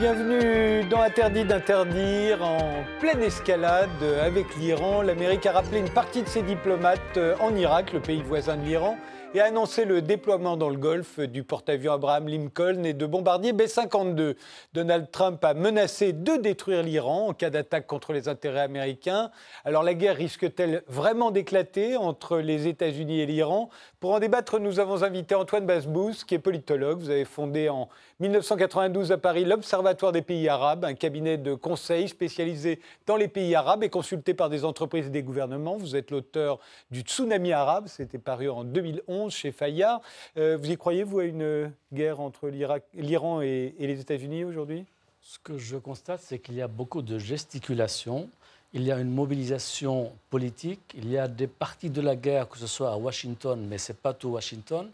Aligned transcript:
Bienvenue 0.00 0.82
dans 0.88 1.02
Interdit 1.02 1.44
d'interdire, 1.44 2.42
en 2.42 2.84
pleine 3.00 3.22
escalade 3.22 4.02
avec 4.24 4.46
l'Iran. 4.56 5.02
L'Amérique 5.02 5.44
a 5.44 5.52
rappelé 5.52 5.80
une 5.80 5.90
partie 5.90 6.22
de 6.22 6.26
ses 6.26 6.40
diplomates 6.40 7.18
en 7.38 7.54
Irak, 7.54 7.92
le 7.92 8.00
pays 8.00 8.22
voisin 8.22 8.56
de 8.56 8.62
l'Iran 8.62 8.96
et 9.32 9.40
a 9.40 9.44
annoncé 9.44 9.84
le 9.84 10.02
déploiement 10.02 10.56
dans 10.56 10.68
le 10.68 10.76
Golfe 10.76 11.20
du 11.20 11.44
porte-avions 11.44 11.92
Abraham 11.92 12.26
Lincoln 12.26 12.82
et 12.82 12.94
de 12.94 13.06
bombardiers 13.06 13.52
B-52. 13.52 14.34
Donald 14.74 15.08
Trump 15.12 15.44
a 15.44 15.54
menacé 15.54 16.12
de 16.12 16.36
détruire 16.36 16.82
l'Iran 16.82 17.28
en 17.28 17.32
cas 17.32 17.50
d'attaque 17.50 17.86
contre 17.86 18.12
les 18.12 18.26
intérêts 18.26 18.62
américains. 18.62 19.30
Alors 19.64 19.84
la 19.84 19.94
guerre 19.94 20.16
risque-t-elle 20.16 20.82
vraiment 20.88 21.30
d'éclater 21.30 21.96
entre 21.96 22.38
les 22.38 22.66
États-Unis 22.66 23.20
et 23.20 23.26
l'Iran? 23.26 23.70
Pour 24.00 24.14
en 24.14 24.18
débattre, 24.18 24.58
nous 24.58 24.80
avons 24.80 25.04
invité 25.04 25.36
Antoine 25.36 25.66
Basbous, 25.66 26.24
qui 26.26 26.34
est 26.34 26.40
politologue. 26.40 26.98
Vous 26.98 27.10
avez 27.10 27.24
fondé 27.24 27.68
en 27.68 27.88
1992 28.18 29.12
à 29.12 29.18
Paris 29.18 29.44
l'Observatoire 29.44 30.10
des 30.10 30.22
pays 30.22 30.48
arabes, 30.48 30.84
un 30.84 30.94
cabinet 30.94 31.38
de 31.38 31.54
conseil 31.54 32.08
spécialisé 32.08 32.80
dans 33.06 33.16
les 33.16 33.28
pays 33.28 33.54
arabes 33.54 33.84
et 33.84 33.90
consulté 33.90 34.34
par 34.34 34.48
des 34.48 34.64
entreprises 34.64 35.06
et 35.06 35.10
des 35.10 35.22
gouvernements. 35.22 35.76
Vous 35.76 35.94
êtes 35.94 36.10
l'auteur 36.10 36.58
du 36.90 37.02
Tsunami 37.02 37.52
arabe, 37.52 37.86
c'était 37.86 38.18
paru 38.18 38.48
en 38.48 38.64
2011 38.64 39.19
chez 39.28 39.52
Fayard. 39.52 40.00
Euh, 40.36 40.56
vous 40.56 40.70
y 40.70 40.76
croyez, 40.76 41.02
vous, 41.02 41.18
à 41.18 41.24
une 41.24 41.72
guerre 41.92 42.20
entre 42.20 42.48
l'Iran 42.48 43.42
et, 43.42 43.74
les 43.78 44.00
États-Unis 44.00 44.44
aujourd'hui? 44.44 44.84
Ce 45.22 45.38
que 45.38 45.58
je 45.58 45.76
constate, 45.76 46.20
c'est 46.22 46.38
qu'il 46.38 46.54
y 46.54 46.62
a 46.62 46.68
beaucoup 46.68 47.02
de 47.02 47.18
gesticulation. 47.18 48.28
Il 48.72 48.82
y 48.82 48.92
a 48.92 48.98
une 48.98 49.10
mobilisation 49.10 50.12
politique. 50.30 50.80
Il 50.94 51.10
y 51.10 51.18
a 51.18 51.28
des 51.28 51.46
parties 51.46 51.90
de 51.90 52.00
la 52.00 52.16
guerre, 52.16 52.48
que 52.48 52.56
ce 52.56 52.66
soit 52.66 52.90
à 52.90 52.96
Washington, 52.96 53.66
mais 53.68 53.78
ce 53.78 53.92
n'est 53.92 53.98
pas 53.98 54.14
tout 54.14 54.28
Washington, 54.28 54.88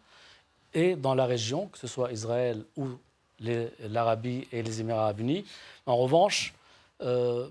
et 0.75 0.97
dans 0.97 1.15
la 1.15 1.27
région, 1.27 1.67
que 1.69 1.79
ce 1.79 1.87
soit 1.87 2.13
Israël 2.13 2.65
ou 2.77 2.89
l'Arabie 3.41 4.49
et 4.53 4.63
les 4.63 4.81
Émirats 4.81 5.05
arabes 5.05 5.21
unis. 5.21 5.45
En 5.85 5.97
revanche, 5.97 6.55
euh, 7.03 7.49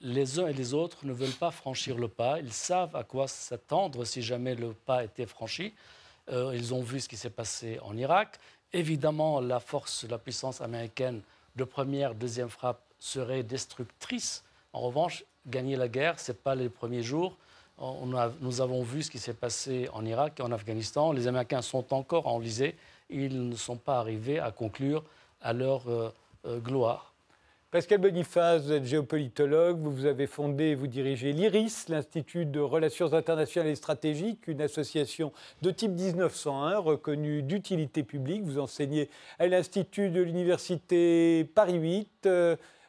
les 0.00 0.38
uns 0.38 0.46
et 0.46 0.52
les 0.52 0.74
autres 0.74 1.04
ne 1.04 1.12
veulent 1.12 1.30
pas 1.30 1.50
franchir 1.50 1.96
le 1.98 2.08
pas. 2.08 2.38
Ils 2.40 2.52
savent 2.52 2.96
à 2.96 3.04
quoi 3.04 3.28
s'attendre 3.28 4.04
si 4.04 4.22
jamais 4.22 4.54
le 4.54 4.72
pas 4.72 5.04
était 5.04 5.26
franchi. 5.26 5.74
Euh, 6.30 6.52
ils 6.54 6.72
ont 6.74 6.82
vu 6.82 7.00
ce 7.00 7.08
qui 7.08 7.16
s'est 7.16 7.30
passé 7.30 7.78
en 7.82 7.96
Irak. 7.96 8.38
Évidemment, 8.72 9.40
la 9.40 9.60
force, 9.60 10.04
la 10.08 10.18
puissance 10.18 10.60
américaine 10.60 11.22
de 11.56 11.64
première, 11.64 12.14
deuxième 12.14 12.48
frappe 12.48 12.80
serait 12.98 13.42
destructrice. 13.42 14.44
En 14.72 14.80
revanche, 14.80 15.24
gagner 15.46 15.76
la 15.76 15.88
guerre, 15.88 16.20
ce 16.20 16.32
n'est 16.32 16.38
pas 16.38 16.54
les 16.54 16.68
premiers 16.68 17.02
jours. 17.02 17.36
nous 18.40 18.60
avons 18.60 18.82
vu 18.82 19.02
ce 19.02 19.10
qui 19.10 19.18
s'est 19.18 19.34
passé 19.34 19.88
en 19.92 20.04
Irak 20.04 20.38
et 20.38 20.42
en 20.42 20.52
Afghanistan. 20.52 21.12
Les 21.12 21.26
Américains 21.26 21.62
sont 21.62 21.92
encore 21.92 22.26
enlisés. 22.26 22.76
Ils 23.08 23.48
ne 23.48 23.56
sont 23.56 23.76
pas 23.76 23.98
arrivés 23.98 24.38
à 24.38 24.52
conclure 24.52 25.02
à 25.40 25.52
leur 25.52 25.88
euh, 25.88 26.14
euh, 26.46 26.58
gloire. 26.58 27.09
Pascal 27.70 27.98
Boniface, 27.98 28.64
vous 28.64 28.72
êtes 28.72 28.84
géopolitologue, 28.84 29.78
vous, 29.78 30.04
avez 30.04 30.26
fondé 30.26 30.64
et 30.64 30.74
vous 30.74 30.88
dirigez 30.88 31.32
l'IRIS, 31.32 31.84
l'Institut 31.88 32.44
de 32.44 32.58
Relations 32.58 33.12
internationales 33.12 33.70
et 33.70 33.76
stratégiques, 33.76 34.48
une 34.48 34.60
association 34.60 35.32
de 35.62 35.70
type 35.70 35.92
1901 35.92 36.78
reconnue 36.78 37.44
d'utilité 37.44 38.02
publique. 38.02 38.42
Vous 38.42 38.58
enseignez 38.58 39.08
à 39.38 39.46
l'Institut 39.46 40.10
de 40.10 40.20
l'Université 40.20 41.48
Paris 41.54 41.76
8. 41.76 42.28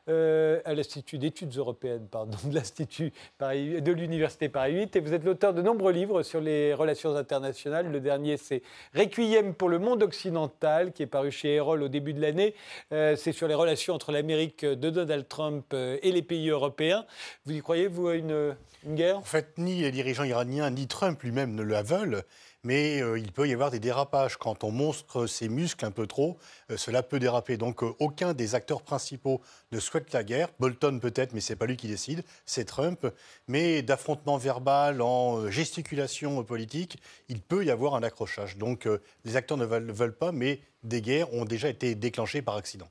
Euh, 0.09 0.59
à 0.65 0.73
l'Institut 0.73 1.19
d'études 1.19 1.55
européennes, 1.55 2.07
pardon, 2.09 2.35
de 2.47 3.91
l'Université 3.91 4.49
Paris 4.49 4.73
8, 4.73 4.95
et 4.95 4.99
vous 4.99 5.13
êtes 5.13 5.23
l'auteur 5.23 5.53
de 5.53 5.61
nombreux 5.61 5.91
livres 5.91 6.23
sur 6.23 6.41
les 6.41 6.73
relations 6.73 7.15
internationales. 7.15 7.91
Le 7.91 7.99
dernier, 7.99 8.37
c'est 8.37 8.63
Requiem 8.95 9.53
pour 9.53 9.69
le 9.69 9.77
monde 9.77 10.01
occidental, 10.01 10.91
qui 10.91 11.03
est 11.03 11.07
paru 11.07 11.29
chez 11.29 11.53
Erol 11.53 11.83
au 11.83 11.87
début 11.87 12.13
de 12.13 12.21
l'année. 12.21 12.55
Euh, 12.91 13.15
c'est 13.15 13.31
sur 13.31 13.47
les 13.47 13.53
relations 13.53 13.93
entre 13.93 14.11
l'Amérique 14.11 14.65
de 14.65 14.89
Donald 14.89 15.27
Trump 15.27 15.65
euh, 15.73 15.99
et 16.01 16.11
les 16.11 16.23
pays 16.23 16.49
européens. 16.49 17.05
Vous 17.45 17.53
y 17.53 17.59
croyez, 17.59 17.87
vous, 17.87 18.07
à 18.07 18.15
une, 18.15 18.55
une 18.83 18.95
guerre? 18.95 19.19
En 19.19 19.21
fait, 19.21 19.53
ni 19.59 19.81
les 19.81 19.91
dirigeants 19.91 20.23
iraniens, 20.23 20.71
ni 20.71 20.87
Trump 20.87 21.21
lui-même 21.21 21.53
ne 21.53 21.61
la 21.61 21.83
veulent 21.83 22.23
mais 22.63 23.01
euh, 23.01 23.17
il 23.17 23.31
peut 23.31 23.47
y 23.47 23.53
avoir 23.53 23.71
des 23.71 23.79
dérapages. 23.79 24.37
Quand 24.37 24.63
on 24.63 24.71
montre 24.71 25.25
ses 25.27 25.49
muscles 25.49 25.85
un 25.85 25.91
peu 25.91 26.07
trop, 26.07 26.37
euh, 26.69 26.77
cela 26.77 27.03
peut 27.03 27.19
déraper. 27.19 27.57
Donc 27.57 27.83
euh, 27.83 27.93
aucun 27.99 28.33
des 28.33 28.55
acteurs 28.55 28.81
principaux 28.81 29.41
ne 29.71 29.79
souhaite 29.79 30.13
la 30.13 30.23
guerre. 30.23 30.49
Bolton 30.59 30.99
peut-être, 30.99 31.33
mais 31.33 31.41
ce 31.41 31.53
n'est 31.53 31.57
pas 31.57 31.65
lui 31.65 31.77
qui 31.77 31.87
décide, 31.87 32.23
c'est 32.45 32.65
Trump. 32.65 33.07
Mais 33.47 33.81
d'affrontement 33.81 34.37
verbal 34.37 35.01
en 35.01 35.49
gesticulation 35.49 36.43
politique, 36.43 36.97
il 37.29 37.41
peut 37.41 37.65
y 37.65 37.71
avoir 37.71 37.95
un 37.95 38.03
accrochage. 38.03 38.57
Donc 38.57 38.87
les 39.25 39.35
acteurs 39.35 39.57
ne 39.57 39.65
veulent 39.65 40.17
pas, 40.17 40.31
mais 40.31 40.61
des 40.83 41.01
guerres 41.01 41.33
ont 41.33 41.45
déjà 41.45 41.69
été 41.69 41.95
déclenchées 41.95 42.41
par 42.41 42.55
accident. 42.55 42.89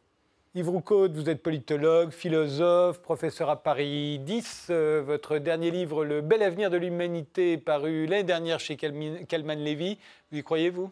Yves 0.57 0.69
Roucaud, 0.69 1.09
vous 1.13 1.31
êtes 1.31 1.45
politologue, 1.45 2.11
philosophe, 2.11 3.01
professeur 3.03 3.51
à 3.51 3.63
Paris 3.63 4.19
10. 4.19 4.67
Euh, 4.71 5.01
votre 5.01 5.39
dernier 5.39 5.71
livre, 5.71 6.05
Le 6.05 6.23
bel 6.23 6.43
avenir 6.43 6.71
de 6.71 6.77
l'humanité, 6.77 7.57
paru 7.57 8.07
l'année 8.07 8.25
dernière 8.25 8.59
chez 8.59 8.77
Kalman 8.77 9.65
Levy. 9.65 9.97
Vous 10.33 10.39
y 10.39 10.43
croyez, 10.43 10.71
vous? 10.71 10.91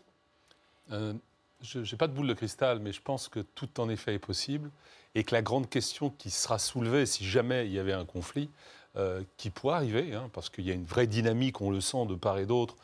Euh, 0.93 1.13
Je 1.61 1.81
n'ai 1.81 1.99
pas 1.99 2.07
de 2.07 2.13
boule 2.13 2.29
de 2.29 2.35
cristal, 2.35 2.79
mais 2.79 2.93
je 2.93 3.03
pense 3.03 3.29
que 3.29 3.41
tout 3.41 3.81
en 3.81 3.89
effet 3.89 4.15
est 4.15 4.21
possible 4.21 4.71
et 5.17 5.25
que 5.25 5.35
la 5.35 5.43
grande 5.43 5.69
question 5.69 6.11
qui 6.11 6.31
sera 6.31 6.61
soulevée 6.61 7.05
si 7.05 7.25
jamais 7.25 7.67
il 7.67 7.73
y 7.73 7.81
avait 7.81 7.93
un 7.93 8.05
conflit, 8.05 8.51
euh, 8.97 9.23
qui 9.39 9.51
pourrait 9.51 9.75
arriver, 9.75 10.15
hein, 10.15 10.31
parce 10.33 10.51
qu'il 10.51 10.67
y 10.69 10.71
a 10.71 10.75
une 10.75 10.85
vraie 10.85 11.09
dynamique, 11.09 11.61
on 11.61 11.71
le 11.71 11.81
sent 11.81 12.07
de 12.07 12.15
part 12.15 12.39
et 12.39 12.47
d'autre, 12.47 12.77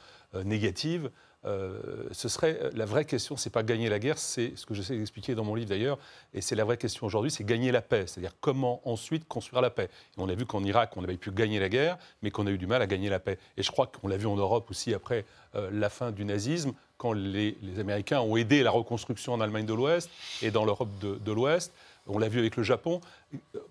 négative, 0.42 1.10
euh, 1.46 1.78
ce 2.12 2.28
serait 2.28 2.58
euh, 2.62 2.70
la 2.74 2.86
vraie 2.86 3.04
question, 3.04 3.36
c'est 3.36 3.50
pas 3.50 3.62
gagner 3.62 3.90
la 3.90 3.98
guerre, 3.98 4.16
c'est 4.18 4.56
ce 4.56 4.64
que 4.64 4.72
j'essaie 4.72 4.96
d'expliquer 4.96 5.34
dans 5.34 5.44
mon 5.44 5.54
livre 5.54 5.68
d'ailleurs, 5.68 5.98
et 6.32 6.40
c'est 6.40 6.54
la 6.54 6.64
vraie 6.64 6.78
question 6.78 7.06
aujourd'hui, 7.06 7.30
c'est 7.30 7.44
gagner 7.44 7.70
la 7.70 7.82
paix, 7.82 8.04
c'est-à-dire 8.06 8.32
comment 8.40 8.80
ensuite 8.88 9.28
construire 9.28 9.60
la 9.60 9.68
paix. 9.70 9.90
on 10.16 10.28
a 10.28 10.34
vu 10.34 10.46
qu'en 10.46 10.64
Irak, 10.64 10.96
on 10.96 11.04
avait 11.04 11.18
pu 11.18 11.30
gagner 11.32 11.60
la 11.60 11.68
guerre, 11.68 11.98
mais 12.22 12.30
qu'on 12.30 12.46
a 12.46 12.50
eu 12.50 12.56
du 12.56 12.66
mal 12.66 12.80
à 12.80 12.86
gagner 12.86 13.10
la 13.10 13.20
paix. 13.20 13.38
Et 13.58 13.62
je 13.62 13.70
crois 13.70 13.86
qu'on 13.86 14.08
l'a 14.08 14.16
vu 14.16 14.26
en 14.26 14.36
Europe 14.36 14.70
aussi 14.70 14.94
après 14.94 15.26
euh, 15.54 15.68
la 15.70 15.90
fin 15.90 16.12
du 16.12 16.24
nazisme, 16.24 16.72
quand 16.96 17.12
les, 17.12 17.56
Américains 17.78 18.20
ont 18.20 18.36
aidé 18.36 18.62
la 18.62 18.70
reconstruction 18.70 19.34
en 19.34 19.40
Allemagne 19.40 19.66
de 19.66 19.74
l'Ouest 19.74 20.08
et 20.40 20.50
dans 20.50 20.64
l'Europe 20.64 20.88
de 21.00 21.32
l'Ouest. 21.32 21.72
On 22.06 22.18
l'a 22.18 22.28
vu 22.28 22.38
avec 22.38 22.56
le 22.56 22.62
Japon, 22.62 23.00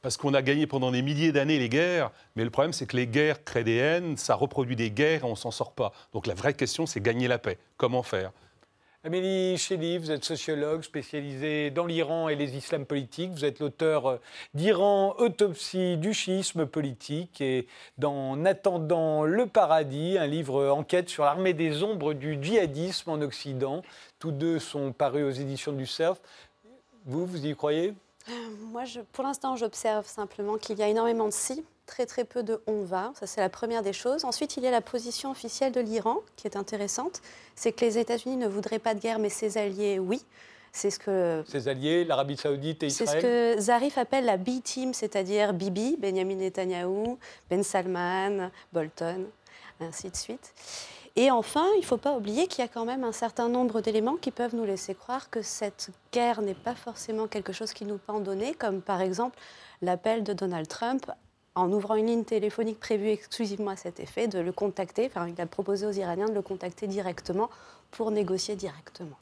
parce 0.02 0.18
qu'on 0.18 0.34
a 0.34 0.42
gagné 0.42 0.66
pendant 0.66 0.92
des 0.92 1.04
milliers 1.04 1.32
d'années 1.32 1.60
les 1.60 1.70
guerres, 1.70 2.12
mais 2.36 2.44
le 2.44 2.50
problème 2.50 2.74
c'est 2.74 2.88
que 2.88 2.98
les 2.98 3.06
guerres 3.06 3.44
créent 3.44 3.64
des 3.64 3.76
haines, 3.76 4.18
ça 4.18 4.34
reproduit 4.34 4.76
des 4.76 4.90
guerres 4.90 5.24
et 5.24 5.28
on 5.28 5.36
s'en 5.36 5.52
sort 5.52 5.72
pas. 5.72 5.92
Donc 6.14 6.26
la 6.26 6.34
vraie 6.34 6.56
question 6.56 6.88
c'est 6.88 7.00
gagner 7.00 7.28
la 7.28 7.38
paix. 7.38 7.60
Comment 7.78 8.02
faire? 8.02 8.32
Amélie 9.06 9.58
Chély, 9.58 9.98
vous 9.98 10.12
êtes 10.12 10.24
sociologue 10.24 10.82
spécialisée 10.82 11.72
dans 11.72 11.86
l'Iran 11.86 12.30
et 12.30 12.38
les 12.38 12.56
islams 12.56 12.86
politiques. 12.86 13.32
Vous 13.32 13.44
êtes 13.44 13.60
l'auteur 13.60 14.06
euh, 14.08 14.18
d'Iran, 14.54 15.14
autopsie 15.18 15.98
du 15.98 16.14
schisme 16.14 16.66
politique 16.66 17.42
et 17.42 17.68
dans 17.98 18.46
Attendant 18.46 19.26
le 19.26 19.46
paradis, 19.46 20.18
un 20.18 20.26
livre 20.26 20.70
enquête 20.70 21.10
sur 21.10 21.26
l'armée 21.26 21.54
des 21.54 21.84
ombres 21.84 22.14
du 22.14 22.42
djihadisme 22.42 23.10
en 23.10 23.22
Occident. 23.22 23.82
Tous 24.20 24.32
deux 24.32 24.58
sont 24.58 24.94
parus 24.94 25.26
aux 25.26 25.42
éditions 25.42 25.74
du 25.74 25.86
CERF. 25.86 26.22
Vous, 27.06 27.26
vous 27.26 27.46
y 27.46 27.54
croyez? 27.56 27.94
Euh, 28.29 28.31
moi, 28.72 28.84
pour 29.11 29.23
l'instant, 29.23 29.56
j'observe 29.56 30.07
simplement 30.07 30.57
qu'il 30.57 30.79
y 30.79 30.84
a 30.84 30.88
énormément 30.88 31.25
de 31.25 31.34
si, 31.34 31.63
très 31.85 32.06
très 32.06 32.23
peu 32.23 32.44
de 32.44 32.61
on 32.67 32.84
va. 32.84 33.11
Ça, 33.19 33.28
c'est 33.28 33.41
la 33.41 33.50
première 33.50 33.84
des 33.84 33.94
choses. 33.94 34.25
Ensuite, 34.25 34.57
il 34.57 34.63
y 34.63 34.67
a 34.67 34.72
la 34.72 34.81
position 34.81 35.31
officielle 35.31 35.72
de 35.72 35.81
l'Iran 35.81 36.17
qui 36.35 36.47
est 36.47 36.56
intéressante. 36.56 37.22
C'est 37.55 37.72
que 37.73 37.84
les 37.84 37.97
États-Unis 37.97 38.37
ne 38.37 38.47
voudraient 38.47 38.79
pas 38.79 38.93
de 38.93 38.99
guerre, 38.99 39.20
mais 39.20 39.29
ses 39.29 39.58
alliés, 39.58 39.99
oui. 39.99 40.23
C'est 40.72 40.90
ce 40.90 40.97
que. 40.97 41.43
Ses 41.47 41.67
alliés, 41.67 42.03
l'Arabie 42.03 42.37
Saoudite 42.37 42.81
et 42.84 42.87
Israël. 42.87 43.09
C'est 43.09 43.17
ce 43.17 43.22
que 43.55 43.61
Zarif 43.61 43.97
appelle 43.97 44.26
la 44.26 44.37
B-team, 44.37 44.93
c'est-à-dire 44.93 45.53
Bibi, 45.53 45.97
Benjamin 45.99 46.35
Netanyahou, 46.35 47.19
Ben 47.49 47.61
Salman, 47.61 48.49
Bolton, 48.72 49.26
ainsi 49.79 50.09
de 50.09 50.16
suite. 50.16 50.53
Et 51.16 51.30
enfin, 51.30 51.68
il 51.76 51.82
ne 51.82 51.86
faut 51.86 51.98
pas 51.98 52.16
oublier 52.18 52.48
qu'il 52.48 52.64
y 52.64 52.66
a 52.66 52.68
quand 52.68 52.86
même 52.86 53.04
un 53.04 53.12
certain 53.12 53.48
nombre 53.48 53.82
d'éléments 53.82 54.16
qui 54.16 54.32
peuvent 54.32 54.56
nous 54.56 54.66
laisser 54.66 54.96
croire 54.96 55.30
que 55.30 55.44
cette 55.44 55.90
guerre 56.12 56.42
n'est 56.42 56.56
pas 56.56 56.74
forcément 56.74 57.28
quelque 57.28 57.54
chose 57.54 57.72
qui 57.72 57.86
nous 57.86 58.00
pend 58.00 58.20
donné, 58.20 58.56
comme 58.56 58.82
par 58.82 59.00
exemple 59.00 59.38
l'appel 59.84 60.24
de 60.24 60.34
Donald 60.34 60.68
Trump 60.68 61.06
en 61.56 61.72
ouvrant 61.72 61.96
une 61.96 62.08
ligne 62.08 62.24
téléphonique 62.24 62.80
prévue 62.80 63.10
exclusivement 63.10 63.72
à 63.72 63.76
cet 63.76 64.00
effet, 64.00 64.28
de 64.28 64.40
le 64.40 64.52
contacter, 64.52 65.06
enfin 65.06 65.28
il 65.28 65.40
a 65.40 65.46
proposé 65.46 65.86
aux 65.86 65.92
Iraniens 65.92 66.28
de 66.28 66.34
le 66.34 66.42
contacter 66.42 66.88
directement 66.88 67.50
pour 67.92 68.10
négocier 68.10 68.56
directement. 68.56 69.18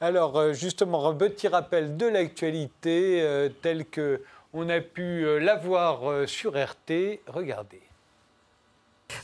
Alors 0.00 0.38
euh, 0.38 0.52
justement, 0.52 1.08
un 1.08 1.14
petit 1.14 1.48
rappel 1.48 1.96
de 1.96 2.06
l'actualité 2.06 3.20
euh, 3.20 3.48
telle 3.62 3.84
que 3.84 4.22
on 4.52 4.68
a 4.68 4.80
pu 4.80 5.24
euh, 5.24 5.38
la 5.38 5.56
voir 5.56 6.28
sur 6.28 6.52
RT. 6.52 7.20
Regardez. 7.26 7.82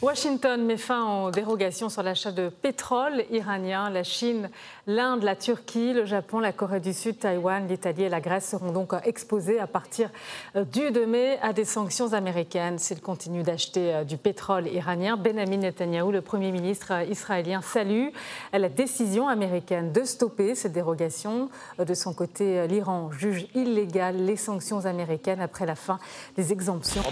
Washington 0.03 0.65
met 0.65 0.77
fin 0.77 1.25
aux 1.25 1.31
dérogations 1.31 1.89
sur 1.89 2.03
l'achat 2.03 2.33
de 2.33 2.49
pétrole 2.49 3.25
iranien. 3.31 3.89
La 3.91 4.03
Chine, 4.03 4.51
l'Inde, 4.87 5.23
la 5.23 5.37
Turquie, 5.37 5.93
le 5.93 6.05
Japon, 6.05 6.39
la 6.41 6.53
Corée 6.53 6.81
du 6.81 6.93
Sud, 6.93 7.19
Taïwan, 7.19 7.67
l'Italie 7.69 8.05
et 8.05 8.09
la 8.09 8.21
Grèce 8.21 8.51
seront 8.51 8.73
donc 8.73 8.93
exposés 9.05 9.59
à 9.59 9.67
partir 9.67 10.11
euh, 10.57 10.65
du 10.65 10.91
2 10.91 11.07
mai 11.07 11.39
à 11.43 11.53
des 11.53 11.65
sanctions 11.65 12.13
américaines 12.13 12.79
s'ils 12.79 13.01
continuent 13.01 13.43
d'acheter 13.43 13.95
euh, 13.95 14.05
du 14.05 14.17
pétrole 14.17 14.67
iranien. 14.69 15.17
Benjamin 15.17 15.59
Netanyahu, 15.59 16.13
le 16.13 16.21
Premier 16.21 16.53
ministre 16.53 16.93
euh, 16.93 17.05
israélien, 17.05 17.63
salue 17.63 18.09
la 18.53 18.69
décision 18.69 19.29
américaine 19.29 19.93
de 19.93 20.05
stopper 20.05 20.55
ces 20.55 20.69
dérogations. 20.69 21.49
De 21.79 21.95
son 21.95 22.13
côté, 22.13 22.67
l'Iran 22.67 23.11
juge 23.13 23.47
illégales 23.55 24.25
les 24.25 24.37
sanctions 24.37 24.87
américaines 24.87 25.41
après 25.41 25.67
la 25.67 25.75
fin 25.75 25.99
des 26.37 26.53
exemptions. 26.53 27.03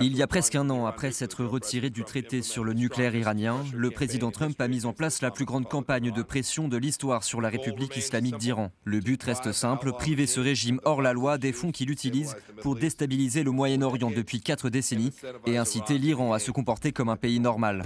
Il 0.00 0.16
y 0.16 0.22
a 0.22 0.26
presque 0.26 0.54
un 0.54 0.70
an, 0.70 0.86
après 0.86 1.12
s'être 1.12 1.44
retiré 1.44 1.67
du 1.76 2.02
traité 2.02 2.40
sur 2.40 2.64
le 2.64 2.72
nucléaire 2.72 3.14
iranien, 3.14 3.58
le 3.74 3.90
président 3.90 4.30
Trump 4.30 4.58
a 4.58 4.68
mis 4.68 4.86
en 4.86 4.94
place 4.94 5.20
la 5.20 5.30
plus 5.30 5.44
grande 5.44 5.68
campagne 5.68 6.10
de 6.10 6.22
pression 6.22 6.66
de 6.66 6.78
l'histoire 6.78 7.24
sur 7.24 7.42
la 7.42 7.50
République 7.50 7.94
islamique 7.94 8.38
d'Iran. 8.38 8.72
Le 8.84 9.00
but 9.00 9.22
reste 9.22 9.52
simple, 9.52 9.92
priver 9.92 10.26
ce 10.26 10.40
régime 10.40 10.80
hors 10.84 11.02
la 11.02 11.12
loi 11.12 11.36
des 11.36 11.52
fonds 11.52 11.70
qu'il 11.70 11.90
utilise 11.90 12.36
pour 12.62 12.74
déstabiliser 12.74 13.42
le 13.42 13.50
Moyen-Orient 13.50 14.10
depuis 14.10 14.40
quatre 14.40 14.70
décennies 14.70 15.12
et 15.44 15.58
inciter 15.58 15.98
l'Iran 15.98 16.32
à 16.32 16.38
se 16.38 16.50
comporter 16.50 16.92
comme 16.92 17.10
un 17.10 17.16
pays 17.16 17.38
normal. 17.38 17.82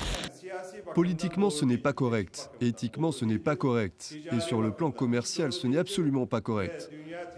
Politiquement, 0.94 1.50
ce 1.50 1.64
n'est 1.64 1.79
pas 1.79 1.93
correct. 1.93 2.50
Éthiquement, 2.61 3.11
ce 3.11 3.25
n'est 3.25 3.38
pas 3.38 3.56
correct. 3.56 4.14
Et 4.31 4.38
sur 4.38 4.62
le 4.62 4.70
plan 4.70 4.93
commercial, 4.93 5.52
ce 5.52 5.67
n'est 5.67 5.79
absolument 5.79 6.26
pas 6.26 6.40
correct. 6.40 6.88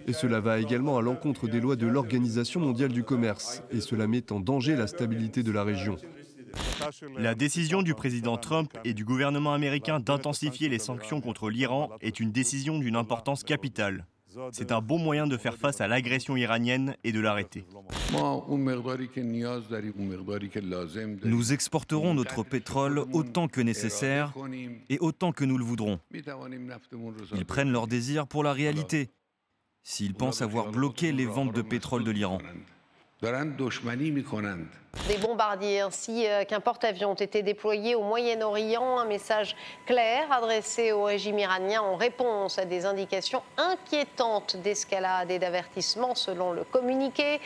Et 0.07 0.13
cela 0.13 0.41
va 0.41 0.59
également 0.59 0.99
à 0.99 1.03
l'encontre 1.03 1.49
des 1.49 1.61
lois 1.61 1.77
de 1.77 1.87
l'Organisation 1.87 2.61
mondiale 2.61 2.93
du 2.93 3.03
commerce. 3.03 3.63
Et 3.71 3.81
cela 3.81 4.07
met 4.07 4.31
en 4.31 4.41
danger 4.41 4.77
la 4.77 4.87
stabilité 4.87 5.43
de 5.43 5.53
la 5.53 5.65
région. 5.65 5.97
La 7.19 7.35
décision 7.35 7.83
du 7.83 7.95
président 7.95 8.37
Trump 8.37 8.73
et 8.85 8.95
du 8.95 9.05
gouvernement 9.05 9.55
américain 9.55 10.01
d'intensifier 10.01 10.69
les 10.69 10.79
sanctions 10.79 11.21
contre 11.21 11.51
l'Iran 11.51 11.91
est 12.01 12.21
une 12.21 12.33
décision 12.33 12.79
d'une 12.79 12.97
importance 12.97 13.45
capitale. 13.45 14.07
C'est 14.53 14.73
un 14.73 14.81
bon 14.81 14.99
moyen 14.99 15.27
de 15.27 15.37
faire 15.37 15.57
face 15.57 15.81
à 15.81 15.89
l'agression 15.89 16.37
iranienne 16.37 16.97
et 17.05 17.13
de 17.13 17.21
l'arrêter. 17.21 17.65
Nous 21.25 21.53
exporterons 21.53 22.15
notre 22.15 22.43
pétrole 22.43 23.05
autant 23.13 23.49
que 23.49 23.61
nécessaire 23.61 24.33
et 24.89 24.99
autant 24.99 25.33
que 25.33 25.45
nous 25.45 25.59
le 25.59 25.65
voudrons. 25.65 26.01
Ils 27.35 27.47
prennent 27.47 27.73
leur 27.73 27.87
désir 27.87 28.27
pour 28.27 28.43
la 28.43 28.53
réalité, 28.53 29.11
s'ils 29.83 30.15
pensent 30.15 30.43
avoir 30.43 30.71
bloqué 30.71 31.13
les 31.13 31.27
ventes 31.27 31.55
de 31.55 31.63
pétrole 31.63 32.05
de 32.05 32.11
l'Iran. 32.11 32.39
Des 35.09 35.19
bombardiers 35.19 35.81
ainsi 35.81 36.27
euh, 36.27 36.45
qu'un 36.45 36.61
porte-avions 36.61 37.11
ont 37.11 37.15
été 37.15 37.43
déployés 37.43 37.95
au 37.95 38.03
Moyen-Orient. 38.03 38.99
Un 38.99 39.05
message 39.05 39.55
clair 39.85 40.33
adressé 40.33 40.93
au 40.93 41.05
régime 41.05 41.39
iranien 41.39 41.83
en 41.83 41.97
réponse 41.97 42.59
à 42.59 42.65
des 42.65 42.87
indications 42.87 43.43
inquiétantes 43.59 44.57
d'escalade 44.57 45.31
et 45.31 45.39
d'avertissement 45.39 46.15
selon 46.15 46.53
le 46.53 46.65
communiqué. 46.65 47.41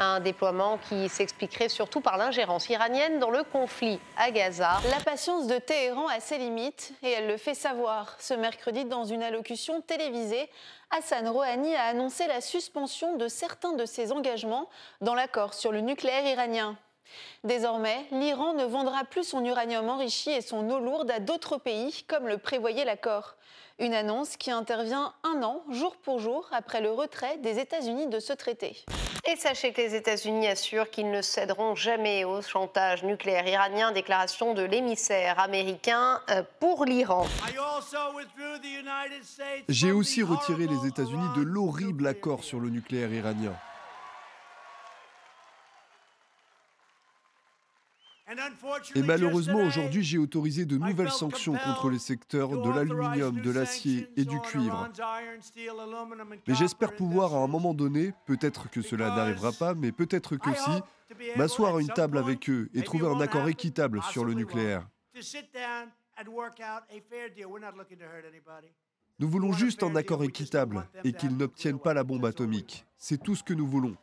Un 0.00 0.18
déploiement 0.18 0.78
qui 0.88 1.08
s'expliquerait 1.08 1.68
surtout 1.68 2.00
par 2.00 2.16
l'ingérence 2.16 2.68
iranienne 2.70 3.20
dans 3.20 3.30
le 3.30 3.44
conflit 3.44 4.00
à 4.16 4.32
Gaza. 4.32 4.80
La 4.90 5.00
patience 5.04 5.46
de 5.46 5.58
Téhéran 5.58 6.08
a 6.08 6.18
ses 6.18 6.38
limites 6.38 6.92
et 7.04 7.12
elle 7.12 7.28
le 7.28 7.36
fait 7.36 7.54
savoir 7.54 8.16
ce 8.18 8.34
mercredi 8.34 8.84
dans 8.84 9.04
une 9.04 9.22
allocution 9.22 9.80
télévisée. 9.80 10.50
Hassan 10.90 11.28
Rouhani 11.28 11.74
a 11.76 11.84
annoncé 11.84 12.26
la 12.26 12.40
suspension 12.40 13.16
de 13.16 13.28
certains 13.28 13.74
de 13.74 13.84
ses 13.86 14.10
engagements 14.10 14.68
dans 15.00 15.14
l'accord 15.14 15.54
sur 15.54 15.70
le 15.70 15.80
nucléaire 15.80 16.26
iranien. 16.26 16.76
Désormais, 17.44 18.06
l'Iran 18.10 18.54
ne 18.54 18.64
vendra 18.64 19.04
plus 19.04 19.24
son 19.24 19.44
uranium 19.44 19.88
enrichi 19.88 20.30
et 20.30 20.40
son 20.40 20.68
eau 20.70 20.80
lourde 20.80 21.10
à 21.10 21.20
d'autres 21.20 21.58
pays, 21.58 22.04
comme 22.08 22.26
le 22.26 22.38
prévoyait 22.38 22.84
l'accord. 22.84 23.36
Une 23.78 23.94
annonce 23.94 24.36
qui 24.36 24.50
intervient 24.50 25.12
un 25.22 25.42
an, 25.42 25.62
jour 25.70 25.96
pour 25.96 26.18
jour, 26.18 26.48
après 26.50 26.80
le 26.80 26.90
retrait 26.90 27.36
des 27.38 27.58
États-Unis 27.58 28.06
de 28.06 28.20
ce 28.20 28.32
traité. 28.32 28.84
Et 29.28 29.36
sachez 29.36 29.72
que 29.72 29.80
les 29.80 29.94
États-Unis 29.94 30.46
assurent 30.46 30.88
qu'ils 30.88 31.10
ne 31.10 31.20
céderont 31.20 31.74
jamais 31.74 32.24
au 32.24 32.42
chantage 32.42 33.02
nucléaire 33.02 33.46
iranien, 33.46 33.92
déclaration 33.92 34.54
de 34.54 34.62
l'émissaire 34.62 35.40
américain 35.40 36.22
euh, 36.30 36.42
pour 36.60 36.84
l'Iran. 36.84 37.26
J'ai 39.68 39.92
aussi 39.92 40.22
retiré 40.22 40.66
les 40.66 40.86
États-Unis 40.86 41.28
de 41.36 41.42
l'horrible 41.42 42.06
accord 42.06 42.44
sur 42.44 42.60
le 42.60 42.70
nucléaire 42.70 43.12
iranien. 43.12 43.54
Et 48.94 49.02
malheureusement, 49.02 49.60
aujourd'hui, 49.60 50.02
j'ai 50.02 50.18
autorisé 50.18 50.64
de 50.64 50.76
nouvelles 50.76 51.10
sanctions 51.10 51.54
contre 51.54 51.90
les 51.90 51.98
secteurs 51.98 52.60
de 52.60 52.70
l'aluminium, 52.70 53.40
de 53.40 53.50
l'acier 53.50 54.08
et 54.16 54.24
du 54.24 54.40
cuivre. 54.40 54.88
Mais 56.48 56.54
j'espère 56.54 56.96
pouvoir 56.96 57.34
à 57.34 57.38
un 57.38 57.46
moment 57.46 57.74
donné, 57.74 58.12
peut-être 58.26 58.68
que 58.68 58.82
cela 58.82 59.14
n'arrivera 59.14 59.52
pas, 59.52 59.74
mais 59.74 59.92
peut-être 59.92 60.36
que 60.36 60.50
si, 60.54 60.82
m'asseoir 61.36 61.76
à 61.76 61.80
une 61.80 61.88
table 61.88 62.18
avec 62.18 62.50
eux 62.50 62.68
et 62.74 62.82
trouver 62.82 63.06
un 63.06 63.20
accord 63.20 63.48
équitable 63.48 64.02
sur 64.10 64.24
le 64.24 64.34
nucléaire. 64.34 64.88
Nous 69.18 69.28
voulons 69.30 69.52
juste 69.52 69.82
un 69.82 69.96
accord 69.96 70.24
équitable 70.24 70.86
et 71.04 71.12
qu'ils 71.12 71.36
n'obtiennent 71.36 71.78
pas 71.78 71.94
la 71.94 72.04
bombe 72.04 72.24
atomique. 72.24 72.84
C'est 72.98 73.22
tout 73.22 73.34
ce 73.34 73.42
que 73.42 73.54
nous 73.54 73.66
voulons. 73.66 73.96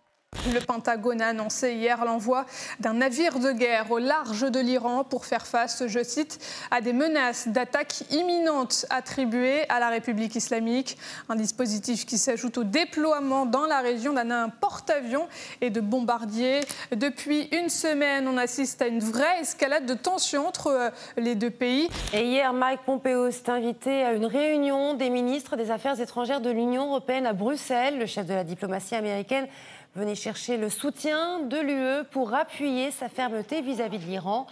Le 0.51 0.59
Pentagone 0.59 1.21
a 1.21 1.27
annoncé 1.30 1.74
hier 1.74 2.03
l'envoi 2.03 2.45
d'un 2.80 2.94
navire 2.94 3.39
de 3.39 3.51
guerre 3.51 3.89
au 3.91 3.97
large 3.97 4.50
de 4.51 4.59
l'Iran 4.59 5.03
pour 5.03 5.25
faire 5.25 5.47
face, 5.47 5.83
je 5.88 6.03
cite, 6.03 6.39
à 6.69 6.81
des 6.81 6.94
menaces 6.94 7.47
d'attaques 7.47 8.03
imminentes 8.12 8.85
attribuées 8.89 9.68
à 9.69 9.80
la 9.80 9.89
République 9.89 10.35
islamique. 10.35 10.97
Un 11.30 11.35
dispositif 11.35 12.06
qui 12.06 12.18
s'ajoute 12.18 12.57
au 12.57 12.63
déploiement 12.63 13.45
dans 13.45 13.65
la 13.65 13.80
région 13.80 14.13
d'un 14.13 14.50
porte-avions 14.50 15.27
et 15.62 15.69
de 15.69 15.81
bombardiers. 15.81 16.62
Depuis 16.91 17.47
une 17.51 17.69
semaine, 17.69 18.27
on 18.27 18.38
assiste 18.38 18.81
à 18.81 18.88
une 18.88 19.00
vraie 19.00 19.39
escalade 19.41 19.85
de 19.85 19.94
tensions 19.94 20.47
entre 20.47 20.68
euh, 20.68 20.89
les 21.18 21.35
deux 21.35 21.50
pays. 21.50 21.89
Et 22.13 22.25
hier, 22.25 22.53
Mike 22.53 22.81
Pompeo 22.85 23.31
s'est 23.31 23.50
invité 23.50 24.03
à 24.03 24.13
une 24.13 24.25
réunion 24.25 24.94
des 24.94 25.09
ministres 25.09 25.56
des 25.56 25.71
Affaires 25.71 26.00
étrangères 26.00 26.41
de 26.41 26.50
l'Union 26.50 26.88
européenne 26.88 27.25
à 27.25 27.33
Bruxelles. 27.33 27.97
Le 27.97 28.06
chef 28.06 28.25
de 28.25 28.33
la 28.33 28.44
diplomatie 28.44 28.95
américaine 28.95 29.47
venait 29.95 30.16
chercher 30.16 30.57
le 30.57 30.69
soutien 30.69 31.40
de 31.40 31.57
l'UE 31.57 32.04
pour 32.12 32.34
appuyer 32.34 32.92
sa 32.92 33.10
fermeté 33.10 33.62
vis-à-vis 33.62 34.00
de 34.00 34.06
l'Iran. 34.06 34.48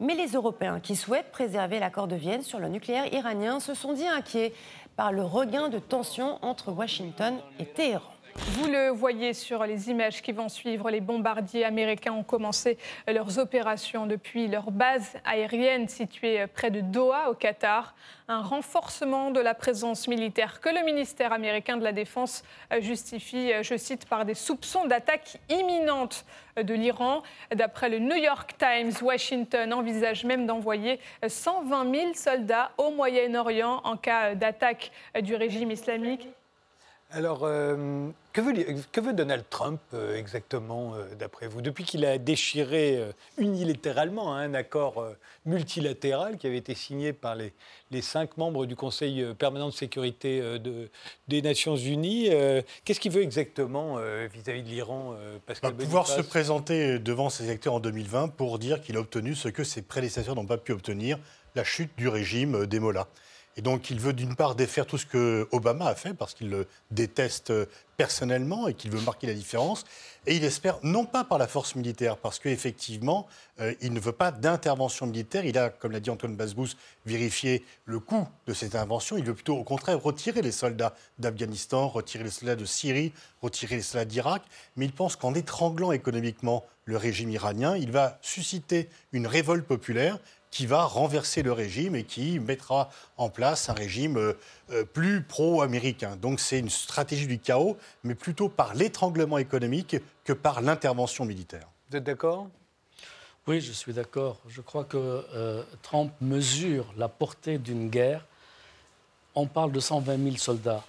Mais 0.00 0.14
les 0.14 0.32
Européens 0.32 0.80
qui 0.80 0.96
souhaitent 0.96 1.30
préserver 1.30 1.78
l'accord 1.78 2.08
de 2.08 2.16
Vienne 2.16 2.42
sur 2.42 2.58
le 2.58 2.68
nucléaire 2.68 3.12
iranien 3.12 3.60
se 3.60 3.74
sont 3.74 3.92
dit 3.92 4.06
inquiets 4.06 4.52
par 4.96 5.12
le 5.12 5.22
regain 5.22 5.68
de 5.68 5.78
tensions 5.78 6.38
entre 6.42 6.72
Washington 6.72 7.38
et 7.58 7.66
Téhéran. 7.66 8.12
Vous 8.34 8.66
le 8.66 8.88
voyez 8.88 9.34
sur 9.34 9.64
les 9.64 9.90
images 9.90 10.22
qui 10.22 10.32
vont 10.32 10.48
suivre, 10.48 10.90
les 10.90 11.00
bombardiers 11.00 11.64
américains 11.64 12.12
ont 12.12 12.22
commencé 12.22 12.78
leurs 13.06 13.38
opérations 13.38 14.06
depuis 14.06 14.48
leur 14.48 14.70
base 14.70 15.16
aérienne 15.24 15.88
située 15.88 16.46
près 16.46 16.70
de 16.70 16.80
Doha 16.80 17.30
au 17.30 17.34
Qatar. 17.34 17.94
Un 18.28 18.40
renforcement 18.40 19.30
de 19.30 19.40
la 19.40 19.54
présence 19.54 20.08
militaire 20.08 20.60
que 20.60 20.70
le 20.70 20.84
ministère 20.84 21.32
américain 21.32 21.76
de 21.76 21.84
la 21.84 21.92
Défense 21.92 22.42
justifie, 22.80 23.52
je 23.62 23.76
cite, 23.76 24.06
par 24.06 24.24
des 24.24 24.34
soupçons 24.34 24.86
d'attaque 24.86 25.38
imminente 25.50 26.24
de 26.56 26.74
l'Iran. 26.74 27.22
D'après 27.54 27.90
le 27.90 27.98
New 27.98 28.16
York 28.16 28.54
Times, 28.58 28.92
Washington 29.02 29.72
envisage 29.74 30.24
même 30.24 30.46
d'envoyer 30.46 31.00
120 31.26 31.94
000 31.94 32.14
soldats 32.14 32.70
au 32.78 32.90
Moyen-Orient 32.92 33.82
en 33.84 33.96
cas 33.96 34.34
d'attaque 34.34 34.90
du 35.20 35.34
régime 35.34 35.70
islamique 35.70 36.28
alors, 37.12 37.40
euh, 37.42 38.08
que, 38.32 38.40
veut, 38.40 38.52
que, 38.90 39.00
veut, 39.00 39.12
Donald 39.12 39.44
Trump 39.50 39.80
euh, 39.92 40.16
exactement, 40.16 40.94
euh, 40.94 41.14
d'après 41.14 41.46
vous? 41.46 41.60
Depuis 41.60 41.84
qu'il 41.84 42.04
a 42.06 42.16
déchiré 42.18 43.02
unilatéralement 43.36 44.34
hein, 44.34 44.50
un 44.50 44.54
accord 44.54 45.06
multilatéral 45.44 46.38
qui 46.38 46.46
avait 46.46 46.56
été 46.56 46.74
signé 46.74 47.12
par 47.12 47.34
les, 47.34 47.52
les, 47.90 48.02
cinq 48.02 48.36
membres 48.38 48.64
du 48.66 48.76
Conseil 48.76 49.26
permanent 49.38 49.68
de 49.68 49.74
sécurité 49.74 50.40
de, 50.58 50.90
des 51.28 51.42
Nations 51.42 51.76
Unies, 51.76 52.30
qu'est-ce 52.84 53.00
qu'il 53.00 53.12
veut 53.12 53.22
exactement 53.22 53.96
vis-à-vis 54.32 54.62
de 54.62 54.68
l'Iran 54.68 55.14
Pascal 55.46 55.72
Va 55.72 55.84
pouvoir 55.84 56.06
se 56.06 56.22
présenter 56.22 56.98
devant 56.98 57.28
ses 57.30 57.50
acteurs 57.50 57.74
en 57.74 57.80
2020 57.80 58.28
pour 58.28 58.58
dire 58.58 58.82
qu'il 58.82 58.96
a 58.96 59.00
obtenu 59.00 59.34
ce 59.34 59.48
que 59.48 59.64
ses 59.64 59.82
prédécesseurs 59.82 60.34
n'ont 60.34 60.46
pas 60.46 60.58
pu 60.58 60.72
obtenir, 60.72 61.18
la 61.54 61.64
chute 61.64 61.90
du 61.96 62.08
régime 62.08 62.66
des 62.66 62.80
Mollahs. 62.80 63.08
Et 63.56 63.62
donc, 63.62 63.90
il 63.90 64.00
veut 64.00 64.12
d'une 64.12 64.34
part 64.34 64.54
défaire 64.54 64.86
tout 64.86 64.98
ce 64.98 65.06
que 65.06 65.46
Obama 65.52 65.86
a 65.86 65.94
fait, 65.94 66.14
parce 66.14 66.34
qu'il 66.34 66.48
le 66.48 66.66
déteste 66.90 67.52
personnellement 67.96 68.66
et 68.66 68.74
qu'il 68.74 68.90
veut 68.90 69.00
marquer 69.00 69.26
la 69.26 69.34
différence. 69.34 69.84
Et 70.26 70.36
il 70.36 70.44
espère, 70.44 70.78
non 70.82 71.04
pas 71.04 71.24
par 71.24 71.38
la 71.38 71.46
force 71.46 71.74
militaire, 71.74 72.16
parce 72.16 72.38
qu'effectivement, 72.38 73.26
euh, 73.60 73.74
il 73.80 73.92
ne 73.92 74.00
veut 74.00 74.12
pas 74.12 74.30
d'intervention 74.30 75.06
militaire. 75.06 75.44
Il 75.44 75.58
a, 75.58 75.68
comme 75.68 75.92
l'a 75.92 76.00
dit 76.00 76.10
Antoine 76.10 76.34
Basbous, 76.34 76.70
vérifié 77.04 77.64
le 77.84 78.00
coût 78.00 78.26
de 78.46 78.54
cette 78.54 78.74
intervention. 78.74 79.16
Il 79.18 79.24
veut 79.24 79.34
plutôt, 79.34 79.56
au 79.56 79.64
contraire, 79.64 80.02
retirer 80.02 80.42
les 80.42 80.52
soldats 80.52 80.94
d'Afghanistan, 81.18 81.88
retirer 81.88 82.24
les 82.24 82.30
soldats 82.30 82.56
de 82.56 82.64
Syrie, 82.64 83.12
retirer 83.42 83.76
les 83.76 83.82
soldats 83.82 84.04
d'Irak. 84.04 84.42
Mais 84.76 84.86
il 84.86 84.92
pense 84.92 85.16
qu'en 85.16 85.34
étranglant 85.34 85.92
économiquement 85.92 86.64
le 86.84 86.96
régime 86.96 87.30
iranien, 87.30 87.76
il 87.76 87.92
va 87.92 88.18
susciter 88.22 88.88
une 89.12 89.26
révolte 89.26 89.66
populaire 89.66 90.18
qui 90.52 90.66
va 90.66 90.84
renverser 90.84 91.42
le 91.42 91.50
régime 91.50 91.96
et 91.96 92.04
qui 92.04 92.38
mettra 92.38 92.90
en 93.16 93.30
place 93.30 93.70
un 93.70 93.72
régime 93.72 94.18
euh, 94.18 94.34
euh, 94.70 94.84
plus 94.84 95.22
pro-américain. 95.22 96.14
Donc 96.16 96.38
c'est 96.38 96.58
une 96.58 96.68
stratégie 96.68 97.26
du 97.26 97.40
chaos, 97.40 97.76
mais 98.04 98.14
plutôt 98.14 98.48
par 98.48 98.74
l'étranglement 98.74 99.38
économique 99.38 99.96
que 100.24 100.32
par 100.32 100.60
l'intervention 100.60 101.24
militaire. 101.24 101.66
Vous 101.90 101.96
êtes 101.96 102.04
d'accord? 102.04 102.48
Oui, 103.46 103.60
je 103.60 103.72
suis 103.72 103.94
d'accord. 103.94 104.40
Je 104.46 104.60
crois 104.60 104.84
que 104.84 105.24
euh, 105.34 105.64
Trump 105.80 106.12
mesure 106.20 106.86
la 106.96 107.08
portée 107.08 107.58
d'une 107.58 107.88
guerre. 107.88 108.24
On 109.34 109.46
parle 109.46 109.72
de 109.72 109.80
120 109.80 110.22
000 110.22 110.36
soldats. 110.36 110.84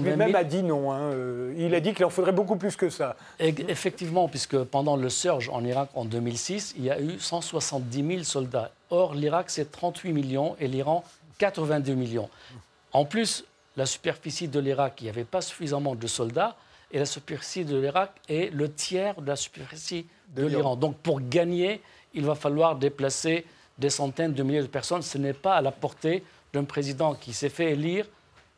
Mais 0.00 0.10
Lui-même 0.10 0.34
a 0.34 0.44
dit 0.44 0.62
non. 0.62 0.92
Hein. 0.92 1.12
Euh, 1.12 1.54
il 1.56 1.74
a 1.74 1.80
dit 1.80 1.92
qu'il 1.92 2.04
en 2.04 2.10
faudrait 2.10 2.32
beaucoup 2.32 2.56
plus 2.56 2.76
que 2.76 2.88
ça. 2.88 3.16
effectivement, 3.38 4.28
puisque 4.28 4.58
pendant 4.64 4.96
le 4.96 5.08
surge 5.08 5.50
en 5.50 5.64
Irak 5.64 5.90
en 5.94 6.04
2006, 6.04 6.74
il 6.78 6.84
y 6.84 6.90
a 6.90 7.00
eu 7.00 7.18
170 7.18 8.06
000 8.06 8.22
soldats. 8.24 8.70
Or, 8.90 9.14
l'Irak, 9.14 9.50
c'est 9.50 9.70
38 9.70 10.12
millions 10.12 10.56
et 10.60 10.68
l'Iran, 10.68 11.04
82 11.38 11.94
millions. 11.94 12.30
En 12.92 13.04
plus, 13.04 13.44
la 13.76 13.86
superficie 13.86 14.48
de 14.48 14.58
l'Irak, 14.58 14.94
il 15.00 15.04
n'y 15.04 15.10
avait 15.10 15.24
pas 15.24 15.42
suffisamment 15.42 15.94
de 15.94 16.06
soldats. 16.06 16.56
Et 16.92 16.98
la 16.98 17.06
superficie 17.06 17.64
de 17.64 17.76
l'Irak 17.76 18.12
est 18.28 18.54
le 18.54 18.72
tiers 18.72 19.20
de 19.20 19.26
la 19.26 19.36
superficie 19.36 20.06
de, 20.34 20.46
l'Iran. 20.46 20.76
Donc, 20.76 20.96
pour 20.98 21.20
gagner, 21.20 21.82
il 22.14 22.24
va 22.24 22.34
falloir 22.34 22.76
déplacer 22.76 23.44
des 23.76 23.90
centaines 23.90 24.32
de 24.32 24.42
milliers 24.42 24.62
de 24.62 24.66
personnes. 24.66 25.02
Ce 25.02 25.18
n'est 25.18 25.34
pas 25.34 25.56
à 25.56 25.60
la 25.60 25.72
portée 25.72 26.22
d'un 26.54 26.64
président 26.64 27.14
qui 27.14 27.32
s'est 27.32 27.48
fait 27.48 27.72
élire 27.72 28.06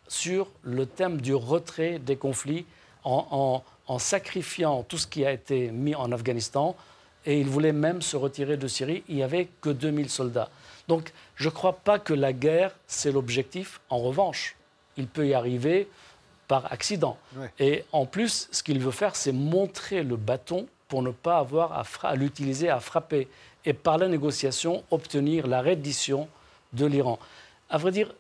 sur 0.09 0.49
le 0.63 0.87
thème 0.87 1.21
du 1.21 1.35
retrait 1.35 1.99
des 1.99 2.17
conflits 2.17 2.67
en, 3.05 3.63
sacrifiant 3.99 4.83
tout 4.83 4.99
ce 4.99 5.07
qui 5.07 5.25
a 5.25 5.33
été 5.33 5.71
mis 5.71 5.95
en 5.95 6.13
Afghanistan. 6.13 6.77
Et 7.25 7.41
il 7.41 7.47
voulait 7.47 7.73
même 7.73 8.03
se 8.03 8.17
retirer 8.17 8.57
de 8.57 8.69
Syrie. 8.69 9.03
Il 9.09 9.17
n'y 9.17 9.23
avait 9.23 9.49
que 9.61 9.71
2000 9.71 10.09
soldats. 10.09 10.51
Donc 10.89 11.13
je 11.37 11.47
ne 11.47 11.53
crois 11.53 11.75
pas 11.75 11.99
que 11.99 12.15
la 12.15 12.33
guerre, 12.33 12.75
c'est 12.87 13.13
l'objectif. 13.13 13.81
En 13.91 13.99
revanche, 13.99 14.57
il 14.97 15.07
peut 15.07 15.27
y 15.27 15.35
arriver 15.35 15.89
par 16.49 16.73
accident. 16.73 17.19
Et 17.59 17.85
en 17.93 18.07
plus, 18.07 18.49
ce 18.51 18.63
qu'il 18.63 18.79
veut 18.79 18.91
faire, 18.91 19.15
c'est 19.15 19.33
montrer 19.33 20.03
le 20.03 20.17
bâton 20.17 20.67
pour 20.89 21.03
ne 21.03 21.11
pas 21.11 21.39
avoir 21.39 21.73
à, 21.73 21.85
à 22.09 22.15
l'utiliser 22.15 22.71
à 22.71 22.81
frapper. 22.81 23.29
Et 23.65 23.75
par 23.75 23.99
la 23.99 24.09
négociation, 24.09 24.83
obtenir 24.91 25.47
la 25.47 25.61
reddition 25.61 26.29
de 26.73 26.87
l'Iran. 26.87 27.19
À 27.69 27.77
vrai 27.77 27.93
dire, 27.93 28.15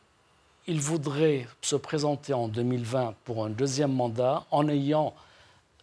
il 0.68 0.80
voudrait 0.80 1.48
se 1.62 1.76
présenter 1.76 2.34
en 2.34 2.46
2020 2.46 3.14
pour 3.24 3.44
un 3.44 3.48
deuxième 3.48 3.92
mandat 3.92 4.44
en 4.50 4.68
ayant 4.68 5.14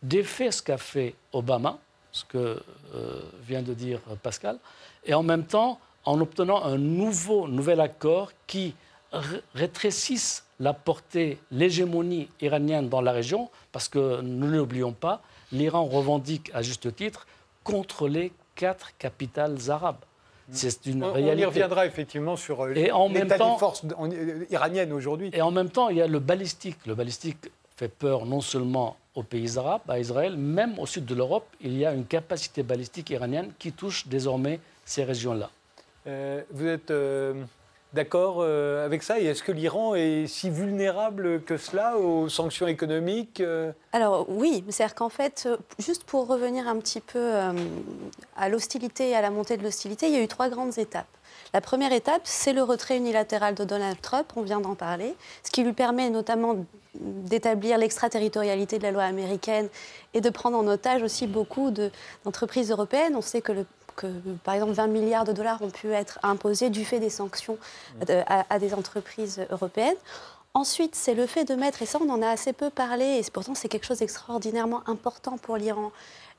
défait 0.04 0.51
ce 0.51 0.62
qu'a 0.62 0.77
fait 0.77 1.15
Obama, 1.34 1.80
ce 2.12 2.24
que 2.24 2.62
euh, 2.94 3.22
vient 3.46 3.63
de 3.63 3.74
dire 3.74 4.00
Pascal, 4.22 4.60
et 5.04 5.15
en 5.15 5.24
même 5.24 5.44
temps 5.44 5.80
en 6.06 6.22
obtenant 6.22 6.63
un 6.63 6.77
nouveau, 6.77 7.48
nouvel 7.48 7.82
accord 7.82 8.32
qui 8.46 8.75
rétrécisse 9.56 10.46
la 10.60 10.74
portée, 10.74 11.39
l'hégémonie 11.50 12.30
iranienne 12.39 12.88
dans 12.88 13.01
la 13.01 13.12
région, 13.12 13.50
parce 13.72 13.89
que 13.89 14.22
ne 14.22 14.46
l'oublions 14.46 14.94
pas, 14.94 15.22
l'Iran 15.51 15.86
revendique 15.86 16.51
à 16.54 16.62
juste 16.62 16.96
titre 16.96 17.25
contrôler 17.63 18.32
quatre 18.54 18.96
capitales 18.98 19.58
arabes. 19.70 20.04
C'est 20.52 20.86
une 20.86 21.04
on, 21.04 21.18
y 21.18 21.46
reviendra 21.46 21.86
effectivement 21.86 22.36
sur 22.36 22.62
euh, 22.62 22.74
l'état 22.74 23.38
des 23.38 23.58
forces 23.58 23.84
euh, 23.84 24.46
iraniennes 24.50 24.94
aujourd'hui. 24.94 25.32
Et 25.34 25.42
en 25.42 25.52
même 25.52 25.70
temps, 25.70 25.90
il 25.90 25.98
y 25.98 26.02
a 26.02 26.08
le 26.08 26.20
balistique. 26.20 26.78
Le 26.86 26.94
balistique 26.94 27.50
fait 27.75 27.88
peur 27.88 28.25
non 28.25 28.42
seulement 28.42 28.96
aux 29.16 29.24
pays 29.24 29.58
arabes, 29.58 29.82
à 29.88 30.00
Israël, 30.00 30.38
même 30.38 30.78
au 30.78 30.86
sud 30.86 31.06
de 31.06 31.16
l'Europe, 31.16 31.48
il 31.62 31.78
y 31.78 31.86
a 31.86 31.94
une 31.94 32.06
capacité 32.06 32.64
balistique 32.64 33.10
iranienne 33.10 33.52
qui 33.58 33.72
touche 33.72 34.08
désormais 34.08 34.60
ces 34.84 35.04
régions-là. 35.04 35.50
Euh, 36.08 36.42
vous 36.52 36.68
êtes 36.68 36.92
d'accord 37.96 38.38
euh, 38.40 38.86
avec 38.86 39.02
ça? 39.02 39.20
Et 39.20 39.25
est-ce 39.25 39.42
que 39.42 39.52
l'Iran 39.52 39.96
est 39.96 40.28
si 40.28 40.52
vulnérable 40.52 41.42
que 41.42 41.58
cela 41.58 41.98
aux 41.98 42.30
sanctions 42.30 42.68
économiques 42.68 43.40
euh? 43.40 43.72
Alors 43.94 44.28
oui, 44.30 44.64
c'est-à-dire 44.70 44.94
qu'en 44.94 45.10
fait, 45.10 45.46
euh, 45.48 45.58
juste 45.80 46.04
pour 46.04 46.28
revenir 46.28 46.68
un 46.68 46.78
petit 46.78 47.00
peu 47.00 47.34
à 48.36 48.50
l'hostilité 48.50 49.10
et 49.10 49.16
à 49.16 49.22
la 49.22 49.32
montée 49.32 49.58
de 49.58 49.64
l'hostilité, 49.64 50.08
il 50.08 50.14
y 50.14 50.18
a 50.18 50.22
eu 50.22 50.28
trois 50.28 50.50
grandes 50.50 50.78
étapes. 50.78 51.08
La 51.54 51.62
première 51.62 51.94
étape, 51.94 52.22
c'est 52.25 52.54
le 52.54 52.64
retrait 52.64 52.98
unilatéral 52.98 53.56
de 53.56 53.64
Donald 53.64 54.00
Trump, 54.02 54.28
on 54.36 54.42
vient 54.42 54.60
d'en 54.60 54.75
parler, 54.75 55.16
ce 55.44 55.52
qui 55.52 55.64
lui 55.64 55.74
permet 55.74 56.10
notamment 56.10 56.58
d'établir 57.00 57.78
l'extraterritorialité 57.78 58.78
de 58.78 58.84
la 58.84 58.92
loi 58.92 59.04
américaine 59.04 59.70
et 60.14 60.22
de 60.22 60.30
prendre 60.30 60.58
en 60.58 60.68
otage 60.68 61.02
aussi 61.02 61.28
beaucoup 61.28 61.72
d'entreprises 61.72 62.72
européennes. 62.72 63.16
On 63.16 63.22
sait 63.22 63.42
que 63.42 63.52
le 63.52 63.66
que, 63.96 64.08
par 64.44 64.54
exemple, 64.54 64.74
20 64.74 64.88
milliards 64.88 65.25
de 65.25 65.34
dollars 65.34 65.62
ont 65.62 65.70
pu 65.70 65.92
être 65.92 66.20
imposés 66.24 66.70
du 66.70 66.86
fait 66.86 67.00
des 67.00 67.10
sanctions 67.10 67.58
euh, 68.10 68.24
à, 68.28 68.60
des 68.60 68.74
entreprises 68.74 69.46
européennes. 69.50 69.96
Ensuite, 70.54 70.96
c'est 70.96 71.14
le 71.14 71.25
fait 71.25 71.44
de 71.44 71.56
mettre, 71.56 71.82
et 71.82 71.86
ça 71.86 72.00
on 72.02 72.10
en 72.10 72.22
a 72.22 72.30
assez 72.30 72.54
peu 72.54 72.70
parlé, 72.70 73.20
et 73.20 73.32
pourtant 73.32 73.56
c'est 73.56 73.68
quelque 73.68 73.86
chose 73.86 74.00
d'extraordinairement 74.00 74.84
important 74.88 75.38
pour 75.38 75.58
l'Iran, 75.58 75.92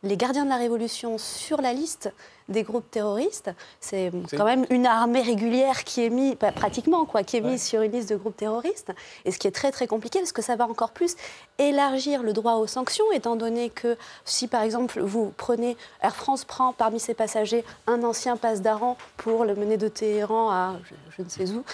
les 0.02 0.16
gardiens 0.16 0.44
de 0.44 0.50
la 0.50 0.56
révolution 0.56 1.18
sur 1.18 1.60
la 1.60 1.72
liste 1.72 2.12
des 2.48 2.62
groupes 2.62 2.88
terroristes. 2.90 3.50
C'est 3.80 4.12
quand 4.36 4.44
même 4.44 4.66
une 4.70 4.86
armée 4.86 5.22
régulière 5.22 5.82
qui 5.84 6.04
est 6.04 6.10
mise, 6.10 6.36
pratiquement, 6.54 7.04
quoi, 7.04 7.24
qui 7.24 7.38
est 7.38 7.40
mise 7.40 7.62
sur 7.62 7.82
une 7.82 7.92
liste 7.92 8.10
de 8.10 8.16
groupes 8.16 8.36
terroristes. 8.36 8.92
Et 9.24 9.32
ce 9.32 9.38
qui 9.38 9.48
est 9.48 9.52
très 9.52 9.72
très 9.72 9.86
compliqué, 9.86 10.20
parce 10.20 10.32
que 10.32 10.42
ça 10.42 10.54
va 10.54 10.68
encore 10.68 10.92
plus 10.92 11.16
élargir 11.58 12.22
le 12.22 12.32
droit 12.32 12.54
aux 12.54 12.66
sanctions, 12.66 13.10
étant 13.12 13.36
donné 13.36 13.70
que 13.70 13.96
si 14.24 14.46
par 14.46 14.62
exemple 14.62 15.00
vous 15.00 15.32
prenez, 15.36 15.76
Air 16.02 16.14
France 16.14 16.44
prend 16.44 16.72
parmi 16.72 17.00
ses 17.00 17.14
passagers 17.14 17.64
un 17.86 18.02
ancien 18.04 18.36
passe 18.36 18.62
d'Aran 18.62 18.96
pour 19.16 19.44
le 19.44 19.54
mener 19.54 19.76
de 19.76 19.88
Téhéran 19.88 20.50
à 20.50 20.76
je 21.16 21.22
ne 21.22 21.28
sais 21.28 21.50
où, 21.50 21.64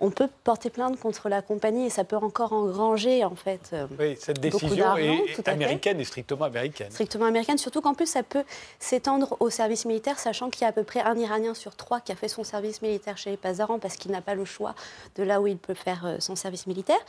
on 0.00 0.10
peut 0.10 0.28
porter 0.44 0.70
plainte 0.70 0.98
contre 0.98 1.28
la 1.28 1.42
compagnie 1.42 1.86
et 1.86 1.90
ça 1.90 2.04
peut 2.04 2.16
encore 2.16 2.52
engranger 2.52 3.24
en 3.24 3.34
fait. 3.34 3.70
Euh, 3.72 3.86
oui, 3.98 4.16
cette 4.18 4.40
décision 4.40 4.96
est, 4.96 5.48
américaine 5.48 6.00
et 6.00 6.04
strictement 6.04 6.44
américaine. 6.44 6.90
Strictement 6.90 7.26
américaine, 7.26 7.58
surtout 7.58 7.80
qu'en 7.80 7.94
plus 7.94 8.06
ça 8.06 8.22
peut 8.22 8.44
s'étendre 8.78 9.36
au 9.40 9.50
service 9.50 9.84
militaire, 9.84 10.18
sachant 10.18 10.50
qu'il 10.50 10.62
y 10.62 10.64
a 10.64 10.68
à 10.68 10.72
peu 10.72 10.84
près 10.84 11.00
un 11.00 11.16
Iranien 11.16 11.54
sur 11.54 11.76
trois 11.76 12.00
qui 12.00 12.12
a 12.12 12.16
fait 12.16 12.28
son 12.28 12.44
service 12.44 12.82
militaire 12.82 13.16
chez 13.16 13.30
les 13.30 13.36
Pazaran 13.36 13.78
parce 13.78 13.96
qu'il 13.96 14.10
n'a 14.10 14.20
pas 14.20 14.34
le 14.34 14.44
choix 14.44 14.74
de 15.16 15.22
là 15.22 15.40
où 15.40 15.46
il 15.46 15.56
peut 15.56 15.74
faire 15.74 16.04
euh, 16.04 16.16
son 16.20 16.36
service 16.36 16.66
militaire. 16.66 17.00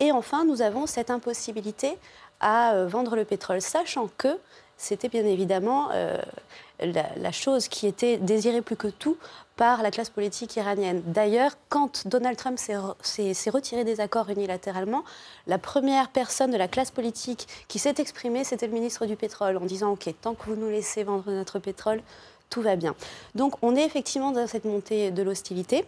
Et 0.00 0.12
enfin, 0.12 0.44
nous 0.44 0.60
avons 0.60 0.86
cette 0.86 1.10
impossibilité 1.10 1.96
à 2.40 2.74
euh, 2.74 2.86
vendre 2.86 3.16
le 3.16 3.24
pétrole, 3.24 3.62
sachant 3.62 4.08
que 4.18 4.38
c'était 4.76 5.08
bien 5.08 5.24
évidemment 5.24 5.90
la, 6.80 7.32
chose 7.32 7.68
qui 7.68 7.86
était 7.86 8.16
désirée 8.16 8.60
plus 8.60 8.76
que 8.76 8.88
tout 8.88 9.16
par 9.56 9.82
la 9.82 9.90
classe 9.90 10.10
politique 10.10 10.56
iranienne. 10.56 11.02
D'ailleurs, 11.06 11.52
quand 11.68 12.06
Donald 12.06 12.36
Trump 12.36 12.58
s'est 12.58 13.50
retiré 13.50 13.84
des 13.84 14.00
accords 14.00 14.30
unilatéralement, 14.30 15.04
la 15.46 15.58
première 15.58 16.08
personne 16.10 16.50
de 16.50 16.56
la 16.56 16.68
classe 16.68 16.90
politique 16.90 17.46
qui 17.68 17.78
s'est 17.78 17.94
exprimée, 17.98 18.44
c'était 18.44 18.66
le 18.66 18.72
ministre 18.72 19.06
du 19.06 19.16
pétrole, 19.16 19.56
en 19.56 19.64
disant 19.64 19.92
OK, 19.92 20.12
tant 20.20 20.34
que 20.34 20.46
vous 20.46 20.56
nous 20.56 20.70
laissez 20.70 21.04
vendre 21.04 21.30
notre 21.30 21.58
pétrole, 21.58 22.02
tout 22.50 22.62
va 22.62 22.76
bien. 22.76 22.94
Donc 23.34 23.54
on 23.62 23.76
est 23.76 23.84
effectivement 23.84 24.32
dans 24.32 24.46
cette 24.46 24.64
montée 24.64 25.10
de 25.10 25.22
l'hostilité. 25.22 25.84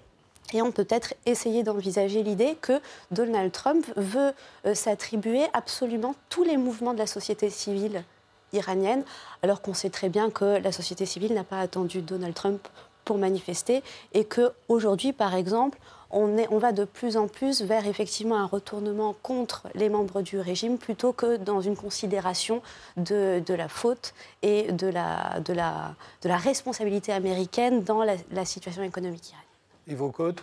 Et 0.52 0.62
on 0.62 0.70
peut 0.70 0.84
peut-être 0.84 1.14
essayer 1.26 1.64
d'envisager 1.64 2.22
l'idée 2.22 2.56
que 2.60 2.80
Donald 3.10 3.50
Trump 3.50 3.84
veut 3.96 4.32
euh, 4.64 4.74
s'attribuer 4.74 5.42
absolument 5.54 6.14
tous 6.28 6.44
les 6.44 6.56
mouvements 6.56 6.94
de 6.94 7.00
la 7.00 7.08
société 7.08 7.50
civile 7.50 8.04
iranienne, 8.52 9.04
alors 9.42 9.60
qu'on 9.60 9.74
sait 9.74 9.90
très 9.90 10.08
bien 10.08 10.30
que 10.30 10.62
la 10.62 10.70
société 10.70 11.04
civile 11.04 11.34
n'a 11.34 11.42
pas 11.42 11.58
attendu 11.58 12.00
Donald 12.00 12.34
Trump 12.34 12.68
pour 13.06 13.16
manifester 13.16 13.82
et 14.12 14.24
que 14.24 14.52
aujourd'hui, 14.68 15.14
par 15.14 15.34
exemple, 15.34 15.78
on, 16.10 16.36
est, 16.36 16.46
on, 16.50 16.58
va 16.58 16.72
de 16.72 16.84
plus 16.84 17.16
en 17.16 17.28
plus 17.28 17.62
vers 17.62 17.86
effectivement 17.86 18.36
un 18.36 18.46
retournement 18.46 19.16
contre 19.22 19.68
les 19.74 19.88
membres 19.88 20.22
du 20.22 20.38
régime 20.38 20.76
plutôt 20.76 21.12
que 21.12 21.36
dans 21.36 21.60
une 21.60 21.76
considération 21.76 22.62
de, 22.96 23.42
de 23.44 23.54
la 23.54 23.68
faute 23.68 24.12
et 24.42 24.72
de 24.72 24.88
la, 24.88 25.40
de, 25.40 25.52
la, 25.52 25.94
de 26.22 26.28
la 26.28 26.36
responsabilité 26.36 27.12
américaine 27.12 27.82
dans 27.82 28.04
la, 28.04 28.44
situation 28.44 28.82
économique 28.82 29.30
iranienne. 29.30 29.46
Et 29.88 29.94
vos 29.94 30.10
codes 30.10 30.40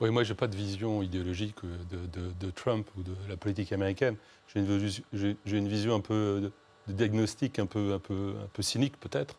oui, 0.00 0.08
moi, 0.08 0.24
je 0.24 0.32
n'ai 0.32 0.34
pas 0.34 0.46
de 0.46 0.56
vision 0.56 1.02
idéologique 1.02 1.56
de, 1.62 2.30
de, 2.40 2.50
Trump 2.50 2.88
ou 2.96 3.02
de 3.02 3.12
la 3.28 3.36
politique 3.36 3.70
américaine. 3.70 4.16
J'ai 4.48 4.60
une, 4.60 5.36
une, 5.44 5.68
vision 5.68 5.94
un 5.94 6.00
peu 6.00 6.50
de 6.86 6.92
diagnostic, 6.94 7.58
un 7.58 7.66
peu, 7.66 7.92
un 7.92 7.98
peu, 7.98 8.32
un 8.42 8.48
peu 8.50 8.62
cynique 8.62 8.98
peut-être. 8.98 9.36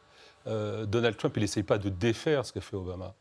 Euh, 0.48 0.86
Donald 0.86 1.17
Trump, 1.17 1.33
il 1.38 1.41
n'essaye 1.41 1.63
pas 1.63 1.77
de 1.77 1.89
défaire 1.89 2.45
ce 2.45 2.53
qu'a 2.53 2.62
fait 2.62 2.75
Obama. 2.75 3.13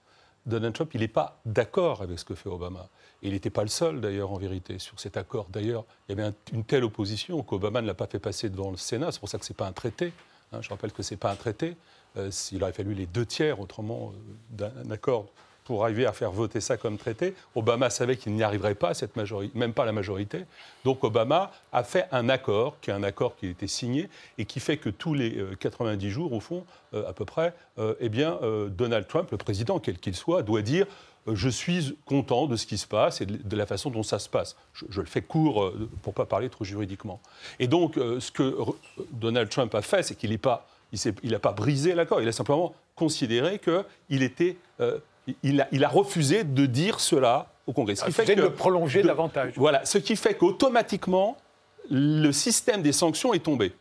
Donald 0.46 0.74
Trump, 0.74 0.90
il 0.94 1.00
n'est 1.00 1.08
pas 1.08 1.40
d'accord 1.44 2.02
avec 2.02 2.18
ce 2.18 2.24
que 2.24 2.34
fait 2.34 2.48
Obama. 2.48 2.88
Il 3.22 3.32
n'était 3.32 3.50
pas 3.50 3.62
le 3.62 3.68
seul, 3.68 4.00
d'ailleurs, 4.00 4.32
en 4.32 4.38
vérité, 4.38 4.78
sur 4.78 4.98
cet 4.98 5.16
accord. 5.16 5.46
D'ailleurs, 5.50 5.84
il 6.08 6.16
y 6.16 6.20
avait 6.20 6.32
une 6.52 6.64
telle 6.64 6.84
opposition 6.84 7.42
qu'Obama 7.42 7.82
ne 7.82 7.86
l'a 7.86 7.94
pas 7.94 8.06
fait 8.06 8.18
passer 8.18 8.48
devant 8.48 8.70
le 8.70 8.78
Sénat. 8.78 9.12
C'est 9.12 9.20
pour 9.20 9.28
ça 9.28 9.38
que 9.38 9.44
ce 9.44 9.52
n'est 9.52 9.56
pas 9.56 9.66
un 9.66 9.72
traité. 9.72 10.12
Hein. 10.52 10.62
je 10.62 10.68
rappelle 10.70 10.92
que 10.92 11.02
ce 11.02 11.12
n'est 11.12 11.18
pas 11.18 11.30
un 11.30 11.36
traité. 11.36 11.76
Euh, 12.16 12.30
il 12.52 12.62
aurait 12.62 12.72
fallu 12.72 12.94
les 12.94 13.06
deux 13.06 13.26
tiers, 13.26 13.60
autrement, 13.60 14.12
euh, 14.60 14.72
d'un 14.82 14.90
accord 14.90 15.26
pour 15.70 15.84
arriver 15.84 16.04
à 16.04 16.12
faire 16.12 16.32
voter 16.32 16.60
ça 16.60 16.76
comme 16.76 16.98
traité. 16.98 17.32
Obama 17.54 17.90
savait 17.90 18.16
qu'il 18.16 18.32
n'y 18.32 18.42
arriverait 18.42 18.74
pas, 18.74 18.92
cette 18.92 19.14
majorité, 19.14 19.56
même 19.56 19.72
pas 19.72 19.84
la 19.84 19.92
majorité. 19.92 20.46
Donc 20.84 21.04
Obama 21.04 21.52
a 21.70 21.84
fait 21.84 22.08
un 22.10 22.28
accord, 22.28 22.74
qui 22.80 22.90
est 22.90 22.92
un 22.92 23.04
accord 23.04 23.36
qui 23.36 23.46
a 23.46 23.50
été 23.50 23.68
signé 23.68 24.08
et 24.36 24.46
qui 24.46 24.58
fait 24.58 24.78
que 24.78 24.88
tous 24.88 25.14
les 25.14 25.40
90 25.60 26.04
euh, 26.04 26.10
jours, 26.10 26.32
au 26.32 26.40
fond, 26.40 26.64
euh, 26.92 27.08
à 27.08 27.12
peu 27.12 27.24
près, 27.24 27.54
euh, 27.78 27.94
eh 28.00 28.08
bien, 28.08 28.40
Donald 28.66 29.06
Trump, 29.06 29.30
le 29.30 29.36
président, 29.36 29.78
quel 29.78 30.00
qu'il 30.00 30.16
soit, 30.16 30.42
doit 30.42 30.62
dire 30.62 30.86
je 31.32 31.48
suis 31.48 31.96
content 32.04 32.46
de 32.46 32.56
ce 32.56 32.66
qui 32.66 32.76
se 32.76 32.88
passe 32.88 33.20
et 33.20 33.26
de 33.26 33.56
la 33.56 33.66
façon 33.66 33.90
dont 33.90 34.02
ça 34.02 34.18
se 34.18 34.28
passe. 34.28 34.56
Je, 34.74 35.00
le 35.00 35.06
fais 35.06 35.22
court 35.22 35.72
pour 36.02 36.12
ne 36.12 36.16
pas 36.16 36.26
parler 36.26 36.48
trop 36.48 36.64
juridiquement. 36.64 37.20
Et 37.60 37.68
donc, 37.68 37.94
ce 37.94 38.32
que 38.32 38.56
Donald 39.12 39.48
Trump 39.50 39.72
a 39.76 39.82
fait, 39.82 40.02
c'est 40.02 40.16
qu'il 40.16 40.32
n'a 40.32 40.38
pas, 40.38 40.66
pas 41.40 41.52
brisé 41.52 41.94
l'accord, 41.94 42.20
il 42.20 42.26
a 42.26 42.32
simplement 42.32 42.74
considéré 42.96 43.60
qu'il 43.60 44.22
était 44.22 44.56
il 45.42 45.84
a, 45.84 45.88
refusé 45.88 46.44
de 46.44 46.66
dire 46.66 47.00
cela 47.00 47.52
au 47.66 47.72
Congrès. 47.72 47.94
Ce 47.94 48.04
qui 48.04 48.12
fait 48.12 48.24
que, 48.24 48.32
de 48.32 48.42
le 48.42 48.54
prolonger 48.54 49.02
davantage. 49.02 49.52
Voilà, 49.56 49.84
ce 49.84 49.98
qui 49.98 50.16
fait 50.16 50.34
qu'automatiquement, 50.34 51.36
le 51.90 52.30
système 52.32 52.82
des 52.82 52.92
sanctions 52.92 53.34
est 53.34 53.44
tombé. 53.44 53.72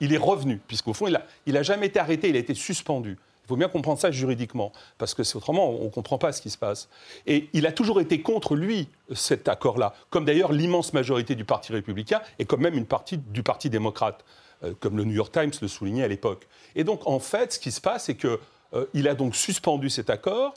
Il 0.00 0.12
est 0.12 0.18
revenu, 0.18 0.60
puisqu'au 0.66 0.92
fond, 0.92 1.06
il 1.06 1.12
n'a 1.12 1.22
il 1.46 1.56
a 1.56 1.62
jamais 1.62 1.86
été 1.86 1.98
arrêté, 1.98 2.28
il 2.28 2.36
a 2.36 2.40
été 2.40 2.54
suspendu. 2.54 3.18
Il 3.44 3.48
faut 3.48 3.56
bien 3.56 3.68
comprendre 3.68 3.98
ça 3.98 4.10
juridiquement, 4.10 4.72
parce 4.98 5.14
que 5.14 5.22
autrement, 5.36 5.70
on 5.70 5.84
ne 5.84 5.90
comprend 5.90 6.16
pas 6.16 6.32
ce 6.32 6.40
qui 6.40 6.50
se 6.50 6.58
passe. 6.58 6.88
Et 7.26 7.48
il 7.52 7.66
a 7.66 7.72
toujours 7.72 8.00
été 8.00 8.22
contre 8.22 8.54
lui, 8.54 8.88
cet 9.12 9.48
accord-là, 9.48 9.94
comme 10.10 10.24
d'ailleurs 10.24 10.52
l'immense 10.52 10.92
majorité 10.92 11.34
du 11.34 11.44
Parti 11.44 11.72
républicain 11.72 12.22
et 12.38 12.44
comme 12.44 12.60
même 12.60 12.74
une 12.74 12.86
partie 12.86 13.18
du 13.18 13.42
Parti 13.42 13.68
démocrate, 13.68 14.24
euh, 14.62 14.74
comme 14.78 14.96
le 14.96 15.04
New 15.04 15.14
York 15.14 15.32
Times 15.32 15.50
le 15.60 15.68
soulignait 15.68 16.04
à 16.04 16.08
l'époque. 16.08 16.46
Et 16.76 16.84
donc, 16.84 17.06
en 17.06 17.18
fait, 17.18 17.54
ce 17.54 17.58
qui 17.58 17.72
se 17.72 17.80
passe, 17.80 18.04
c'est 18.04 18.16
qu'il 18.16 18.38
euh, 18.74 19.10
a 19.10 19.14
donc 19.14 19.34
suspendu 19.34 19.90
cet 19.90 20.08
accord, 20.08 20.54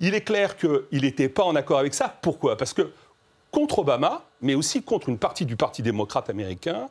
il 0.00 0.14
est 0.14 0.22
clair 0.22 0.56
qu'il 0.56 1.02
n'était 1.02 1.28
pas 1.28 1.44
en 1.44 1.54
accord 1.54 1.78
avec 1.78 1.94
ça. 1.94 2.16
Pourquoi? 2.22 2.56
Parce 2.56 2.72
que 2.72 2.90
contre 3.50 3.80
Obama, 3.80 4.24
mais 4.40 4.54
aussi 4.54 4.82
contre 4.82 5.08
une 5.08 5.18
partie 5.18 5.46
du 5.46 5.56
Parti 5.56 5.82
démocrate 5.82 6.28
américain, 6.30 6.88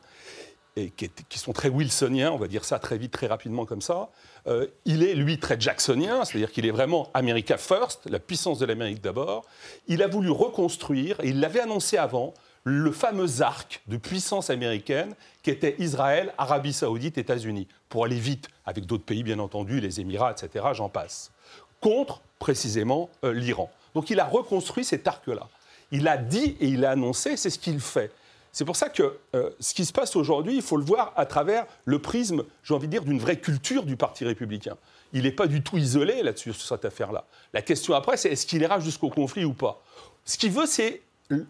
qui, 0.96 1.38
sont 1.38 1.52
très 1.52 1.70
wilsoniens, 1.70 2.30
on 2.32 2.36
va 2.36 2.48
dire 2.48 2.64
ça 2.64 2.78
très 2.78 2.98
vite, 2.98 3.12
très 3.12 3.26
rapidement 3.26 3.64
comme 3.64 3.80
ça, 3.80 4.10
euh, 4.46 4.66
il 4.84 5.02
est, 5.02 5.14
lui, 5.14 5.38
très 5.38 5.58
jacksonien, 5.58 6.24
c'est-à-dire 6.24 6.52
qu'il 6.52 6.66
est 6.66 6.70
vraiment 6.70 7.08
America 7.14 7.56
First, 7.56 8.08
la 8.10 8.18
puissance 8.18 8.58
de 8.58 8.66
l'Amérique 8.66 9.00
d'abord. 9.00 9.46
Il 9.88 10.02
a 10.02 10.06
voulu 10.06 10.30
reconstruire, 10.30 11.18
et 11.20 11.28
il 11.28 11.40
l'avait 11.40 11.60
annoncé 11.60 11.96
avant, 11.96 12.34
le 12.64 12.90
fameux 12.90 13.42
arc 13.42 13.80
de 13.86 13.96
puissance 13.96 14.50
américaine 14.50 15.14
qui 15.44 15.50
était 15.50 15.76
Israël, 15.78 16.34
Arabie 16.36 16.72
saoudite, 16.72 17.16
États-Unis, 17.16 17.68
pour 17.88 18.04
aller 18.04 18.18
vite, 18.18 18.48
avec 18.66 18.86
d'autres 18.86 19.04
pays, 19.04 19.22
bien 19.22 19.38
entendu, 19.38 19.80
les 19.80 20.00
Émirats, 20.00 20.32
etc., 20.32 20.66
j'en 20.72 20.88
passe, 20.88 21.30
contre 21.80 22.20
précisément 22.38 23.10
euh, 23.24 23.32
l'Iran. 23.32 23.70
Donc 23.94 24.10
il 24.10 24.20
a 24.20 24.24
reconstruit 24.24 24.84
cet 24.84 25.06
arc-là. 25.06 25.48
Il 25.90 26.08
a 26.08 26.16
dit 26.16 26.56
et 26.60 26.66
il 26.66 26.84
a 26.84 26.90
annoncé, 26.90 27.36
c'est 27.36 27.50
ce 27.50 27.58
qu'il 27.58 27.80
fait. 27.80 28.10
C'est 28.52 28.64
pour 28.64 28.76
ça 28.76 28.88
que 28.88 29.18
euh, 29.34 29.50
ce 29.60 29.74
qui 29.74 29.84
se 29.84 29.92
passe 29.92 30.16
aujourd'hui, 30.16 30.56
il 30.56 30.62
faut 30.62 30.78
le 30.78 30.84
voir 30.84 31.12
à 31.16 31.26
travers 31.26 31.66
le 31.84 31.98
prisme, 31.98 32.44
j'ai 32.62 32.72
envie 32.72 32.86
de 32.86 32.92
dire, 32.92 33.04
d'une 33.04 33.18
vraie 33.18 33.38
culture 33.38 33.82
du 33.84 33.96
Parti 33.96 34.24
républicain. 34.24 34.76
Il 35.12 35.24
n'est 35.24 35.32
pas 35.32 35.46
du 35.46 35.62
tout 35.62 35.76
isolé 35.76 36.22
là-dessus, 36.22 36.54
sur 36.54 36.66
cette 36.66 36.86
affaire-là. 36.86 37.26
La 37.52 37.60
question 37.60 37.94
après, 37.94 38.16
c'est 38.16 38.30
est-ce 38.30 38.46
qu'il 38.46 38.62
ira 38.62 38.80
jusqu'au 38.80 39.10
conflit 39.10 39.44
ou 39.44 39.52
pas? 39.52 39.82
Ce 40.24 40.38
qu'il 40.38 40.52
veut, 40.52 40.66
c'est 40.66 41.02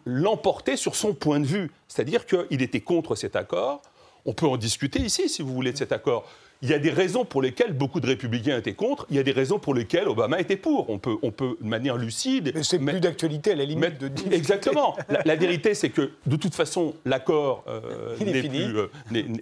l'emporter 0.05 0.77
sur 0.77 0.97
son 0.97 1.15
point 1.15 1.39
de 1.39 1.47
vue. 1.47 1.71
C'est-à-dire 1.87 2.27
qu'il 2.27 2.61
était 2.61 2.81
contre 2.81 3.15
cet 3.15 3.37
accord. 3.37 3.83
On 4.25 4.33
peut 4.33 4.47
en 4.47 4.57
discuter 4.57 4.99
ici, 4.99 5.29
si 5.29 5.43
vous 5.43 5.55
voulez, 5.55 5.73
de 5.73 5.79
cet 5.79 5.93
accord 5.93 6.29
il 6.63 6.71
y 6.71 6.75
a 6.75 6.79
des 6.79 6.91
raisons 6.91 7.25
pour 7.25 7.43
lesquelles 7.43 7.73
beaucoup 7.73 8.01
de 8.01 8.07
républicains 8.07 8.57
étaient 8.57 8.75
contre, 8.75 9.07
il 9.11 9.17
y 9.17 9.19
a 9.19 9.23
des 9.23 9.33
raisons 9.33 9.59
pour 9.59 9.75
lesquelles 9.75 10.09
Obama 10.09 10.41
était 10.41 10.57
pour. 10.57 10.89
On 10.91 10.99
peut, 10.99 11.17
on 11.23 11.31
peut 11.31 11.57
de 11.61 11.69
manière 11.69 11.97
lucide. 11.97 12.53
Mais 12.55 12.63
c'est 12.63 12.79
plus 12.79 13.01
d'actualité 13.01 13.53
à 13.53 13.55
la 13.55 13.65
limite 13.65 13.99
de 13.99 14.09
dire. 14.09 14.33
Exactement. 14.33 14.97
la, 15.25 15.37
vérité, 15.37 15.75
c'est 15.75 15.91
que 15.91 16.13
de 16.27 16.37
toute 16.37 16.55
façon, 16.55 16.95
l'accord 17.05 17.65
euh, 17.69 18.17
est, 18.21 18.49
plus, 18.49 18.79
euh, 18.79 18.89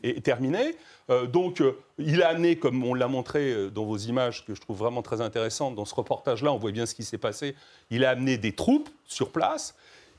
est, 0.03 0.25
terminé. 0.25 0.75
Euh, 1.11 1.27
donc, 1.27 1.63
il 1.99 2.23
a 2.23 2.29
amené, 2.31 2.57
comme 2.57 2.83
on 2.85 2.95
l'a 2.95 3.09
montré 3.09 3.71
dans 3.71 3.85
vos 3.85 3.99
images, 3.99 4.45
que 4.45 4.55
je 4.55 4.61
trouve 4.61 4.79
vraiment 4.79 5.03
très 5.03 5.21
intéressantes, 5.21 5.77
dans 5.77 5.85
ce 5.85 5.95
reportage-là, 5.95 6.53
on 6.53 6.59
voit 6.59 6.73
bien 6.73 6.87
ce 6.87 6.95
qui 6.95 7.05
s'est 7.05 7.19
passé. 7.19 7.55
Il 7.91 8.05
a 8.05 8.11
amené 8.11 8.39
des 8.39 8.53
troupes 8.53 8.89
sur 9.07 9.31
place. 9.31 9.75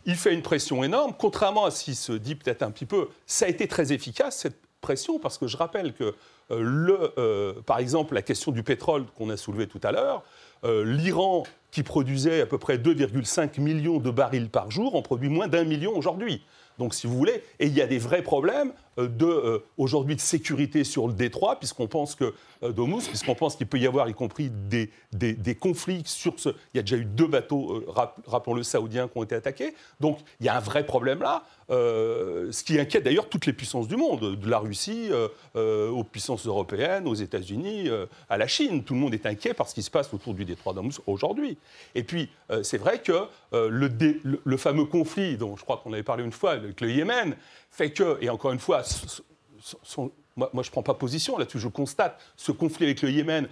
Il 0.05 0.15
fait 0.15 0.33
une 0.33 0.43
pression 0.43 0.83
énorme, 0.83 1.13
contrairement 1.17 1.65
à 1.65 1.71
ce 1.71 1.83
qui 1.83 1.95
se 1.95 2.13
dit 2.13 2.35
peut-être 2.35 2.61
un 2.61 2.71
petit 2.71 2.85
peu. 2.85 3.09
Ça 3.25 3.45
a 3.45 3.49
été 3.49 3.67
très 3.67 3.91
efficace, 3.91 4.37
cette 4.37 4.57
pression, 4.79 5.17
parce 5.19 5.39
que 5.39 5.47
je 5.47 5.57
rappelle 5.57 5.93
que 5.93 6.03
euh, 6.03 6.13
le, 6.49 7.13
euh, 7.17 7.53
par 7.65 7.79
exemple, 7.79 8.13
la 8.13 8.21
question 8.21 8.51
du 8.51 8.63
pétrole 8.63 9.05
qu'on 9.17 9.29
a 9.29 9.37
soulevé 9.37 9.67
tout 9.67 9.81
à 9.83 9.91
l'heure, 9.91 10.23
euh, 10.63 10.83
l'Iran, 10.85 11.43
qui 11.71 11.83
produisait 11.83 12.41
à 12.41 12.45
peu 12.45 12.57
près 12.57 12.77
2,5 12.77 13.59
millions 13.59 13.99
de 13.99 14.09
barils 14.09 14.49
par 14.49 14.71
jour, 14.71 14.95
en 14.95 15.01
produit 15.01 15.29
moins 15.29 15.47
d'un 15.47 15.63
million 15.63 15.95
aujourd'hui. 15.95 16.43
Donc, 16.77 16.93
si 16.93 17.07
vous 17.07 17.17
voulez, 17.17 17.43
et 17.59 17.67
il 17.67 17.73
y 17.73 17.81
a 17.81 17.87
des 17.87 17.97
vrais 17.97 18.21
problèmes 18.21 18.73
de, 18.97 19.63
aujourd'hui 19.77 20.15
de 20.15 20.21
sécurité 20.21 20.83
sur 20.83 21.07
le 21.07 21.13
détroit, 21.13 21.57
puisqu'on 21.57 21.87
pense 21.87 22.15
que 22.15 22.33
euh, 22.63 22.99
puisqu'on 23.07 23.35
pense 23.35 23.55
qu'il 23.55 23.67
peut 23.67 23.79
y 23.79 23.87
avoir, 23.87 24.07
y 24.09 24.13
compris 24.13 24.49
des, 24.49 24.89
des, 25.11 25.55
conflits 25.55 26.03
sur 26.05 26.39
ce. 26.39 26.49
Il 26.73 26.77
y 26.77 26.79
a 26.79 26.83
déjà 26.83 26.97
eu 26.97 27.05
deux 27.05 27.27
bateaux, 27.27 27.73
euh, 27.73 28.11
rappelons-le, 28.25 28.63
saoudiens, 28.63 29.07
qui 29.07 29.17
ont 29.17 29.23
été 29.23 29.35
attaqués. 29.35 29.73
Donc 29.99 30.19
il 30.39 30.45
y 30.45 30.49
a 30.49 30.55
un 30.55 30.59
vrai 30.59 30.85
problème 30.85 31.19
là, 31.19 31.43
euh, 31.71 32.51
ce 32.51 32.63
qui 32.63 32.79
inquiète 32.79 33.03
d'ailleurs 33.03 33.29
toutes 33.29 33.45
les 33.45 33.53
puissances 33.53 33.87
du 33.87 33.95
monde, 33.95 34.35
de 34.39 34.49
la 34.49 34.59
Russie 34.59 35.09
aux 35.55 36.03
puissances 36.03 36.45
européennes, 36.45 37.07
aux 37.07 37.15
États-Unis, 37.15 37.89
à 38.29 38.37
la 38.37 38.47
Chine. 38.47 38.83
Tout 38.83 38.93
le 38.93 38.99
monde 38.99 39.13
est 39.13 39.25
inquiet 39.25 39.53
par 39.53 39.67
ce 39.67 39.75
qui 39.75 39.83
se 39.83 39.91
passe 39.91 40.13
autour 40.13 40.33
du 40.33 40.45
détroit 40.45 40.73
d'Hormuz 40.73 40.99
aujourd'hui. 41.07 41.57
Et 41.95 42.03
puis 42.03 42.29
c'est 42.63 42.77
vrai 42.77 42.99
que 42.99 43.27
le, 43.53 43.89
le, 44.43 44.57
fameux 44.57 44.85
conflit, 44.85 45.37
dont 45.37 45.55
je 45.55 45.63
crois 45.63 45.77
qu'on 45.77 45.93
avait 45.93 46.03
parlé 46.03 46.23
une 46.23 46.31
fois 46.31 46.51
avec 46.51 46.81
le 46.81 46.91
Yémen, 46.91 47.35
fait 47.75 47.91
que, 47.91 48.17
et 48.21 48.29
encore 48.29 48.53
une 48.53 48.59
fois, 48.59 48.83
moi, 50.37 50.49
je 50.53 50.69
ne 50.69 50.71
prends 50.71 50.83
pas 50.83 50.93
position 50.93 51.37
là-dessus, 51.37 51.59
je 51.59 51.67
constate 51.67 52.21
ce 52.37 52.53
conflit 52.53 52.85
avec 52.85 53.01
le 53.01 53.11
Yémen 53.11 53.49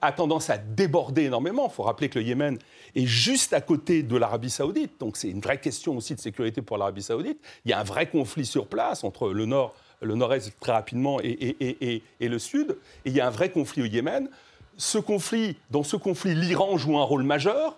a 0.00 0.12
tendance 0.12 0.48
à 0.48 0.56
déborder 0.56 1.24
énormément. 1.24 1.68
Il 1.70 1.74
faut 1.74 1.82
rappeler 1.82 2.08
que 2.08 2.18
le 2.18 2.24
Yémen 2.24 2.58
est 2.94 3.06
juste 3.06 3.52
à 3.52 3.60
côté 3.60 4.02
de 4.02 4.16
l'Arabie 4.16 4.48
saoudite, 4.48 4.98
donc 4.98 5.18
c'est 5.18 5.28
une 5.28 5.40
vraie 5.40 5.60
question 5.60 5.96
aussi 5.96 6.14
de 6.14 6.20
sécurité 6.20 6.62
pour 6.62 6.78
l'Arabie 6.78 7.02
saoudite. 7.02 7.38
Il 7.66 7.70
y 7.70 7.74
a 7.74 7.78
un 7.78 7.84
vrai 7.84 8.08
conflit 8.08 8.46
sur 8.46 8.66
place 8.66 9.04
entre 9.04 9.28
le 9.28 9.44
nord, 9.44 9.74
le 10.00 10.14
nord-est 10.14 10.58
très 10.58 10.72
rapidement 10.72 11.20
et, 11.22 12.02
et, 12.18 12.28
le 12.28 12.38
sud, 12.38 12.78
et 13.04 13.10
il 13.10 13.12
y 13.14 13.20
a 13.20 13.26
un 13.26 13.30
vrai 13.30 13.50
conflit 13.50 13.82
au 13.82 13.86
Yémen. 13.86 14.30
Ce 14.78 14.96
conflit, 14.96 15.58
dans 15.70 15.82
ce 15.82 15.96
conflit, 15.96 16.34
l'Iran 16.34 16.78
joue 16.78 16.98
un 16.98 17.04
rôle 17.04 17.24
majeur. 17.24 17.76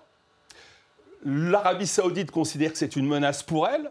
L'Arabie 1.24 1.88
saoudite 1.88 2.30
considère 2.30 2.72
que 2.72 2.78
c'est 2.78 2.94
une 2.94 3.06
menace 3.06 3.42
pour 3.42 3.66
elle 3.66 3.90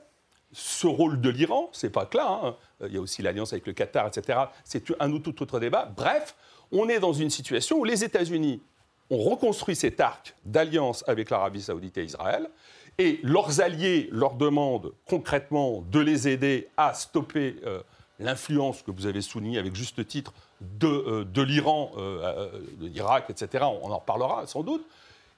ce 0.51 0.87
rôle 0.87 1.19
de 1.19 1.29
l'Iran, 1.29 1.69
c'est 1.73 1.89
pas 1.89 2.05
que 2.05 2.17
là, 2.17 2.39
hein. 2.43 2.55
il 2.81 2.93
y 2.93 2.97
a 2.97 3.01
aussi 3.01 3.21
l'alliance 3.21 3.53
avec 3.53 3.67
le 3.67 3.73
Qatar, 3.73 4.07
etc. 4.07 4.39
C'est 4.63 4.83
un 4.99 5.11
ou 5.11 5.19
tout 5.19 5.41
autre 5.41 5.59
débat. 5.59 5.91
Bref, 5.95 6.35
on 6.71 6.89
est 6.89 6.99
dans 6.99 7.13
une 7.13 7.29
situation 7.29 7.77
où 7.77 7.83
les 7.83 8.03
États-Unis 8.03 8.61
ont 9.09 9.23
reconstruit 9.23 9.75
cet 9.75 9.99
arc 9.99 10.35
d'alliance 10.45 11.03
avec 11.07 11.29
l'Arabie 11.29 11.61
saoudite 11.61 11.97
et 11.97 12.03
Israël, 12.03 12.49
et 12.97 13.19
leurs 13.23 13.61
alliés 13.61 14.09
leur 14.11 14.33
demandent 14.33 14.91
concrètement 15.05 15.83
de 15.91 15.99
les 15.99 16.27
aider 16.27 16.67
à 16.77 16.93
stopper 16.93 17.57
euh, 17.65 17.81
l'influence 18.19 18.81
que 18.81 18.91
vous 18.91 19.05
avez 19.05 19.21
soulignée 19.21 19.59
avec 19.59 19.75
juste 19.75 20.05
titre 20.07 20.33
de, 20.61 20.87
euh, 20.87 21.45
l'Iran, 21.45 21.91
euh, 21.97 22.49
de 22.79 22.87
l'Irak, 22.87 23.29
etc. 23.29 23.65
On 23.83 23.91
en 23.91 23.99
reparlera 23.99 24.47
sans 24.47 24.63
doute. 24.63 24.85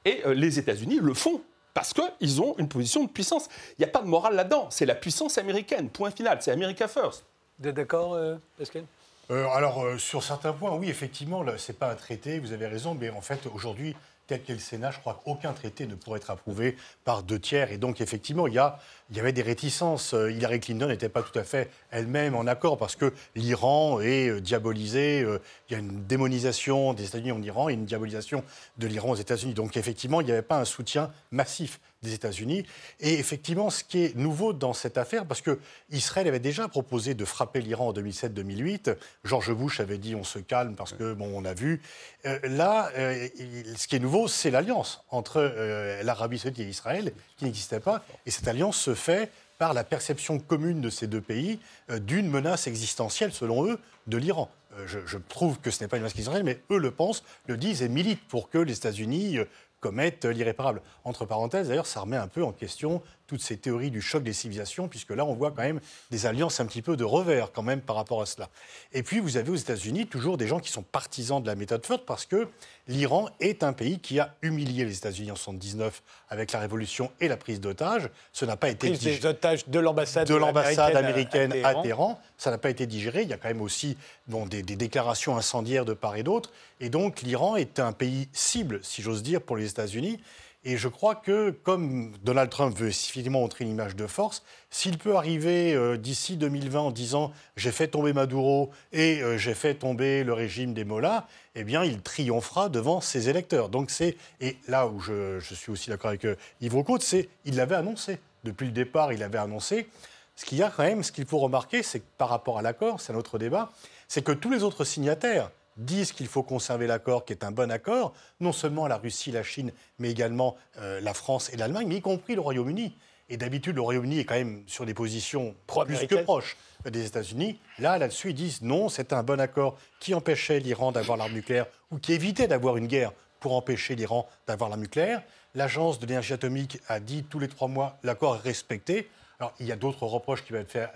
Et 0.05 0.21
les 0.33 0.57
États-Unis 0.57 0.99
le 1.01 1.13
font 1.13 1.41
parce 1.73 1.93
qu'ils 1.93 2.41
ont 2.41 2.55
une 2.57 2.67
position 2.67 3.03
de 3.03 3.09
puissance. 3.09 3.47
Il 3.77 3.81
n'y 3.81 3.85
a 3.85 3.91
pas 3.91 4.01
de 4.01 4.07
morale 4.07 4.35
là-dedans. 4.35 4.67
C'est 4.69 4.85
la 4.85 4.95
puissance 4.95 5.37
américaine. 5.37 5.89
Point 5.89 6.11
final. 6.11 6.39
C'est 6.41 6.51
America 6.51 6.87
First. 6.87 7.25
Vous 7.59 7.67
êtes 7.67 7.75
d'accord, 7.75 8.13
euh, 8.13 8.35
Pascal? 8.57 8.85
Euh, 9.31 9.47
Alors, 9.49 9.83
euh, 9.83 9.97
sur 9.97 10.23
certains 10.23 10.53
points, 10.53 10.75
oui, 10.75 10.89
effectivement, 10.89 11.45
ce 11.57 11.71
n'est 11.71 11.77
pas 11.77 11.91
un 11.91 11.95
traité, 11.95 12.39
vous 12.39 12.51
avez 12.51 12.67
raison, 12.67 12.95
mais 12.99 13.09
en 13.09 13.21
fait, 13.21 13.45
aujourd'hui, 13.53 13.95
tel 14.29 14.43
qu'est 14.43 14.53
le 14.53 14.59
Sénat, 14.59 14.91
je 14.91 14.99
crois 14.99 15.19
qu'aucun 15.23 15.53
traité 15.53 15.87
ne 15.87 15.95
pourrait 15.95 16.19
être 16.19 16.29
approuvé 16.29 16.77
par 17.03 17.23
deux 17.23 17.39
tiers. 17.39 17.71
Et 17.71 17.79
donc, 17.79 17.99
effectivement, 17.99 18.45
il 18.45 18.53
y, 18.53 18.59
a, 18.59 18.77
il 19.09 19.17
y 19.17 19.19
avait 19.19 19.33
des 19.33 19.41
réticences. 19.41 20.13
Euh, 20.13 20.31
Hillary 20.31 20.59
Clinton 20.59 20.87
n'était 20.87 21.09
pas 21.09 21.23
tout 21.23 21.37
à 21.37 21.43
fait 21.43 21.71
elle-même 21.89 22.35
en 22.35 22.45
accord 22.45 22.77
parce 22.77 22.95
que 22.95 23.11
l'Iran 23.35 23.99
est 24.01 24.29
euh, 24.29 24.39
diabolisé. 24.39 25.23
Euh, 25.23 25.39
il 25.67 25.73
y 25.73 25.75
a 25.75 25.79
une 25.79 26.05
démonisation 26.05 26.93
des 26.93 27.05
États-Unis 27.05 27.31
en 27.31 27.41
Iran 27.41 27.69
et 27.69 27.73
une 27.73 27.85
diabolisation 27.85 28.43
de 28.77 28.85
l'Iran 28.85 29.09
aux 29.09 29.15
États-Unis. 29.15 29.55
Donc, 29.55 29.77
effectivement, 29.77 30.21
il 30.21 30.25
n'y 30.25 30.31
avait 30.31 30.43
pas 30.43 30.59
un 30.59 30.65
soutien 30.65 31.11
massif 31.31 31.79
des 32.01 32.13
États-Unis. 32.13 32.65
Et 32.99 33.19
effectivement, 33.19 33.69
ce 33.69 33.83
qui 33.83 34.03
est 34.03 34.15
nouveau 34.15 34.53
dans 34.53 34.73
cette 34.73 34.97
affaire, 34.97 35.25
parce 35.25 35.41
que 35.41 35.59
Israël 35.89 36.27
avait 36.27 36.39
déjà 36.39 36.67
proposé 36.67 37.13
de 37.13 37.25
frapper 37.25 37.61
l'Iran 37.61 37.89
en 37.89 37.93
2007-2008, 37.93 38.95
George 39.25 39.53
Bush 39.53 39.79
avait 39.79 39.97
dit 39.97 40.15
on 40.15 40.23
se 40.23 40.39
calme 40.39 40.75
parce 40.75 40.93
que, 40.93 41.13
bon, 41.13 41.29
on 41.33 41.45
a 41.45 41.53
vu. 41.53 41.81
Euh, 42.25 42.39
là, 42.43 42.91
euh, 42.97 43.27
ce 43.75 43.87
qui 43.87 43.95
est 43.97 43.99
nouveau, 43.99 44.27
c'est 44.27 44.51
l'alliance 44.51 45.03
entre 45.09 45.37
euh, 45.37 46.01
l'Arabie 46.03 46.39
saoudite 46.39 46.65
et 46.65 46.69
Israël, 46.69 47.13
qui 47.37 47.45
n'existait 47.45 47.79
pas. 47.79 48.03
Et 48.25 48.31
cette 48.31 48.47
alliance 48.47 48.77
se 48.77 48.93
fait 48.93 49.31
par 49.57 49.73
la 49.73 49.83
perception 49.83 50.39
commune 50.39 50.79
de 50.79 50.89
ces 50.89 51.07
deux 51.07 51.19
pays 51.19 51.59
d'une 51.89 52.29
menace 52.29 52.65
existentielle, 52.67 53.33
selon 53.33 53.65
eux, 53.65 53.77
de 54.07 54.15
l'Iran. 54.15 54.49
Je, 54.85 55.17
trouve 55.17 55.59
que 55.59 55.69
ce 55.69 55.83
n'est 55.83 55.89
pas 55.89 55.97
une 55.97 56.03
menace 56.03 56.13
existentielle, 56.13 56.45
mais 56.45 56.61
eux 56.71 56.77
le 56.77 56.91
pensent, 56.91 57.25
le 57.47 57.57
disent 57.57 57.81
et 57.81 57.89
militent 57.89 58.25
pour 58.29 58.49
que 58.49 58.57
les 58.57 58.77
États-Unis 58.77 59.39
commettent 59.79 60.25
l'irréparable. 60.25 60.81
Entre 61.03 61.25
parenthèses, 61.25 61.67
d'ailleurs, 61.69 61.87
ça 61.87 62.01
remet 62.01 62.17
un 62.17 62.27
peu 62.27 62.43
en 62.43 62.51
question 62.51 63.01
toutes 63.29 63.41
ces 63.41 63.57
théories 63.57 63.91
du 63.91 64.01
choc 64.01 64.23
des 64.23 64.33
civilisations, 64.33 64.87
puisque 64.87 65.11
là, 65.11 65.23
on 65.23 65.35
voit 65.35 65.51
quand 65.51 65.61
même 65.61 65.79
des 66.09 66.25
alliances 66.25 66.59
un 66.59 66.65
petit 66.65 66.81
peu 66.81 66.97
de 66.97 67.03
revers 67.03 67.51
quand 67.51 67.61
même 67.61 67.79
par 67.79 67.95
rapport 67.95 68.23
à 68.23 68.25
cela. 68.25 68.49
Et 68.91 69.03
puis, 69.03 69.19
vous 69.19 69.37
avez 69.37 69.51
aux 69.51 69.55
États-Unis 69.55 70.07
toujours 70.07 70.35
des 70.35 70.47
gens 70.47 70.59
qui 70.59 70.71
sont 70.71 70.81
partisans 70.81 71.41
de 71.41 71.45
la 71.45 71.53
méthode 71.53 71.85
forte, 71.85 72.07
parce 72.07 72.25
que 72.25 72.47
l'Iran 72.87 73.29
est 73.39 73.61
un 73.61 73.71
pays 73.71 73.99
qui 73.99 74.19
a 74.19 74.35
humilié 74.41 74.83
les 74.83 74.97
États-Unis 74.97 75.29
en 75.29 75.37
1979 75.37 76.01
avec 76.29 76.51
la 76.51 76.59
révolution 76.59 77.11
et 77.21 77.27
la 77.27 77.37
prise 77.37 77.61
d'otages. 77.61 78.09
Ce 78.33 78.45
n'a 78.45 78.57
pas 78.57 78.69
été 78.69 78.87
prise 78.87 79.01
des 79.01 79.23
otages 79.27 79.67
de 79.67 79.79
l'ambassade 79.79 80.27
de 80.27 80.35
l'ambassade 80.35 80.95
américaine, 80.95 81.53
à, 81.63 81.75
Téhéran. 81.75 82.19
Ça 82.37 82.49
n'a 82.49 82.57
pas 82.57 82.71
été 82.71 82.87
digéré. 82.87 83.21
Il 83.21 83.29
y 83.29 83.33
a 83.33 83.37
quand 83.37 83.47
même 83.47 83.61
aussi 83.61 83.95
bon, 84.27 84.47
des, 84.47 84.63
des 84.63 84.75
déclarations 84.75 85.37
incendiaires 85.37 85.85
de 85.85 85.93
part 85.93 86.15
et 86.15 86.23
d'autre. 86.23 86.51
Et 86.79 86.89
donc, 86.89 87.21
l'Iran 87.21 87.57
est 87.57 87.79
un 87.79 87.91
pays 87.91 88.27
cible, 88.33 88.79
si 88.81 89.03
j'ose 89.03 89.21
dire, 89.21 89.41
pour 89.41 89.55
les 89.55 89.69
États-Unis. 89.69 90.19
Et 90.65 90.75
je 90.75 90.89
crois 90.89 91.15
que, 91.15 91.51
comme 91.51 92.11
Donald 92.21 92.49
Trump 92.49 92.77
veut 92.77 92.89
effectivement 92.89 93.39
montrer 93.39 93.63
une 93.63 93.71
image 93.71 93.95
de 93.95 94.07
force, 94.07 94.43
s'il 94.69 94.97
peut 94.97 95.15
arriver 95.15 95.73
euh, 95.73 95.95
d'ici 95.95 96.35
2020 96.35 96.79
en 96.79 96.91
disant 96.91 97.31
j'ai 97.55 97.71
fait 97.71 97.87
tomber 97.87 98.11
Maduro 98.11 98.69
et 98.91 99.23
euh, 99.23 99.37
j'ai 99.37 99.53
fait 99.53 99.75
tomber 99.75 100.25
le 100.25 100.33
régime 100.33 100.73
des 100.73 100.83
Mollahs, 100.83 101.25
eh 101.55 101.63
bien, 101.63 101.85
il 101.85 102.01
triomphera 102.01 102.67
devant 102.67 102.99
ses 102.99 103.29
électeurs. 103.29 103.69
Donc 103.69 103.89
c'est 103.89 104.17
et 104.41 104.57
là 104.67 104.87
où 104.87 104.99
je, 104.99 105.39
suis 105.39 105.71
aussi 105.71 105.89
d'accord 105.89 106.09
avec 106.09 106.25
euh, 106.25 106.35
Yves 106.59 106.75
Roucault, 106.75 106.99
c'est 106.99 107.29
il 107.45 107.55
l'avait 107.55 107.75
annoncé 107.75 108.19
depuis 108.43 108.65
le 108.65 108.73
départ, 108.73 109.13
il 109.13 109.23
avait 109.23 109.37
annoncé. 109.37 109.87
Ce 110.35 110.45
qu'il 110.45 110.57
y 110.57 110.63
a 110.63 110.69
quand 110.69 110.83
même, 110.83 111.03
ce 111.03 111.11
qu'il 111.11 111.25
faut 111.25 111.39
remarquer, 111.39 111.83
c'est 111.83 111.99
que 111.99 112.05
par 112.17 112.29
rapport 112.29 112.57
à 112.59 112.61
l'accord, 112.61 112.99
c'est 112.99 113.13
un 113.13 113.17
autre 113.17 113.37
débat, 113.37 113.71
c'est 114.07 114.23
que 114.23 114.31
tous 114.31 114.49
les 114.49 114.63
autres 114.63 114.83
signataires 114.83 115.51
disent 115.77 116.11
qu'il 116.11 116.27
faut 116.27 116.43
conserver 116.43 116.87
l'accord, 116.87 117.25
qui 117.25 117.33
est 117.33 117.43
un 117.43 117.51
bon 117.51 117.71
accord, 117.71 118.13
non 118.39 118.51
seulement 118.51 118.87
la 118.87 118.97
Russie, 118.97 119.31
la 119.31 119.43
Chine, 119.43 119.71
mais 119.97 120.11
également 120.11 120.55
euh, 120.77 120.99
la 121.01 121.13
France 121.13 121.49
et 121.53 121.57
l'Allemagne, 121.57 121.87
mais 121.87 121.97
y 121.97 122.01
compris 122.01 122.35
le 122.35 122.41
Royaume-Uni. 122.41 122.95
Et 123.29 123.37
d'habitude, 123.37 123.75
le 123.75 123.81
Royaume-Uni 123.81 124.19
est 124.19 124.25
quand 124.25 124.35
même 124.35 124.63
sur 124.65 124.85
des 124.85 124.95
positions 124.95 125.55
plus 125.67 126.07
que 126.07 126.15
proches 126.23 126.57
des 126.85 127.05
États-Unis. 127.05 127.59
Là, 127.77 127.97
là-dessus, 127.97 128.29
ils 128.29 128.35
disent 128.35 128.61
non, 128.61 128.89
c'est 128.89 129.13
un 129.13 129.21
bon 129.21 129.39
accord 129.39 129.77
qui 129.99 130.15
empêchait 130.15 130.59
l'Iran 130.59 130.91
d'avoir 130.91 131.17
l'arme 131.17 131.33
nucléaire 131.33 131.67
ou 131.91 131.97
qui 131.99 132.13
évitait 132.13 132.47
d'avoir 132.47 132.77
une 132.77 132.87
guerre 132.87 133.11
pour 133.39 133.55
empêcher 133.55 133.95
l'Iran 133.95 134.27
d'avoir 134.47 134.69
l'arme 134.69 134.81
nucléaire. 134.81 135.21
L'agence 135.53 135.99
de 135.99 136.07
l'énergie 136.07 136.33
atomique 136.33 136.79
a 136.87 136.99
dit 136.99 137.23
tous 137.23 137.39
les 137.39 137.47
trois 137.47 137.67
mois 137.67 137.97
l'accord 138.03 138.37
est 138.37 138.39
respecté. 138.39 139.09
Alors, 139.41 139.53
il 139.61 139.67
y 139.67 139.71
a 139.71 139.77
d'autres 139.77 140.05
reproches 140.05 140.43
qui 140.43 140.51
vont 140.51 140.59
être 140.59 140.71
faits 140.71 140.89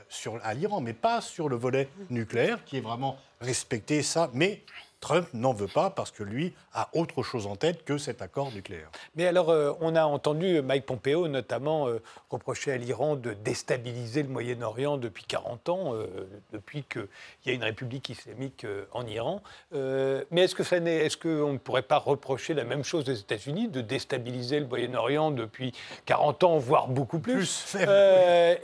à 0.44 0.54
l'Iran, 0.54 0.82
mais 0.82 0.92
pas 0.92 1.22
sur 1.22 1.48
le 1.48 1.56
volet 1.56 1.88
nucléaire, 2.10 2.66
qui 2.66 2.76
est 2.76 2.82
vraiment 2.82 3.18
respecté, 3.40 4.04
ça. 4.04 4.30
Mais 4.34 4.64
Trump 5.04 5.28
n'en 5.34 5.52
veut 5.52 5.68
pas 5.68 5.90
parce 5.90 6.12
que 6.12 6.24
lui 6.24 6.54
a 6.74 6.88
autre 6.94 7.24
chose 7.24 7.46
en 7.46 7.58
tête 7.58 7.84
que 7.84 7.98
cet 7.98 8.22
accord 8.22 8.54
nucléaire. 8.54 8.90
Mais 9.18 9.28
alors, 9.28 9.50
euh, 9.50 9.74
on 9.82 9.98
a 9.98 10.06
entendu 10.06 10.62
Mike 10.62 10.86
Pompeo 10.86 11.28
notamment 11.28 11.90
euh, 11.90 12.02
reprocher 12.30 12.72
à 12.72 12.78
l'Iran 12.78 13.18
de 13.18 13.34
déstabiliser 13.34 14.24
le 14.24 14.30
Moyen-Orient 14.30 14.96
depuis 14.96 15.26
40 15.26 15.68
ans, 15.68 15.94
euh, 15.94 16.08
depuis 16.54 16.84
qu'il 16.84 17.08
y 17.48 17.50
a 17.50 17.54
une 17.54 17.66
république 17.66 18.08
islamique 18.08 18.66
en 18.94 19.06
Iran. 19.06 19.42
mais 19.74 20.44
est-ce 20.44 20.56
que 20.56 20.64
ça 20.64 20.78
est-ce 20.78 21.18
qu'on 21.18 21.52
ne 21.52 21.58
pourrait 21.58 21.82
pas 21.82 21.98
reprocher 21.98 22.54
la 22.54 22.64
même 22.64 22.86
chose 22.86 23.10
aux 23.10 23.14
États-Unis 23.14 23.68
de 23.68 23.82
déstabiliser 23.82 24.62
le 24.62 24.68
Moyen-Orient 24.68 25.32
depuis 25.32 25.74
40 26.06 26.44
ans, 26.46 26.58
voire 26.60 26.88
beaucoup 26.88 27.20
plus, 27.20 27.76
plus 27.76 27.78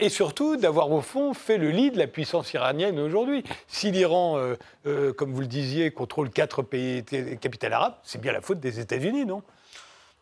Et 0.00 0.08
surtout 0.08 0.56
d'avoir 0.56 0.90
au 0.90 1.02
fond 1.02 1.34
fait 1.34 1.58
le 1.58 1.70
lit 1.70 1.90
de 1.90 1.98
la 1.98 2.06
puissance 2.06 2.52
iranienne 2.54 2.98
aujourd'hui. 2.98 3.44
Si 3.68 3.90
l'Iran, 3.90 4.40
comme 5.16 5.32
vous 5.32 5.40
le 5.40 5.46
disiez, 5.46 5.90
contrôle 5.90 6.29
quatre 6.30 6.62
pays 6.62 7.04
capitales 7.40 7.72
arabes, 7.72 7.94
c'est 8.02 8.20
bien 8.20 8.32
la 8.32 8.40
faute 8.40 8.60
des 8.60 8.80
États-Unis, 8.80 9.26
non? 9.26 9.42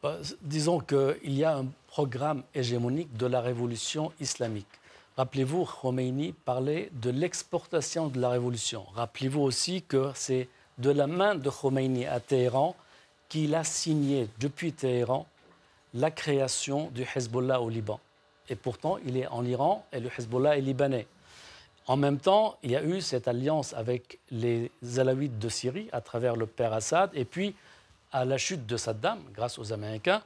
Bah, 0.03 0.19
Disons 0.43 0.81
qu'il 0.81 1.33
y 1.35 1.45
a 1.45 1.57
un 1.57 1.67
programme 1.89 2.43
hégémonique 2.55 3.17
de 3.17 3.27
la 3.27 3.41
révolution 3.41 4.13
islamique. 4.21 4.67
Rappelez-vous, 5.17 5.65
Khomeini 5.65 6.33
parlait 6.33 6.91
de 6.93 7.11
l'exportation 7.11 8.07
de 8.07 8.21
la 8.21 8.29
révolution. 8.29 8.87
Rappelez-vous 8.95 9.41
aussi 9.41 9.83
que 9.83 10.13
c'est 10.15 10.49
de 10.79 10.91
la 10.91 11.09
main 11.09 11.35
de 11.35 11.51
Khomeini 11.51 12.07
à 12.07 12.21
Téhéran 12.21 12.77
qu'il 13.29 13.55
a 13.55 13.65
signé 13.65 14.29
depuis 14.39 14.73
Téhéran 14.73 15.27
la 15.95 16.11
création 16.11 16.91
du 16.95 17.05
Hezbollah 17.15 17.61
au 17.61 17.69
Liban. 17.69 17.99
Et 18.49 18.55
pourtant, 18.55 18.99
il 19.05 19.17
est 19.17 19.27
en 19.27 19.45
Iran 19.45 19.85
et 19.93 20.01
le 20.01 20.09
Hezbollah 20.17 20.57
est 20.57 20.61
libanais. 20.61 21.07
En 21.89 21.97
même 21.97 22.19
temps, 22.19 22.57
il 22.63 22.71
y 22.71 22.77
a 22.77 22.83
eu 22.85 23.01
cette 23.01 23.29
alliance 23.29 23.73
avec 23.73 24.19
les 24.31 24.71
Alaouites 24.99 25.39
de 25.39 25.49
Syrie 25.49 25.89
à 25.93 26.03
travers 26.03 26.37
le 26.37 26.47
père 26.47 26.75
Assad. 26.75 27.11
Et 27.15 27.25
puis, 27.25 27.55
à 28.13 28.27
la 28.27 28.37
chute 28.37 28.67
de 28.67 28.77
Saddam, 28.77 29.19
grâce 29.35 29.59
aux 29.59 29.73
Américains, 29.73 30.23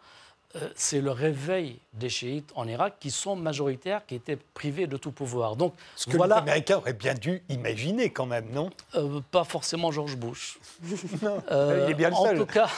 euh, 0.57 0.68
c'est 0.75 1.01
le 1.01 1.12
réveil 1.12 1.79
des 1.94 2.09
chiites 2.09 2.51
en 2.57 2.66
Irak 2.66 2.94
qui 2.98 3.12
sont 3.12 3.37
majoritaires, 3.37 4.05
qui 4.07 4.16
étaient 4.16 4.37
privés 4.37 4.88
de 4.88 4.96
tout 4.96 5.12
pouvoir. 5.12 5.55
Donc, 5.55 5.72
Ce 5.94 6.07
que 6.07 6.16
voilà, 6.16 6.37
les 6.37 6.42
Américains 6.42 6.77
auraient 6.79 6.92
bien 6.92 7.14
dû 7.14 7.42
imaginer 7.48 8.11
quand 8.11 8.27
même, 8.27 8.51
non? 8.53 8.68
Euh, 8.96 9.20
Pas 9.31 9.44
forcément 9.44 9.92
George 9.92 10.16
Bush. 10.16 10.59
non, 11.22 11.42
euh, 11.51 11.85
il 11.87 11.92
est 11.92 11.94
bien 11.94 12.11
le 12.11 12.16
seul. 12.16 12.37
En 12.40 12.44
tout 12.44 12.53
cas, 12.53 12.68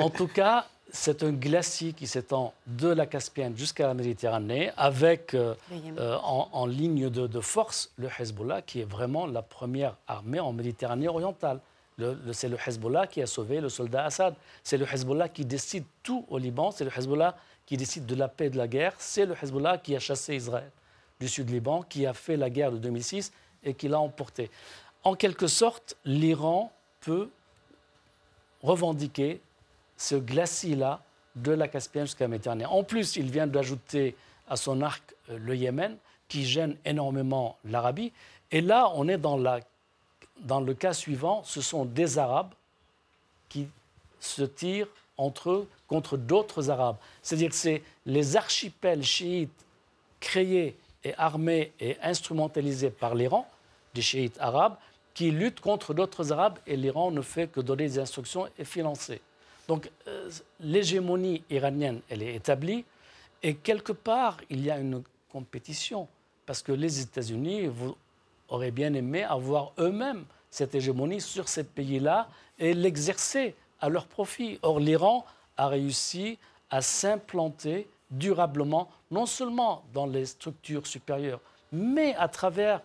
en 0.00 0.10
tout 0.10 0.28
cas 0.28 0.66
c'est 0.92 1.22
un 1.22 1.32
glacier 1.32 1.94
qui 1.94 2.06
s'étend 2.06 2.52
de 2.66 2.88
la 2.88 3.06
Caspienne 3.06 3.56
jusqu'à 3.56 3.86
la 3.86 3.94
Méditerranée, 3.94 4.70
avec 4.76 5.32
euh, 5.32 5.54
euh, 5.98 6.18
en, 6.18 6.66
ligne 6.66 7.08
de, 7.08 7.40
force 7.40 7.90
le 7.96 8.08
Hezbollah, 8.18 8.60
qui 8.60 8.80
est 8.80 8.84
vraiment 8.84 9.26
la 9.26 9.40
première 9.40 9.96
armée 10.06 10.38
en 10.38 10.52
Méditerranée 10.52 11.08
orientale. 11.08 11.60
c'est 12.32 12.48
le 12.48 12.58
Hezbollah 12.64 13.06
qui 13.06 13.22
a 13.22 13.26
sauvé 13.26 13.62
le 13.62 13.70
soldat 13.70 14.04
Assad. 14.04 14.34
C'est 14.62 14.76
le 14.76 14.86
Hezbollah 14.86 15.30
qui 15.30 15.46
décide 15.46 15.84
tout 16.02 16.26
au 16.28 16.36
Liban. 16.36 16.70
C'est 16.70 16.84
le 16.84 16.90
Hezbollah 16.96 17.36
qui 17.64 17.78
décide 17.78 18.04
de 18.04 18.14
la 18.14 18.28
paix 18.28 18.46
et 18.46 18.50
de 18.50 18.58
la 18.58 18.68
guerre. 18.68 18.94
C'est 18.98 19.24
le 19.24 19.34
Hezbollah 19.42 19.78
qui 19.78 19.96
a 19.96 19.98
chassé 19.98 20.36
Israël 20.36 20.70
du 21.20 21.28
sud 21.28 21.48
Liban, 21.48 21.82
qui 21.88 22.04
a 22.04 22.12
fait 22.12 22.36
la 22.36 22.50
guerre 22.50 22.72
de 22.72 22.78
2006 22.78 23.32
et 23.64 23.74
qui 23.74 23.88
l'a 23.88 24.00
emporté. 24.00 24.50
En 25.04 25.14
quelque 25.14 25.46
sorte, 25.46 25.96
l'Iran 26.04 26.70
peut 27.00 27.30
revendiquer 28.62 29.40
ce 29.96 30.14
glacis-là 30.14 31.02
de 31.36 31.52
la 31.52 31.68
Caspienne 31.68 32.06
jusqu'à 32.06 32.24
la 32.24 32.28
Méditerranée. 32.28 32.66
En 32.66 32.82
plus, 32.82 33.16
il 33.16 33.30
vient 33.30 33.46
d'ajouter 33.46 34.16
à 34.48 34.56
son 34.56 34.82
arc 34.82 35.02
euh, 35.30 35.38
le 35.38 35.56
Yémen, 35.56 35.96
qui 36.28 36.44
gêne 36.44 36.76
énormément 36.84 37.58
l'Arabie. 37.64 38.12
Et 38.50 38.60
là, 38.60 38.90
on 38.94 39.06
est 39.08 39.18
dans, 39.18 39.38
dans 40.40 40.60
le 40.60 40.74
cas 40.74 40.94
suivant, 40.94 41.42
ce 41.44 41.60
sont 41.60 41.84
des 41.84 42.18
Arabes 42.18 42.52
qui 43.48 43.68
se 44.18 44.42
tirent 44.42 44.88
entre 45.18 45.50
eux 45.50 45.68
contre 45.88 46.16
d'autres 46.16 46.70
Arabes. 46.70 46.96
C'est-à-dire 47.22 47.50
que 47.50 47.54
c'est 47.54 47.82
les 48.06 48.36
archipels 48.36 49.04
chiites 49.04 49.50
créés 50.20 50.76
et 51.04 51.14
armés 51.18 51.72
et 51.80 51.98
instrumentalisés 52.02 52.90
par 52.90 53.14
l'Iran, 53.14 53.46
des 53.94 54.02
chiites 54.02 54.38
arabes, 54.40 54.76
qui 55.14 55.30
luttent 55.30 55.60
contre 55.60 55.92
d'autres 55.92 56.32
Arabes 56.32 56.58
et 56.66 56.76
l'Iran 56.76 57.10
ne 57.10 57.20
fait 57.20 57.48
que 57.48 57.60
donner 57.60 57.84
des 57.84 57.98
instructions 57.98 58.48
et 58.58 58.64
financer. 58.64 59.20
Donc 59.68 59.90
euh, 60.08 60.30
l'hégémonie 60.60 61.42
iranienne, 61.50 62.00
elle 62.08 62.22
est 62.22 62.34
établie, 62.34 62.84
et 63.42 63.54
quelque 63.54 63.92
part, 63.92 64.38
il 64.50 64.64
y 64.64 64.70
a 64.70 64.78
une 64.78 65.02
compétition, 65.30 66.08
parce 66.46 66.62
que 66.62 66.72
les 66.72 67.00
États-Unis 67.00 67.70
auraient 68.48 68.70
bien 68.70 68.92
aimé 68.94 69.22
avoir 69.22 69.72
eux-mêmes 69.78 70.24
cette 70.50 70.74
hégémonie 70.74 71.20
sur 71.20 71.48
ces 71.48 71.64
pays-là 71.64 72.28
et 72.58 72.74
l'exercer 72.74 73.54
à 73.80 73.88
leur 73.88 74.06
profit. 74.06 74.58
Or, 74.62 74.78
l'Iran 74.78 75.24
a 75.56 75.68
réussi 75.68 76.38
à 76.70 76.82
s'implanter 76.82 77.88
durablement, 78.10 78.90
non 79.10 79.26
seulement 79.26 79.84
dans 79.92 80.06
les 80.06 80.26
structures 80.26 80.86
supérieures, 80.86 81.40
mais 81.72 82.14
à 82.16 82.28
travers 82.28 82.82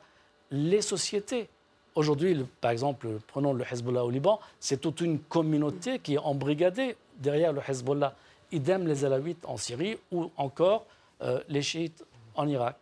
les 0.50 0.82
sociétés. 0.82 1.50
Aujourd'hui, 1.98 2.46
par 2.62 2.70
exemple, 2.70 3.08
prenons 3.26 3.54
le 3.54 3.64
Hezbollah 3.64 4.06
au 4.06 4.12
Liban, 4.12 4.40
c'est 4.60 4.80
toute 4.80 5.02
une 5.02 5.18
communauté 5.18 5.98
qui 5.98 6.14
est 6.14 6.20
embrigadée 6.20 6.96
derrière 7.18 7.52
le 7.52 7.62
Hezbollah. 7.68 8.14
Idem 8.52 8.88
les 8.88 9.04
Alaouites 9.04 9.44
en 9.48 9.58
Syrie 9.58 9.98
ou 10.12 10.30
encore 10.38 10.86
euh, 11.24 11.40
les 11.50 11.64
chiites 11.64 12.06
en 12.36 12.48
Irak. 12.48 12.76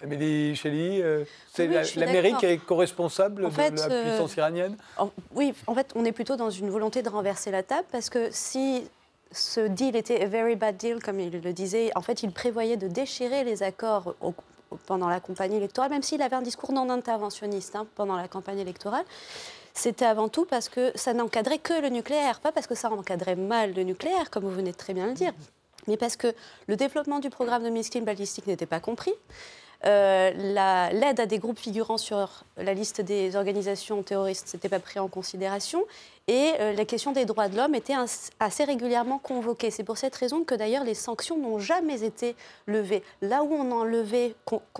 Amélie 0.00 0.54
Chély, 0.54 1.02
euh, 1.02 1.24
c'est 1.52 1.66
l'Amérique 1.96 2.38
qui 2.38 2.46
est 2.46 2.58
co-responsable 2.58 3.50
de 3.50 3.56
la 3.56 3.64
euh, 3.90 4.04
puissance 4.04 4.36
iranienne 4.36 4.76
Oui, 5.34 5.54
en 5.66 5.74
fait, 5.74 5.90
on 5.96 6.04
est 6.04 6.12
plutôt 6.12 6.36
dans 6.36 6.50
une 6.50 6.70
volonté 6.70 7.02
de 7.02 7.08
renverser 7.08 7.50
la 7.50 7.64
table 7.64 7.88
parce 7.90 8.10
que 8.10 8.28
si 8.30 8.84
ce 9.32 9.66
deal 9.66 9.96
était 9.96 10.22
a 10.22 10.26
very 10.28 10.54
bad 10.54 10.76
deal, 10.76 11.02
comme 11.02 11.18
il 11.18 11.40
le 11.40 11.52
disait. 11.52 11.90
En 11.96 12.00
fait, 12.00 12.22
il 12.22 12.30
prévoyait 12.30 12.76
de 12.76 12.86
déchirer 12.86 13.42
les 13.42 13.64
accords 13.64 14.14
pendant 14.86 15.08
la 15.08 15.20
campagne 15.20 15.52
électorale, 15.52 15.90
même 15.90 16.02
s'il 16.02 16.22
avait 16.22 16.36
un 16.36 16.42
discours 16.42 16.72
non 16.72 16.88
interventionniste 16.90 17.76
hein, 17.76 17.86
pendant 17.94 18.16
la 18.16 18.28
campagne 18.28 18.58
électorale. 18.58 19.04
C'était 19.74 20.04
avant 20.04 20.28
tout 20.28 20.44
parce 20.44 20.68
que 20.68 20.92
ça 20.94 21.14
n'encadrait 21.14 21.58
que 21.58 21.80
le 21.80 21.88
nucléaire, 21.88 22.40
pas 22.40 22.52
parce 22.52 22.66
que 22.66 22.74
ça 22.74 22.90
encadrait 22.90 23.36
mal 23.36 23.72
le 23.74 23.82
nucléaire, 23.84 24.30
comme 24.30 24.44
vous 24.44 24.50
venez 24.50 24.72
de 24.72 24.76
très 24.76 24.92
bien 24.92 25.06
le 25.06 25.14
dire, 25.14 25.32
mais 25.86 25.96
parce 25.96 26.16
que 26.16 26.34
le 26.66 26.76
développement 26.76 27.20
du 27.20 27.30
programme 27.30 27.64
de 27.64 27.70
missiles 27.70 28.04
balistiques 28.04 28.46
n'était 28.46 28.66
pas 28.66 28.80
compris. 28.80 29.14
Euh, 29.84 30.30
l'aide 30.92 31.18
à 31.18 31.26
des 31.26 31.38
groupes 31.38 31.58
figurant 31.58 31.98
sur 31.98 32.44
la 32.56 32.72
liste 32.72 33.00
des 33.00 33.34
organisations 33.34 34.00
terroristes 34.04 34.54
n'était 34.54 34.68
pas 34.68 34.78
pris 34.78 35.00
en 35.00 35.08
considération 35.08 35.84
et 36.28 36.52
euh, 36.60 36.72
la 36.72 36.84
question 36.84 37.12
des 37.12 37.24
droits 37.24 37.48
de 37.48 37.56
l'homme 37.56 37.74
était 37.74 37.94
assez 38.38 38.64
régulièrement 38.64 39.18
convoquée. 39.18 39.70
C'est 39.70 39.84
pour 39.84 39.98
cette 39.98 40.14
raison 40.14 40.44
que 40.44 40.54
d'ailleurs 40.54 40.84
les 40.84 40.94
sanctions 40.94 41.36
n'ont 41.36 41.58
jamais 41.58 42.04
été 42.04 42.36
levées. 42.66 43.02
Là 43.22 43.42
où 43.42 43.52
on 43.52 43.70
en 43.72 43.84
levait 43.84 44.34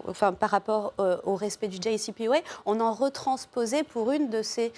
enfin, 0.07 0.33
par 0.33 0.51
rapport 0.51 0.93
euh, 1.01 1.17
au 1.25 1.35
respect 1.35 1.69
du 1.69 1.77
JCPOA, 1.77 2.39
on 2.67 2.81
en 2.81 2.93
retransposait 2.93 3.83
pour 3.83 4.13
une 4.13 4.31
de 4.31 4.43
ces 4.43 4.73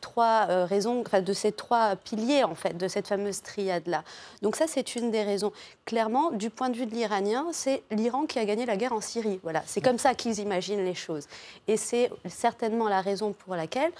trois 0.00 0.64
raisons, 0.64 1.02
enfin, 1.06 1.20
de 1.20 1.32
ces 1.32 1.52
trois 1.52 1.96
piliers 1.96 2.44
en 2.44 2.54
fait, 2.54 2.76
de 2.76 2.88
cette 2.88 3.06
fameuse 3.06 3.42
triade-là. 3.42 4.02
Donc 4.42 4.56
ça, 4.56 4.66
c'est 4.66 4.96
une 4.96 5.10
des 5.10 5.22
raisons. 5.22 5.52
Clairement, 5.84 6.30
du 6.30 6.50
point 6.50 6.70
de 6.70 6.76
vue 6.76 6.86
de 6.86 6.94
l'Iranien, 6.94 7.46
c'est 7.52 7.82
l'Iran 7.90 8.26
qui 8.26 8.38
a 8.38 8.44
gagné 8.44 8.66
la 8.66 8.76
guerre 8.76 8.92
en 8.92 9.00
Syrie. 9.00 9.38
Voilà, 9.42 9.62
c'est 9.66 9.80
comme 9.80 9.98
ça 9.98 10.14
qu'ils 10.14 10.40
imaginent 10.40 10.84
les 10.84 10.94
choses. 10.94 11.26
Et 11.68 11.76
c'est 11.76 12.10
certainement 12.26 12.88
la 12.88 13.00
raison 13.00 13.32
pour 13.32 13.54
laquelle 13.54 13.92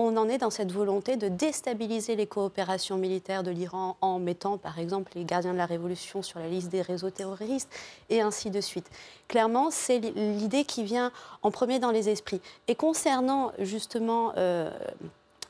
on 0.00 0.16
en 0.16 0.28
est 0.28 0.38
dans 0.38 0.50
cette 0.50 0.72
volonté 0.72 1.16
de 1.16 1.28
déstabiliser 1.28 2.14
les 2.14 2.26
coopérations 2.26 2.96
militaires 2.96 3.42
de 3.42 3.50
l'Iran 3.50 3.96
en 4.00 4.18
mettant, 4.18 4.58
par 4.58 4.78
exemple, 4.78 5.12
les 5.14 5.24
gardiens 5.24 5.52
de 5.52 5.58
la 5.58 5.66
révolution 5.66 6.22
sur 6.22 6.38
la 6.38 6.48
liste 6.48 6.68
des 6.68 6.82
réseaux 6.82 7.10
terroristes 7.10 7.70
et 8.08 8.20
ainsi 8.20 8.50
de 8.50 8.60
suite. 8.60 8.88
Clairement, 9.26 9.70
c'est 9.70 9.98
l'idée 9.98 10.64
qui 10.64 10.84
vient 10.84 11.10
en 11.42 11.50
premier 11.50 11.78
dans 11.78 11.90
les 11.90 12.08
esprits. 12.08 12.40
Et 12.68 12.74
concernant 12.74 13.52
justement 13.58 14.32
euh, 14.36 14.70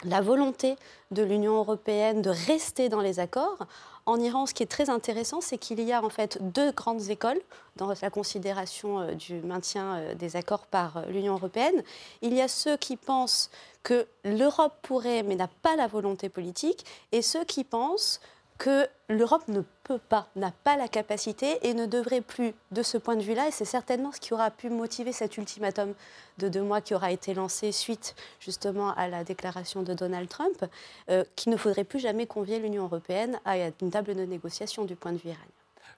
la 0.05 0.21
volonté 0.21 0.77
de 1.11 1.23
l'Union 1.23 1.57
européenne 1.57 2.23
de 2.23 2.31
rester 2.31 2.89
dans 2.89 3.01
les 3.01 3.21
accords, 3.21 3.67
en 4.09 4.19
Iran, 4.21 4.47
ce 4.47 4.55
qui 4.55 4.63
est 4.63 4.67
très 4.67 4.89
intéressant, 4.89 5.43
c'est 5.43 5.59
qu'il 5.59 5.81
y 5.81 5.93
a 5.93 6.03
en 6.03 6.09
fait 6.09 6.39
deux 6.41 6.73
grandes 6.73 7.11
écoles 7.11 7.41
dans 7.77 7.93
la 8.01 8.11
considération 8.11 9.01
euh, 9.01 9.13
du 9.13 9.35
maintien 9.43 9.97
euh, 9.97 10.15
des 10.15 10.35
accords 10.35 10.67
par 10.67 10.97
euh, 10.97 11.03
l'Union 11.11 11.35
européenne. 11.35 11.83
Il 12.23 12.33
y 12.33 12.41
a 12.41 12.49
ceux 12.49 12.79
qui 12.79 12.97
pensent 12.97 13.51
que 13.83 14.07
l'Europe 14.25 14.73
pourrait, 14.81 15.23
mais 15.23 15.37
n'a 15.37 15.49
pas 15.61 15.77
la 15.77 15.87
volonté 15.87 16.31
politique, 16.31 16.87
et 17.13 17.21
ceux 17.21 17.45
qui 17.45 17.65
pensent 17.65 18.21
que 18.59 18.89
l'Europe 19.09 19.47
ne 19.49 19.63
peut 19.85 20.01
pas, 20.09 20.29
n'a 20.37 20.53
pas 20.65 20.77
la 20.77 20.89
capacité 20.89 21.59
et 21.67 21.75
ne 21.75 21.87
devrait 21.87 22.21
plus, 22.21 22.53
de 22.73 22.83
ce 22.83 22.99
point 22.99 23.17
de 23.17 23.23
vue-là, 23.23 23.49
et 23.49 23.51
c'est 23.53 23.65
certainement 23.65 24.13
ce 24.13 24.21
qui 24.21 24.35
aura 24.35 24.51
pu 24.51 24.69
motiver 24.69 25.13
cet 25.13 25.37
ultimatum 25.39 25.95
de 26.39 26.49
deux 26.49 26.63
mois 26.63 26.81
qui 26.81 26.95
aura 26.95 27.13
été 27.13 27.35
lancé 27.35 27.73
suite 27.73 28.15
justement 28.41 28.93
à 28.95 29.09
la 29.09 29.25
déclaration 29.25 29.83
de 29.83 29.95
Donald 29.95 30.29
Trump, 30.29 30.65
euh, 31.09 31.25
qu'il 31.37 31.53
ne 31.53 31.57
faudrait 31.57 31.85
plus 31.85 32.01
jamais 32.01 32.27
convier 32.27 32.59
l'Union 32.59 32.85
européenne 32.85 33.41
à 33.45 33.57
une 33.81 33.91
table 33.91 34.15
de 34.15 34.25
négociation 34.25 34.85
du 34.85 34.97
point 34.97 35.13
de 35.13 35.19
vue 35.19 35.31
iranien. 35.31 35.47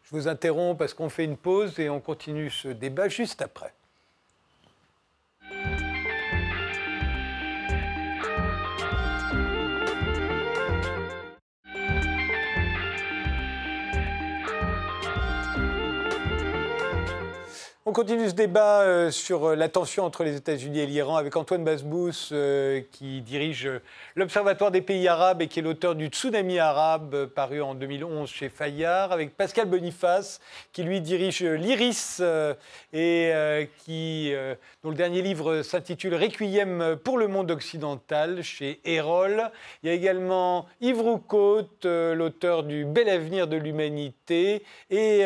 Je 0.04 0.10
vous 0.10 0.28
interromps 0.28 0.78
parce 0.78 0.94
qu'on 0.94 1.08
fait 1.08 1.24
une 1.24 1.36
pause 1.36 1.78
et 1.78 1.88
on 1.88 2.00
continue 2.00 2.50
ce 2.50 2.68
débat 2.68 3.08
juste 3.08 3.42
après. 3.42 3.72
On 17.90 17.92
continue 17.92 18.28
ce 18.28 18.34
débat 18.34 18.82
euh, 18.82 19.10
sur 19.10 19.46
euh, 19.46 19.56
la 19.56 19.68
tension 19.68 20.04
entre 20.04 20.22
les 20.22 20.36
États-Unis 20.36 20.78
et 20.78 20.86
l'Iran 20.86 21.16
avec 21.16 21.34
Antoine 21.34 21.64
Basbous, 21.64 22.28
euh, 22.30 22.82
qui 22.92 23.20
dirige 23.20 23.68
l'Observatoire 24.14 24.70
des 24.70 24.80
pays 24.80 25.08
arabes 25.08 25.42
et 25.42 25.48
qui 25.48 25.58
est 25.58 25.62
l'auteur 25.62 25.96
du 25.96 26.06
Tsunami 26.06 26.60
arabe, 26.60 27.26
paru 27.26 27.60
en 27.60 27.74
2011 27.74 28.30
chez 28.30 28.48
Fayard, 28.48 29.10
avec 29.10 29.36
Pascal 29.36 29.66
Boniface, 29.66 30.40
qui 30.72 30.84
lui 30.84 31.00
dirige 31.00 31.42
l'IRIS 31.42 32.22
et 32.92 33.32
dont 34.84 34.90
le 34.90 34.94
dernier 34.94 35.20
livre 35.20 35.62
s'intitule 35.62 36.14
Requiem 36.14 36.96
pour 37.02 37.18
le 37.18 37.26
monde 37.26 37.50
occidental 37.50 38.44
chez 38.44 38.80
Erol. 38.84 39.50
Il 39.82 39.88
y 39.88 39.90
a 39.90 39.94
également 39.94 40.66
Yves 40.80 41.00
Roucault, 41.00 41.66
l'auteur 41.82 42.62
du 42.62 42.84
Bel 42.84 43.08
avenir 43.08 43.48
de 43.48 43.56
l'humanité, 43.56 44.62
et 44.90 45.24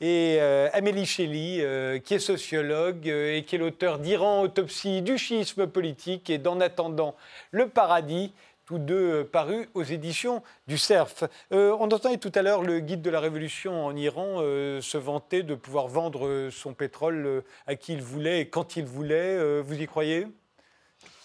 et 0.00 0.38
euh, 0.40 0.68
Amélie 0.72 1.04
Chély, 1.04 1.60
euh, 1.60 1.98
qui 1.98 2.14
est 2.14 2.18
sociologue 2.18 3.08
euh, 3.08 3.36
et 3.36 3.44
qui 3.44 3.56
est 3.56 3.58
l'auteur 3.58 3.98
d'Iran, 3.98 4.40
autopsie 4.40 5.02
du 5.02 5.18
schisme 5.18 5.66
politique 5.66 6.30
et 6.30 6.38
d'En 6.38 6.60
attendant 6.60 7.14
le 7.50 7.68
paradis, 7.68 8.32
tous 8.64 8.78
deux 8.78 9.24
parus 9.24 9.68
aux 9.74 9.82
éditions 9.82 10.42
du 10.68 10.78
CERF. 10.78 11.24
on 11.50 11.90
entendait 11.90 12.18
tout 12.18 12.30
à 12.36 12.42
l'heure 12.42 12.62
le 12.62 12.78
guide 12.78 13.02
de 13.02 13.10
la 13.10 13.18
révolution 13.18 13.84
en 13.84 13.96
Iran 13.96 14.36
se 14.38 14.96
vanter 14.96 15.42
de 15.42 15.56
pouvoir 15.56 15.88
vendre 15.88 16.50
son 16.52 16.72
pétrole 16.72 17.42
à 17.66 17.74
qui 17.74 17.94
il 17.94 18.00
voulait 18.00 18.42
et 18.42 18.48
quand 18.48 18.76
il 18.76 18.84
voulait. 18.84 19.60
vous 19.60 19.74
y 19.74 19.86
croyez? 19.88 20.28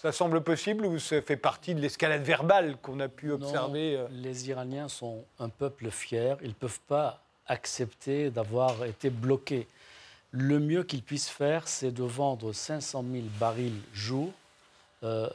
Ça 0.02 0.10
semble 0.10 0.40
possible 0.40 0.86
ou 0.86 0.98
ça 0.98 1.22
fait 1.22 1.36
partie 1.36 1.76
de 1.76 1.80
l'escalade 1.80 2.22
verbale 2.22 2.78
qu'on 2.82 2.98
a 2.98 3.06
pu 3.06 3.30
observer 3.30 4.04
Les 4.10 4.48
Iraniens 4.48 4.88
sont 4.88 5.24
un 5.38 5.48
peuple 5.48 5.92
fier. 5.92 6.36
Ils 6.42 6.48
ne 6.48 6.54
peuvent 6.54 6.80
pas 6.88 7.25
accepter 7.48 8.30
d'avoir 8.30 8.84
été 8.84 9.10
bloqué. 9.10 9.66
Le 10.32 10.58
mieux 10.58 10.82
qu'ils 10.82 11.02
puissent 11.02 11.28
faire, 11.28 11.68
c'est 11.68 11.92
de 11.92 12.02
vendre 12.02 12.52
500 12.52 13.04
000 13.10 13.24
barils 13.38 13.80
jour 13.92 14.32
euh, 15.02 15.28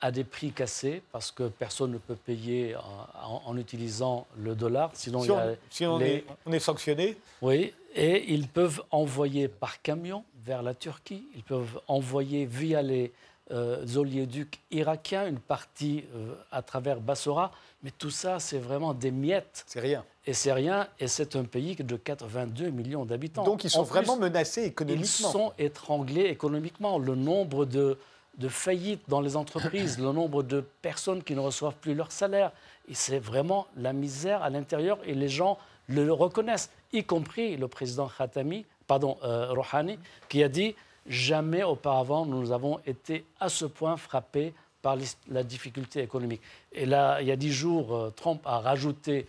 à 0.00 0.10
des 0.12 0.24
prix 0.24 0.52
cassés, 0.52 1.02
parce 1.10 1.32
que 1.32 1.48
personne 1.48 1.92
ne 1.92 1.98
peut 1.98 2.14
payer 2.14 2.76
en, 3.24 3.56
utilisant 3.56 4.26
le 4.38 4.54
dollar. 4.54 4.90
Sinon, 4.94 5.22
si, 5.70 5.86
on, 5.86 6.00
est, 6.00 6.24
on, 6.46 6.52
est, 6.52 6.60
sanctionné 6.60 7.16
Oui, 7.42 7.72
et 7.96 8.32
ils 8.32 8.46
peuvent 8.46 8.80
envoyer 8.92 9.48
par 9.48 9.82
camion 9.82 10.22
vers 10.44 10.62
la 10.62 10.72
Turquie, 10.72 11.24
ils 11.34 11.42
peuvent 11.42 11.80
envoyer 11.88 12.46
via 12.46 12.80
les 12.80 13.12
euh, 13.50 13.86
oléoducs 13.96 14.60
irakiens 14.70 15.26
une 15.26 15.38
partie 15.38 16.04
euh, 16.14 16.34
à 16.50 16.62
travers 16.62 17.00
Bassora, 17.00 17.52
mais 17.82 17.90
tout 17.90 18.10
ça, 18.10 18.38
c'est 18.38 18.58
vraiment 18.58 18.92
des 18.94 19.10
miettes. 19.10 19.64
C'est 19.66 19.80
rien. 19.80 20.04
Et 20.26 20.34
c'est 20.34 20.52
rien, 20.52 20.86
et 21.00 21.08
c'est 21.08 21.36
un 21.36 21.44
pays 21.44 21.74
de 21.76 21.96
82 21.96 22.70
millions 22.70 23.04
d'habitants. 23.04 23.44
Donc 23.44 23.64
ils 23.64 23.70
sont 23.70 23.82
vraiment 23.82 24.16
menacés 24.16 24.64
économiquement. 24.64 25.28
Ils 25.28 25.32
sont 25.32 25.52
étranglés 25.58 26.26
économiquement. 26.26 26.98
Le 26.98 27.14
nombre 27.14 27.64
de, 27.64 27.96
de 28.36 28.48
faillites 28.48 29.02
dans 29.08 29.20
les 29.20 29.36
entreprises, 29.36 29.98
le 29.98 30.12
nombre 30.12 30.42
de 30.42 30.60
personnes 30.82 31.22
qui 31.22 31.34
ne 31.34 31.40
reçoivent 31.40 31.76
plus 31.76 31.94
leur 31.94 32.12
salaire, 32.12 32.52
c'est 32.92 33.18
vraiment 33.18 33.66
la 33.76 33.92
misère 33.92 34.42
à 34.42 34.50
l'intérieur, 34.50 34.98
et 35.04 35.14
les 35.14 35.28
gens 35.28 35.58
le 35.88 36.12
reconnaissent, 36.12 36.70
y 36.92 37.04
compris 37.04 37.56
le 37.56 37.68
président 37.68 38.08
Khatami, 38.08 38.66
pardon, 38.86 39.16
euh, 39.22 39.52
Rouhani, 39.52 39.98
qui 40.28 40.42
a 40.42 40.48
dit 40.48 40.74
jamais 41.08 41.62
auparavant 41.62 42.26
nous 42.26 42.52
avons 42.52 42.80
été 42.86 43.24
à 43.40 43.48
ce 43.48 43.64
point 43.64 43.96
frappés 43.96 44.54
par 44.82 44.96
la 45.28 45.42
difficulté 45.42 46.00
économique. 46.02 46.40
Et 46.72 46.86
là, 46.86 47.20
il 47.20 47.26
y 47.26 47.32
a 47.32 47.36
dix 47.36 47.52
jours, 47.52 47.94
euh, 47.94 48.10
Trump 48.10 48.40
a 48.44 48.60
rajouté 48.60 49.26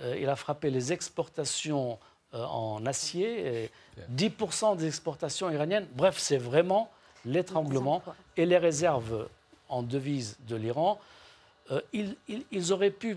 euh, 0.00 0.16
il 0.18 0.28
a 0.28 0.36
frappé 0.36 0.70
les 0.70 0.92
exportations 0.92 1.98
euh, 2.34 2.44
en 2.44 2.84
acier, 2.86 3.70
10% 4.14 4.76
des 4.76 4.86
exportations 4.86 5.50
iraniennes. 5.50 5.86
Bref, 5.94 6.18
c'est 6.18 6.38
vraiment 6.38 6.90
l'étranglement 7.24 8.02
et 8.36 8.46
les 8.46 8.58
réserves 8.58 9.28
en 9.68 9.82
devises 9.82 10.38
de 10.48 10.56
l'Iran. 10.56 10.98
Euh, 11.70 11.80
ils, 11.92 12.72
auraient 12.72 12.90
pu 12.90 13.16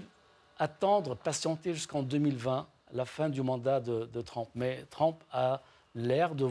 attendre, 0.59 1.15
patienter 1.15 1.73
jusqu'en 1.73 2.03
2020, 2.03 2.67
la 2.93 3.05
fin 3.05 3.29
du 3.29 3.41
mandat 3.41 3.79
de, 3.79 4.21
Trump. 4.21 4.47
Mais 4.53 4.85
Trump 4.89 5.17
a 5.31 5.61
l'air 5.95 6.35
de, 6.35 6.47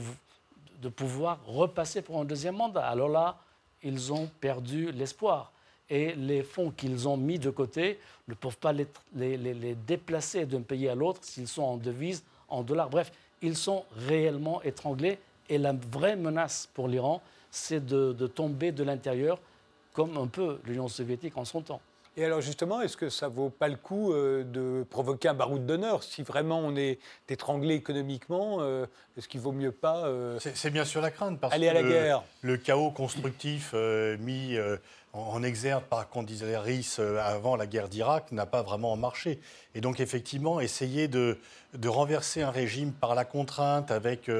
de 0.84 0.90
pouvoir 0.90 1.40
repasser 1.46 2.02
pour 2.02 2.20
un 2.20 2.26
deuxième 2.26 2.56
mandat. 2.56 2.86
Alors 2.86 3.08
là, 3.08 3.38
ils 3.82 4.12
ont 4.12 4.28
perdu 4.40 4.92
l'espoir 4.92 5.50
et 5.88 6.14
les 6.14 6.42
fonds 6.42 6.70
qu'ils 6.70 7.08
ont 7.08 7.16
mis 7.16 7.38
de 7.38 7.48
côté 7.48 7.98
ne 8.28 8.34
peuvent 8.34 8.58
pas 8.58 8.72
les, 8.72 8.86
déplacer 9.86 10.44
d'un 10.44 10.60
pays 10.60 10.88
à 10.88 10.94
l'autre 10.94 11.20
s'ils 11.22 11.48
sont 11.48 11.62
en 11.62 11.76
devise, 11.78 12.22
en 12.48 12.62
dollars. 12.62 12.90
Bref, 12.90 13.12
ils 13.40 13.56
sont 13.56 13.84
réellement 13.96 14.62
étranglés 14.62 15.18
et 15.48 15.56
la 15.56 15.72
vraie 15.72 16.16
menace 16.16 16.68
pour 16.74 16.86
l'Iran, 16.86 17.22
c'est 17.50 17.84
de, 17.84 18.26
tomber 18.26 18.70
de 18.70 18.84
l'intérieur 18.84 19.38
comme 19.94 20.18
un 20.18 20.26
peu 20.26 20.60
l'Union 20.66 20.88
soviétique 20.88 21.36
en 21.38 21.46
son 21.46 21.62
temps. 21.62 21.80
Et 22.16 22.24
alors 22.24 22.40
justement, 22.40 22.80
est-ce 22.80 22.96
que 22.96 23.08
ça 23.08 23.26
vaut 23.26 23.50
pas 23.50 23.66
le 23.66 23.76
coup 23.76 24.12
euh, 24.12 24.44
de 24.44 24.84
provoquer 24.88 25.28
un 25.28 25.34
baroud 25.34 25.66
d'honneur? 25.66 26.04
Si 26.04 26.22
vraiment 26.22 26.60
on 26.60 26.76
est 26.76 27.00
étranglé 27.28 27.74
économiquement, 27.74 28.58
euh, 28.60 28.86
est-ce 29.16 29.26
qu'il 29.26 29.40
vaut 29.40 29.50
mieux 29.50 29.72
pas... 29.72 30.06
Euh, 30.06 30.38
c'est 30.40 30.70
bien 30.70 30.84
sûr 30.84 31.00
la 31.00 31.10
crainte, 31.10 31.40
parce 31.40 31.52
aller 31.52 31.66
que 31.66 31.70
à 31.70 31.74
la 31.74 31.82
le, 31.82 31.88
guerre? 31.88 32.22
le 32.42 32.56
chaos 32.56 32.92
constructif 32.92 33.74
mis 34.20 34.56
en 35.12 35.42
exergue 35.42 35.84
par 35.84 36.08
Rice 36.62 37.00
avant 37.00 37.56
la 37.56 37.66
guerre 37.66 37.88
d'Irak 37.88 38.30
n'a 38.30 38.46
pas 38.46 38.62
vraiment 38.62 38.96
marché. 38.96 39.40
Et 39.74 39.80
donc 39.80 39.98
effectivement, 39.98 40.60
essayer 40.60 41.08
de, 41.08 41.38
de 41.74 41.88
renverser 41.88 42.42
un 42.42 42.50
régime 42.50 42.92
par 42.92 43.16
la 43.16 43.24
contrainte 43.24 43.90
avec 43.90 44.30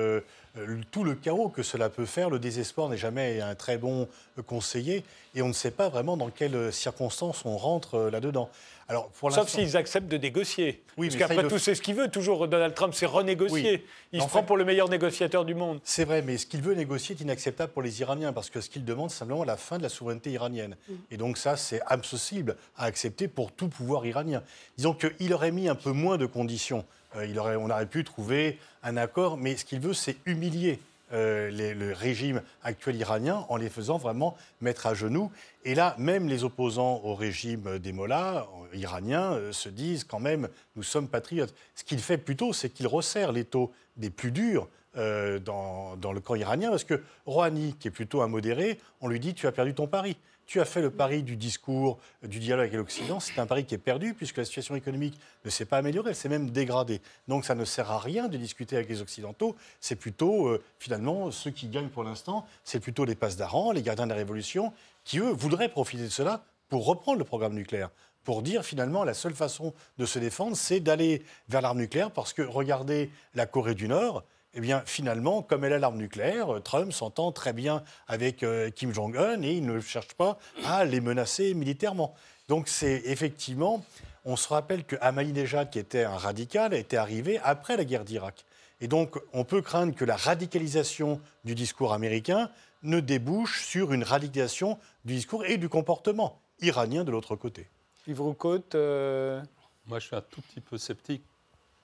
tout 0.90 1.04
le 1.04 1.14
chaos 1.14 1.48
que 1.48 1.62
cela 1.62 1.88
peut 1.88 2.06
faire, 2.06 2.30
le 2.30 2.38
désespoir 2.38 2.88
n'est 2.88 2.96
jamais 2.96 3.40
un 3.40 3.54
très 3.54 3.76
bon 3.76 4.08
conseiller 4.46 5.04
et 5.34 5.42
on 5.42 5.48
ne 5.48 5.52
sait 5.52 5.70
pas 5.70 5.88
vraiment 5.88 6.16
dans 6.16 6.30
quelles 6.30 6.72
circonstances 6.72 7.44
on 7.44 7.56
rentre 7.56 7.98
là-dedans. 8.10 8.48
Alors, 8.88 9.10
Sauf 9.30 9.48
s'ils 9.48 9.76
acceptent 9.76 10.08
de 10.08 10.18
négocier. 10.18 10.82
Oui, 10.96 11.08
Parce 11.08 11.18
qu'après 11.18 11.48
tout, 11.48 11.58
c'est 11.58 11.74
ce 11.74 11.80
qu'il 11.80 11.94
veut. 11.94 12.08
Toujours, 12.08 12.46
Donald 12.46 12.74
Trump, 12.74 12.92
c'est 12.94 13.06
renégocier. 13.06 13.84
Il 14.12 14.20
se 14.20 14.26
prend 14.26 14.42
pour 14.42 14.56
le 14.56 14.64
meilleur 14.64 14.88
négociateur 14.88 15.44
du 15.44 15.54
monde. 15.54 15.80
C'est 15.84 16.04
vrai, 16.04 16.22
mais 16.22 16.36
ce 16.36 16.46
qu'il 16.46 16.60
veut 16.60 16.74
négocier 16.74 17.16
est 17.18 17.22
inacceptable 17.22 17.72
pour 17.72 17.82
les 17.82 18.00
Iraniens, 18.00 18.32
parce 18.32 18.50
que 18.50 18.60
ce 18.60 18.68
qu'il 18.68 18.84
demande, 18.84 19.10
c'est 19.10 19.18
simplement 19.18 19.44
la 19.44 19.56
fin 19.56 19.78
de 19.78 19.82
la 19.82 19.88
souveraineté 19.88 20.32
iranienne. 20.32 20.76
Et 21.10 21.16
donc 21.16 21.38
ça, 21.38 21.56
c'est 21.56 21.80
impossible 21.88 22.56
à 22.76 22.84
accepter 22.84 23.26
pour 23.26 23.52
tout 23.52 23.68
pouvoir 23.68 24.04
iranien. 24.06 24.42
Disons 24.76 24.94
qu'il 24.94 25.32
aurait 25.32 25.52
mis 25.52 25.68
un 25.68 25.74
peu 25.74 25.92
moins 25.92 26.18
de 26.18 26.26
conditions. 26.26 26.84
Euh, 27.16 27.26
il 27.26 27.38
aurait, 27.38 27.56
on 27.56 27.70
aurait 27.70 27.86
pu 27.86 28.04
trouver 28.04 28.58
un 28.82 28.96
accord, 28.96 29.36
mais 29.36 29.56
ce 29.56 29.64
qu'il 29.64 29.80
veut, 29.80 29.94
c'est 29.94 30.16
humilier 30.26 30.80
euh, 31.12 31.50
le 31.50 31.92
régime 31.92 32.42
actuel 32.62 32.96
iranien 32.96 33.44
en 33.48 33.56
les 33.56 33.68
faisant 33.68 33.98
vraiment 33.98 34.36
mettre 34.60 34.86
à 34.86 34.94
genoux. 34.94 35.30
Et 35.64 35.74
là, 35.74 35.94
même 35.98 36.28
les 36.28 36.44
opposants 36.44 37.00
au 37.04 37.14
régime 37.14 37.78
des 37.78 37.92
mollahs 37.92 38.46
euh, 38.72 38.76
iraniens 38.76 39.38
se 39.52 39.68
disent 39.68 40.04
quand 40.04 40.20
même, 40.20 40.48
nous 40.76 40.82
sommes 40.82 41.08
patriotes. 41.08 41.54
Ce 41.74 41.84
qu'il 41.84 42.00
fait 42.00 42.18
plutôt, 42.18 42.52
c'est 42.52 42.70
qu'il 42.70 42.86
resserre 42.86 43.32
les 43.32 43.44
taux 43.44 43.72
des 43.96 44.10
plus 44.10 44.30
durs 44.30 44.68
dans, 44.96 45.96
dans, 45.96 46.12
le 46.12 46.20
camp 46.20 46.36
iranien, 46.36 46.70
parce 46.70 46.84
que 46.84 47.02
Rouhani, 47.26 47.74
qui 47.80 47.88
est 47.88 47.90
plutôt 47.90 48.22
un 48.22 48.28
modéré, 48.28 48.78
on 49.00 49.08
lui 49.08 49.18
dit, 49.18 49.34
tu 49.34 49.48
as 49.48 49.52
perdu 49.52 49.74
ton 49.74 49.88
pari. 49.88 50.16
Tu 50.46 50.60
as 50.60 50.64
fait 50.64 50.82
le 50.82 50.90
pari 50.90 51.22
du 51.22 51.36
discours, 51.36 51.98
du 52.22 52.38
dialogue 52.38 52.66
avec 52.66 52.76
l'Occident. 52.76 53.20
C'est 53.20 53.38
un 53.38 53.46
pari 53.46 53.64
qui 53.64 53.74
est 53.74 53.78
perdu 53.78 54.14
puisque 54.14 54.36
la 54.36 54.44
situation 54.44 54.76
économique 54.76 55.18
ne 55.44 55.50
s'est 55.50 55.64
pas 55.64 55.78
améliorée, 55.78 56.10
elle 56.10 56.16
s'est 56.16 56.28
même 56.28 56.50
dégradée. 56.50 57.00
Donc 57.28 57.44
ça 57.44 57.54
ne 57.54 57.64
sert 57.64 57.90
à 57.90 57.98
rien 57.98 58.28
de 58.28 58.36
discuter 58.36 58.76
avec 58.76 58.88
les 58.88 59.02
Occidentaux. 59.02 59.56
C'est 59.80 59.96
plutôt, 59.96 60.48
euh, 60.48 60.62
finalement, 60.78 61.30
ceux 61.30 61.50
qui 61.50 61.68
gagnent 61.68 61.88
pour 61.88 62.04
l'instant, 62.04 62.46
c'est 62.62 62.80
plutôt 62.80 63.04
les 63.04 63.14
passes 63.14 63.36
d'Aran, 63.36 63.72
les 63.72 63.82
gardiens 63.82 64.06
de 64.06 64.10
la 64.10 64.16
Révolution, 64.16 64.72
qui, 65.04 65.18
eux, 65.18 65.32
voudraient 65.32 65.68
profiter 65.68 66.04
de 66.04 66.08
cela 66.08 66.44
pour 66.68 66.86
reprendre 66.86 67.18
le 67.18 67.24
programme 67.24 67.54
nucléaire 67.54 67.90
pour 68.24 68.42
dire 68.42 68.64
finalement 68.64 69.04
la 69.04 69.14
seule 69.14 69.34
façon 69.34 69.74
de 69.98 70.06
se 70.06 70.18
défendre, 70.18 70.56
c'est 70.56 70.80
d'aller 70.80 71.22
vers 71.48 71.60
l'arme 71.60 71.78
nucléaire, 71.78 72.10
parce 72.10 72.32
que 72.32 72.42
regardez 72.42 73.10
la 73.34 73.46
Corée 73.46 73.74
du 73.74 73.86
Nord, 73.86 74.24
eh 74.54 74.60
bien, 74.60 74.82
finalement, 74.86 75.42
comme 75.42 75.64
elle 75.64 75.72
a 75.72 75.78
l'arme 75.78 75.96
nucléaire, 75.96 76.60
Trump 76.62 76.92
s'entend 76.92 77.32
très 77.32 77.52
bien 77.52 77.82
avec 78.06 78.42
euh, 78.42 78.70
Kim 78.70 78.94
Jong-un 78.94 79.42
et 79.42 79.54
il 79.54 79.66
ne 79.66 79.80
cherche 79.80 80.14
pas 80.14 80.38
à 80.64 80.84
les 80.84 81.00
menacer 81.00 81.54
militairement. 81.54 82.14
Donc, 82.48 82.68
c'est 82.68 83.02
effectivement, 83.06 83.84
on 84.24 84.36
se 84.36 84.48
rappelle 84.48 84.84
que 84.84 84.96
Ahmadinejad, 85.00 85.70
qui 85.70 85.78
était 85.80 86.04
un 86.04 86.16
radical, 86.16 86.72
était 86.72 86.96
arrivé 86.96 87.40
après 87.42 87.76
la 87.76 87.84
guerre 87.84 88.04
d'Irak. 88.04 88.44
Et 88.80 88.86
donc, 88.86 89.18
on 89.32 89.44
peut 89.44 89.62
craindre 89.62 89.94
que 89.94 90.04
la 90.04 90.16
radicalisation 90.16 91.20
du 91.44 91.54
discours 91.54 91.92
américain 91.92 92.50
ne 92.84 93.00
débouche 93.00 93.64
sur 93.64 93.92
une 93.92 94.04
radicalisation 94.04 94.78
du 95.04 95.14
discours 95.14 95.44
et 95.44 95.56
du 95.56 95.68
comportement 95.68 96.38
iranien 96.60 97.02
de 97.02 97.10
l'autre 97.10 97.34
côté. 97.34 97.66
Yves 98.06 98.20
Roucaute 98.20 98.74
euh, 98.74 99.42
Moi, 99.86 99.98
je 99.98 100.06
suis 100.06 100.16
un 100.16 100.20
tout 100.20 100.42
petit 100.42 100.60
peu 100.60 100.78
sceptique 100.78 101.24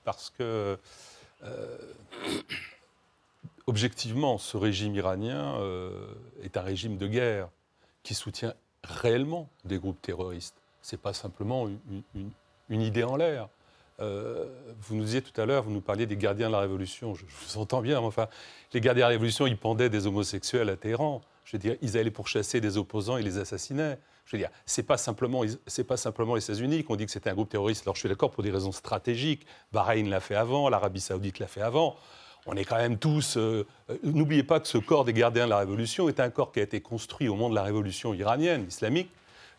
parce 0.04 0.30
que 0.30 0.78
euh, 1.42 1.78
objectivement, 3.70 4.36
ce 4.36 4.56
régime 4.56 4.96
iranien 4.96 5.54
euh, 5.60 5.92
est 6.42 6.56
un 6.56 6.60
régime 6.60 6.96
de 6.96 7.06
guerre 7.06 7.48
qui 8.02 8.14
soutient 8.14 8.52
réellement 8.82 9.48
des 9.64 9.78
groupes 9.78 10.02
terroristes. 10.02 10.56
Ce 10.82 10.96
n'est 10.96 11.00
pas 11.00 11.12
simplement 11.12 11.68
une, 12.68 12.82
idée 12.82 13.04
en 13.04 13.14
l'air. 13.14 13.48
Euh, 14.00 14.48
vous 14.80 14.96
nous 14.96 15.04
disiez 15.04 15.22
tout 15.22 15.40
à 15.40 15.46
l'heure, 15.46 15.62
vous 15.62 15.70
nous 15.70 15.80
parliez 15.80 16.06
des 16.06 16.16
gardiens 16.16 16.48
de 16.48 16.52
la 16.52 16.58
Révolution. 16.58 17.14
Je, 17.14 17.24
vous 17.24 17.58
entends 17.58 17.80
bien, 17.80 18.00
enfin, 18.00 18.26
les 18.72 18.80
gardiens 18.80 19.02
de 19.02 19.06
la 19.06 19.08
Révolution, 19.08 19.46
ils 19.46 19.56
pendaient 19.56 19.88
des 19.88 20.08
homosexuels 20.08 20.68
à 20.68 20.76
Téhéran. 20.76 21.20
Je 21.44 21.52
veux 21.52 21.60
dire, 21.60 21.76
ils 21.80 21.96
allaient 21.96 22.10
pourchasser 22.10 22.60
des 22.60 22.76
opposants 22.76 23.18
et 23.18 23.22
les 23.22 23.38
assassinaient. 23.38 23.98
Je 24.24 24.36
veux 24.36 24.40
dire, 24.40 24.50
c'est 24.66 24.82
pas 24.82 24.96
simplement, 24.96 25.42
c'est 25.68 25.84
pas 25.84 25.96
simplement 25.96 26.34
les 26.34 26.42
États-Unis 26.42 26.82
qui 26.84 26.90
ont 26.90 26.96
dit 26.96 27.06
que 27.06 27.12
c'était 27.12 27.30
un 27.30 27.34
groupe 27.34 27.50
terroriste. 27.50 27.82
Alors 27.84 27.94
je 27.94 28.00
suis 28.00 28.08
d'accord 28.08 28.32
pour 28.32 28.42
des 28.42 28.50
raisons 28.50 28.72
stratégiques. 28.72 29.46
Bahreïn 29.72 30.08
l'a 30.08 30.20
fait 30.20 30.34
avant, 30.34 30.68
l'Arabie 30.68 31.00
Saoudite 31.00 31.38
l'a 31.38 31.46
fait 31.46 31.62
avant. 31.62 31.96
On 32.46 32.56
est 32.56 32.64
quand 32.64 32.76
même 32.76 32.98
tous. 32.98 33.36
Euh, 33.36 33.66
euh, 33.90 33.96
n'oubliez 34.02 34.42
pas 34.42 34.60
que 34.60 34.68
ce 34.68 34.78
corps 34.78 35.04
des 35.04 35.12
gardiens 35.12 35.44
de 35.44 35.50
la 35.50 35.58
Révolution 35.58 36.08
est 36.08 36.20
un 36.20 36.30
corps 36.30 36.52
qui 36.52 36.60
a 36.60 36.62
été 36.62 36.80
construit 36.80 37.28
au 37.28 37.34
moment 37.34 37.50
de 37.50 37.54
la 37.54 37.62
révolution 37.62 38.14
iranienne, 38.14 38.64
islamique, 38.66 39.10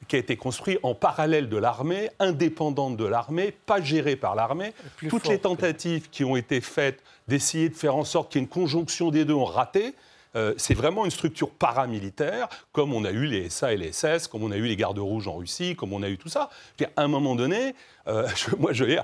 qui 0.08 0.15
a 0.15 0.20
été 0.20 0.36
construit 0.36 0.80
en 0.82 0.96
parallèle 0.96 1.48
de 1.48 1.58
l'armée, 1.58 2.10
indépendante 2.20 2.98
de 2.98 3.06
l'armée, 3.06 3.52
pas 3.52 3.82
géré 3.82 4.15
par 4.15 4.36
l'armée. 4.36 4.74
Toutes 5.10 5.28
les 5.28 5.39
tentatives 5.39 6.10
qui 6.10 6.24
ont 6.24 6.36
été 6.36 6.60
faites 6.60 7.04
d'essayer 7.28 7.70
de 7.70 7.76
faire 7.76 7.96
en 7.96 8.04
sorte 8.04 8.32
qu'il 8.32 8.41
y 8.41 8.44
ait 8.44 8.46
une 8.46 8.50
conjonction 8.50 9.12
des 9.12 9.26
deux 9.26 9.34
ont 9.34 9.46
raté. 9.46 9.94
Euh, 10.36 10.54
c'est 10.58 10.74
vraiment 10.74 11.06
une 11.06 11.12
structure 11.12 11.50
paramilitaire, 11.50 12.48
comme 12.72 12.94
on 12.94 13.04
a 13.04 13.12
eu 13.12 13.26
les 13.26 13.50
SA 13.50 13.74
et 13.74 13.78
les 13.78 13.91
SS, 13.91 14.28
comme 14.28 14.44
on 14.44 14.52
a 14.52 14.58
eu 14.58 14.65
les 14.65 14.76
gardes 14.76 15.00
rouges 15.00 15.28
en 15.28 15.36
Russie, 15.36 15.76
comme 15.76 15.94
on 15.94 16.04
a 16.04 16.10
eu 16.10 16.17
tout 16.17 16.30
ça. 16.30 16.50
À 16.96 17.04
un 17.04 17.08
moment 17.08 17.36
donné, 17.36 17.76
euh, 18.08 18.28
moi, 18.60 18.74
je 18.74 18.86
veux 18.86 18.89
dire, 18.89 19.04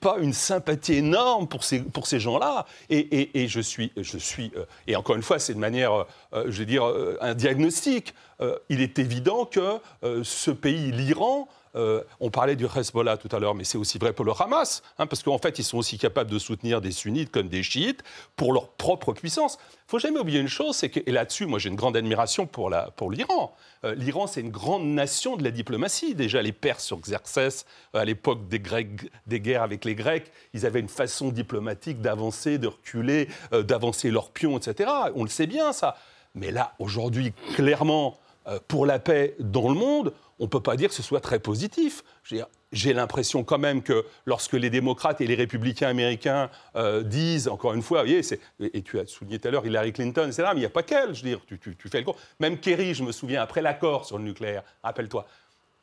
pas 0.00 0.16
une 0.18 0.32
sympathie 0.32 0.94
énorme 0.94 1.46
pour 1.46 1.64
ces, 1.64 1.80
pour 1.80 2.06
ces 2.06 2.18
gens-là. 2.18 2.66
Et, 2.90 3.46
je 3.48 3.60
suis, 3.60 3.92
je 3.96 4.18
suis 4.18 4.50
euh, 4.56 4.64
et 4.86 4.96
encore 4.96 5.16
une 5.16 5.22
fois, 5.22 5.38
c'est 5.38 5.54
de 5.54 5.58
manière, 5.58 6.06
je 6.32 6.58
veux 6.58 6.66
dire, 6.66 6.84
un 7.20 7.34
diagnostic. 7.34 8.14
il 8.68 8.80
est 8.80 8.98
évident 8.98 9.44
que 9.44 9.78
ce 10.22 10.50
pays, 10.50 10.92
l'Iran, 10.92 11.48
euh, 11.76 12.02
on 12.20 12.30
parlait 12.30 12.56
du 12.56 12.66
Hezbollah 12.66 13.16
tout 13.16 13.34
à 13.34 13.38
l'heure, 13.38 13.54
mais 13.54 13.64
c'est 13.64 13.78
aussi 13.78 13.98
vrai 13.98 14.12
pour 14.12 14.24
le 14.24 14.32
Hamas, 14.38 14.82
hein, 14.98 15.06
parce 15.06 15.22
qu'en 15.22 15.38
fait, 15.38 15.58
ils 15.58 15.64
sont 15.64 15.78
aussi 15.78 15.98
capables 15.98 16.30
de 16.30 16.38
soutenir 16.38 16.80
des 16.80 16.92
sunnites 16.92 17.30
comme 17.30 17.48
des 17.48 17.62
chiites 17.62 18.02
pour 18.36 18.52
leur 18.52 18.68
propre 18.68 19.12
puissance. 19.12 19.58
Il 19.60 19.90
faut 19.90 19.98
jamais 19.98 20.18
oublier 20.18 20.40
une 20.40 20.48
chose, 20.48 20.76
c'est 20.76 20.88
que, 20.88 21.00
et 21.04 21.10
là-dessus, 21.10 21.46
moi 21.46 21.58
j'ai 21.58 21.68
une 21.68 21.76
grande 21.76 21.96
admiration 21.96 22.46
pour, 22.46 22.70
l'Iran. 23.10 23.54
Euh, 23.84 23.94
L'Iran, 23.94 24.26
c'est 24.26 24.40
une 24.40 24.50
grande 24.50 24.86
nation 24.86 25.36
de 25.36 25.42
la 25.42 25.50
diplomatie. 25.50 26.14
Déjà, 26.14 26.40
les 26.42 26.52
Perses 26.52 26.84
sur 26.84 27.00
Xerxès, 27.00 27.66
euh, 27.94 28.00
à 28.00 28.04
l'époque 28.04 28.48
des, 28.48 28.62
des 29.26 29.40
guerres 29.40 29.62
avec 29.62 29.84
les 29.84 29.94
Grecs, 29.94 30.30
ils 30.52 30.66
avaient 30.66 30.80
une 30.80 30.88
façon 30.88 31.30
diplomatique 31.30 32.00
d'avancer, 32.00 32.58
de 32.58 32.68
reculer, 32.68 33.28
d'avancer 33.52 34.10
leurs 34.10 34.30
pions, 34.30 34.56
etc. 34.58 34.90
On 35.14 35.24
le 35.24 35.30
sait 35.30 35.46
bien, 35.46 35.72
ça. 35.72 35.96
Mais 36.34 36.50
là, 36.50 36.74
aujourd'hui, 36.78 37.32
clairement, 37.54 38.18
pour 38.68 38.86
la 38.86 38.98
paix 38.98 39.36
dans 39.38 39.68
le 39.68 39.74
monde, 39.74 40.12
on 40.38 40.44
ne 40.44 40.48
peut 40.48 40.60
pas 40.60 40.76
dire 40.76 40.88
que 40.88 40.94
ce 40.94 41.02
soit 41.02 41.20
très 41.20 41.38
positif. 41.38 42.02
J'ai 42.72 42.92
l'impression 42.92 43.44
quand 43.44 43.58
même 43.58 43.82
que 43.82 44.04
lorsque 44.26 44.54
les 44.54 44.70
démocrates 44.70 45.20
et 45.20 45.26
les 45.26 45.34
républicains 45.34 45.88
américains 45.88 46.50
euh, 46.76 47.02
disent, 47.02 47.48
encore 47.48 47.74
une 47.74 47.82
fois, 47.82 48.00
voyez, 48.00 48.20
et 48.60 48.82
tu 48.82 48.98
as 48.98 49.06
souligné 49.06 49.38
tout 49.38 49.48
à 49.48 49.50
l'heure 49.50 49.66
Hillary 49.66 49.92
Clinton, 49.92 50.26
etc., 50.26 50.48
mais 50.48 50.56
il 50.56 50.60
n'y 50.60 50.66
a 50.66 50.70
pas 50.70 50.82
qu'elle, 50.82 51.14
je 51.14 51.22
dire, 51.22 51.40
tu, 51.46 51.76
fais 51.88 51.98
le 51.98 52.04
cours. 52.04 52.16
Même 52.40 52.58
Kerry, 52.58 52.94
je 52.94 53.04
me 53.04 53.12
souviens, 53.12 53.42
après 53.42 53.62
l'accord 53.62 54.04
sur 54.06 54.18
le 54.18 54.24
nucléaire, 54.24 54.62
rappelle-toi, 54.82 55.26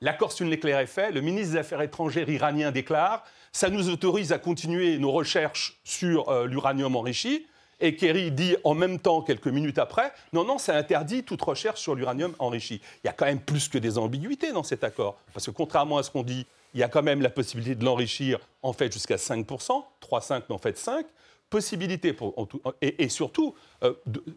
l'accord 0.02 0.32
sur 0.32 0.46
le 0.46 0.52
nucléaire 0.52 0.80
est 0.80 0.88
fait, 0.88 1.12
le 1.12 1.22
ministre 1.22 1.54
des 1.54 1.60
Affaires 1.60 1.82
étrangères 1.82 2.30
iranien 2.30 2.72
déclare, 2.72 3.24
ça 3.54 3.70
nous 3.70 3.90
autorise 3.90 4.32
à 4.32 4.40
continuer 4.40 4.98
nos 4.98 5.12
recherches 5.12 5.80
sur 5.84 6.30
euh, 6.30 6.46
l'uranium 6.48 6.96
enrichi, 6.96 7.48
et 7.82 7.96
Kerry 7.96 8.32
dit 8.32 8.56
en 8.63 8.74
même 8.74 9.00
temps, 9.00 9.22
quelques 9.22 9.48
minutes 9.48 9.80
après, 9.80 10.13
non, 10.34 10.44
non, 10.44 10.58
ça 10.58 10.76
interdit 10.76 11.24
toute 11.24 11.41
recherche 11.41 11.82
sur 11.82 11.96
l'uranium 11.96 12.34
enrichi. 12.39 12.82
Il 13.04 13.08
y 13.08 13.10
a 13.10 13.13
quand 13.13 13.26
même 13.26 13.41
plus 13.41 13.67
que 13.67 13.78
des 13.78 13.98
ambiguïtés 13.98 14.52
dans 14.52 14.63
cet 14.63 14.84
accord. 14.84 15.17
Parce 15.34 15.48
que 15.48 15.52
contrairement 15.52 15.98
à 15.98 16.04
ce 16.04 16.12
qu'on 16.12 16.24
dit, 16.24 16.46
il 16.74 16.80
y 16.80 16.84
a 16.84 16.88
quand 16.88 17.04
même 17.04 17.22
la 17.22 17.30
possibilité 17.30 17.76
de 17.76 17.84
l'enrichir 17.84 18.39
en 18.62 18.74
fait 18.74 18.94
jusqu'à 18.94 19.17
5%, 19.17 19.46
3,5 19.46 20.44
mais 20.48 20.56
en 20.56 20.58
fait 20.58 20.78
5, 20.78 21.06
possibilité 21.52 22.14
pour, 22.14 22.48
et, 22.82 23.10
surtout, 23.10 23.54
euh, 23.84 23.94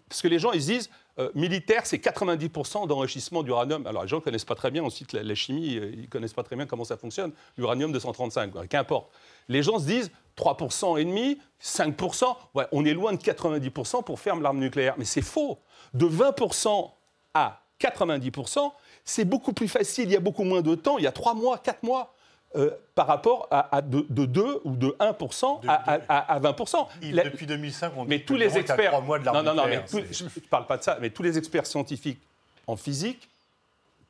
parce 0.08 0.20
que 0.20 0.28
les 0.28 0.40
gens 0.40 0.52
ils 0.52 0.66
disent, 0.66 0.90
euh, 1.20 1.30
militaire, 1.34 1.86
c'est 1.86 1.98
90% 1.98 2.88
d'enrichissement 2.88 3.44
d'uranium. 3.44 3.86
Alors 3.86 4.02
les 4.02 4.08
gens 4.08 4.16
ne 4.16 4.20
connaissent 4.22 4.44
pas 4.44 4.56
très 4.56 4.72
bien 4.72 4.82
ensuite 4.82 5.12
la, 5.12 5.34
chimie, 5.34 5.76
euh, 5.76 5.92
ils 5.94 6.02
ne 6.02 6.06
connaissent 6.06 6.34
pas 6.34 6.42
très 6.42 6.56
bien 6.56 6.66
comment 6.66 6.84
ça 6.84 6.96
fonctionne, 6.96 7.32
l'uranium 7.56 7.92
235, 7.92 8.68
qu'importe. 8.68 9.10
Les 9.48 9.62
gens 9.62 9.78
se 9.78 9.86
disent 9.86 10.10
3% 10.36 10.98
et 10.98 11.04
demi, 11.04 11.38
5%, 11.62 12.36
ouais, 12.54 12.66
on 12.72 12.84
est 12.84 12.94
loin 12.94 13.12
de 13.12 13.18
90% 13.18 14.02
pour 14.02 14.18
faire 14.18 14.34
l'arme 14.36 14.58
nucléaire. 14.58 14.96
Mais 14.98 15.04
c'est 15.04 15.22
faux. 15.22 15.60
De 15.94 16.06
20% 16.06 16.90
à 17.32 17.62
90%, 17.80 18.72
c'est 19.04 19.24
beaucoup 19.24 19.52
plus 19.52 19.68
facile, 19.68 20.06
il 20.06 20.12
y 20.12 20.16
a 20.16 20.20
beaucoup 20.20 20.44
moins 20.44 20.62
de 20.62 20.74
temps, 20.74 20.98
il 20.98 21.04
y 21.04 21.06
a 21.06 21.12
3 21.12 21.34
mois, 21.34 21.58
4 21.58 21.84
mois. 21.84 22.13
Euh, 22.56 22.70
par 22.94 23.08
rapport 23.08 23.48
à, 23.50 23.82
de, 23.82 24.06
2 24.08 24.60
ou 24.62 24.76
de 24.76 24.94
1% 25.00 25.60
à, 25.66 26.40
20%. 26.40 26.86
depuis 27.24 27.46
2005, 27.46 27.92
on 27.96 28.04
mais 28.04 28.20
tous 28.20 28.36
les 28.36 28.56
experts, 28.56 28.92
3 28.92 29.00
mois 29.00 29.18
de 29.18 29.24
non, 29.24 29.42
non, 29.42 29.54
non, 29.54 29.66
mais 29.66 29.82
je 29.90 30.22
ne 30.22 30.28
parle 30.48 30.66
pas 30.66 30.76
de 30.76 30.84
ça, 30.84 30.96
mais 31.00 31.10
tous 31.10 31.24
les 31.24 31.36
experts 31.36 31.66
scientifiques 31.66 32.20
en 32.68 32.76
physique 32.76 33.28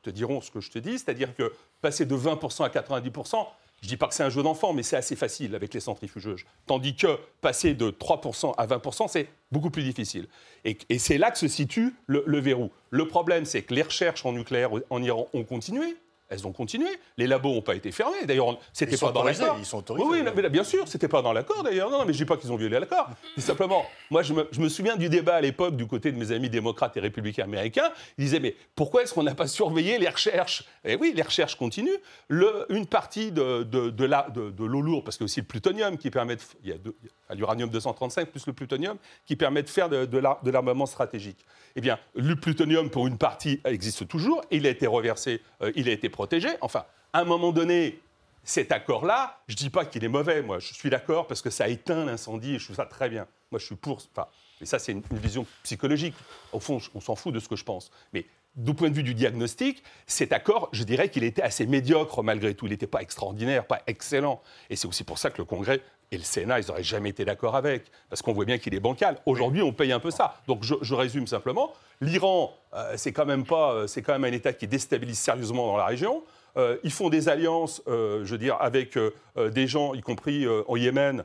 te 0.03 0.11
diront 0.11 0.41
ce 0.41 0.51
que 0.51 0.61
je 0.61 0.69
te 0.69 0.77
dis, 0.77 0.99
c'est-à-dire 0.99 1.35
que 1.35 1.51
passer 1.81 2.05
de 2.05 2.15
20% 2.15 2.65
à 2.65 2.69
90%, 2.69 3.47
Je 3.81 3.87
ne 3.87 3.89
dis 3.89 3.97
pas 3.97 4.07
que 4.07 4.13
c'est 4.13 4.21
un 4.21 4.29
jeu 4.29 4.43
d'enfant, 4.43 4.73
mais 4.73 4.83
c'est 4.83 4.97
assez 4.97 5.15
facile 5.15 5.55
avec 5.55 5.73
les 5.73 5.79
centrifugeuses. 5.79 6.45
Tandis 6.67 6.95
que 6.95 7.17
passer 7.41 7.73
de 7.73 7.89
3% 7.89 8.53
à 8.55 8.67
20%, 8.67 9.07
c'est 9.07 9.27
beaucoup 9.51 9.71
plus 9.71 9.83
difficile. 9.83 10.27
Et, 10.65 10.77
c'est 10.99 11.17
là 11.17 11.31
que 11.31 11.39
se 11.39 11.47
situe 11.47 11.95
le 12.05 12.39
verrou. 12.39 12.69
Le 12.91 13.07
problème, 13.07 13.45
c'est 13.45 13.63
que 13.63 13.73
les 13.73 13.81
recherches 13.81 14.23
en 14.23 14.33
nucléaire 14.33 14.69
en 14.91 15.01
Iran 15.01 15.27
ont 15.33 15.43
continué 15.43 15.95
elles 16.29 16.47
ont 16.47 16.51
continué. 16.51 16.89
Les 17.17 17.27
labos 17.27 17.53
n'ont 17.53 17.61
pas 17.61 17.75
été 17.75 17.91
fermés. 17.91 18.25
D'ailleurs, 18.25 18.57
c'était 18.73 18.97
pas 18.97 19.11
dans 19.11 19.23
l'accord. 19.23 19.55
Ils 19.59 19.65
sont 19.65 19.79
autorisés. 19.79 20.07
Oui, 20.07 20.23
mais 20.23 20.49
bien 20.49 20.63
sûr, 20.63 20.87
c'était 20.87 21.07
pas 21.07 21.21
dans 21.21 21.33
l'accord 21.33 21.63
d'ailleurs. 21.63 21.89
Non, 21.89 22.05
mais 22.05 22.13
je 22.13 22.17
dis 22.17 22.25
pas 22.25 22.37
qu'ils 22.37 22.51
ont 22.51 22.55
violé 22.55 22.79
l'accord. 22.79 23.09
simplement, 23.37 23.85
moi, 24.09 24.23
je 24.23 24.33
me, 24.33 24.69
souviens 24.69 24.95
du 24.95 25.09
débat 25.09 25.35
à 25.35 25.41
l'époque 25.41 25.75
du 25.75 25.85
côté 25.87 26.11
de 26.11 26.17
mes 26.17 26.31
amis 26.31 26.49
démocrates 26.49 26.97
et 26.97 26.99
républicains 26.99 27.43
américains. 27.43 27.91
Ils 28.17 28.25
disaient, 28.25 28.39
mais 28.39 28.55
pourquoi 28.75 29.03
est-ce 29.03 29.13
qu'on 29.13 29.23
n'a 29.23 29.35
pas 29.35 29.47
surveillé 29.47 29.99
les 29.99 30.09
recherches? 30.09 30.63
Eh 30.83 30.95
oui, 30.95 31.13
les 31.15 31.21
recherches 31.21 31.55
continuent. 31.55 31.99
Le, 32.27 32.65
une 32.69 32.87
partie 32.87 33.31
de, 33.31 33.63
de, 33.63 33.89
de 33.89 34.65
l'eau 34.65 34.81
lourde, 34.81 35.03
parce 35.05 35.17
qu'il 35.17 35.23
y 35.23 35.25
a 35.25 35.29
aussi 35.31 35.41
le 35.41 35.45
plutonium 35.47 35.97
qui 35.97 36.09
permet 36.09 36.35
de, 36.35 36.41
il 36.63 36.69
y 36.69 36.73
a 36.73 37.35
l'uranium 37.35 37.69
235 37.69 38.29
plus 38.29 38.45
le 38.47 38.53
plutonium 38.53 38.97
qui 39.25 39.35
permet 39.35 39.63
de 39.63 39.69
faire 39.69 39.89
de, 39.89 40.05
de 40.05 40.51
l'armement 40.51 40.85
stratégique. 40.85 41.45
Eh 41.75 41.81
bien, 41.81 41.99
le 42.15 42.35
plutonium, 42.35 42.89
pour 42.89 43.05
une 43.07 43.17
partie, 43.17 43.59
existe 43.65 44.07
toujours. 44.07 44.41
Il 44.49 44.65
a 44.65 44.69
été 44.69 44.87
reversé, 44.87 45.41
euh, 45.61 45.71
il 45.75 45.89
a 45.89 45.91
été 45.91 46.09
protégé. 46.15 46.49
Enfin, 46.61 46.85
à 47.13 47.19
un 47.19 47.25
moment 47.25 47.51
donné, 47.51 47.99
cet 48.43 48.71
accord-là, 48.71 49.39
je 49.47 49.53
ne 49.53 49.57
dis 49.57 49.69
pas 49.69 49.85
qu'il 49.85 50.03
est 50.03 50.09
mauvais. 50.09 50.41
Moi, 50.41 50.59
je 50.59 50.73
suis 50.73 50.89
d'accord 50.89 51.27
parce 51.27 51.41
que 51.41 51.49
ça 51.49 51.67
éteint 51.67 52.05
l'incendie 52.05 52.55
et 52.55 52.59
je 52.59 52.65
trouve 52.65 52.77
ça 52.77 52.85
très 52.85 53.09
bien. 53.09 53.27
Moi, 53.51 53.59
je 53.59 53.65
suis 53.65 53.75
pour. 53.75 53.97
Enfin, 54.15 54.27
mais 54.59 54.65
ça, 54.65 54.79
c'est 54.79 54.93
une, 54.93 55.03
vision 55.11 55.45
psychologique. 55.63 56.15
Au 56.53 56.59
fond, 56.59 56.79
on 56.95 57.01
s'en 57.01 57.15
fout 57.15 57.33
de 57.33 57.39
ce 57.39 57.49
que 57.49 57.55
je 57.55 57.63
pense. 57.63 57.91
Mais 58.13 58.25
du 58.55 58.73
point 58.73 58.89
de 58.89 58.95
vue 58.95 59.03
du 59.03 59.13
diagnostic, 59.13 59.83
cet 60.07 60.31
accord, 60.31 60.69
je 60.71 60.83
dirais 60.83 61.09
qu'il 61.09 61.23
était 61.23 61.41
assez 61.41 61.65
médiocre 61.65 62.23
malgré 62.23 62.53
tout. 62.53 62.65
Il 62.67 62.69
n'était 62.69 62.87
pas 62.87 63.01
extraordinaire, 63.01 63.65
pas 63.65 63.81
excellent. 63.87 64.41
Et 64.69 64.75
c'est 64.75 64.87
aussi 64.87 65.03
pour 65.03 65.17
ça 65.17 65.29
que 65.29 65.37
le 65.39 65.45
Congrès 65.45 65.81
et 66.11 66.17
le 66.17 66.23
Sénat, 66.23 66.59
ils 66.59 66.67
n'auraient 66.67 66.83
jamais 66.83 67.09
été 67.09 67.25
d'accord 67.25 67.55
avec, 67.55 67.83
parce 68.09 68.21
qu'on 68.21 68.33
voit 68.33 68.45
bien 68.45 68.57
qu'il 68.57 68.73
est 68.73 68.79
bancal. 68.79 69.17
Aujourd'hui, 69.25 69.61
on 69.61 69.73
paye 69.73 69.91
un 69.91 69.99
peu 69.99 70.11
ça. 70.11 70.41
Donc 70.47 70.63
je, 70.63 70.93
résume 70.93 71.27
simplement. 71.27 71.73
L'Iran, 71.99 72.53
euh, 72.73 72.93
c'est 72.95 73.11
quand 73.11 73.25
même 73.25 73.45
pas, 73.45 73.73
euh, 73.73 73.87
c'est 73.87 74.01
quand 74.01 74.13
même 74.13 74.23
un 74.23 74.35
État 74.35 74.53
qui 74.53 74.67
déstabilise 74.67 75.19
sérieusement 75.19 75.67
dans 75.67 75.77
la 75.77 75.85
région. 75.85 76.23
Euh, 76.57 76.77
ils 76.83 76.91
font 76.91 77.09
des 77.09 77.29
alliances, 77.29 77.81
je 77.87 78.23
veux 78.23 78.37
dire, 78.37 78.57
avec 78.59 78.97
des 79.37 79.67
gens, 79.67 79.93
y 79.93 80.01
compris 80.01 80.47
au 80.47 80.77
Yémen, 80.77 81.23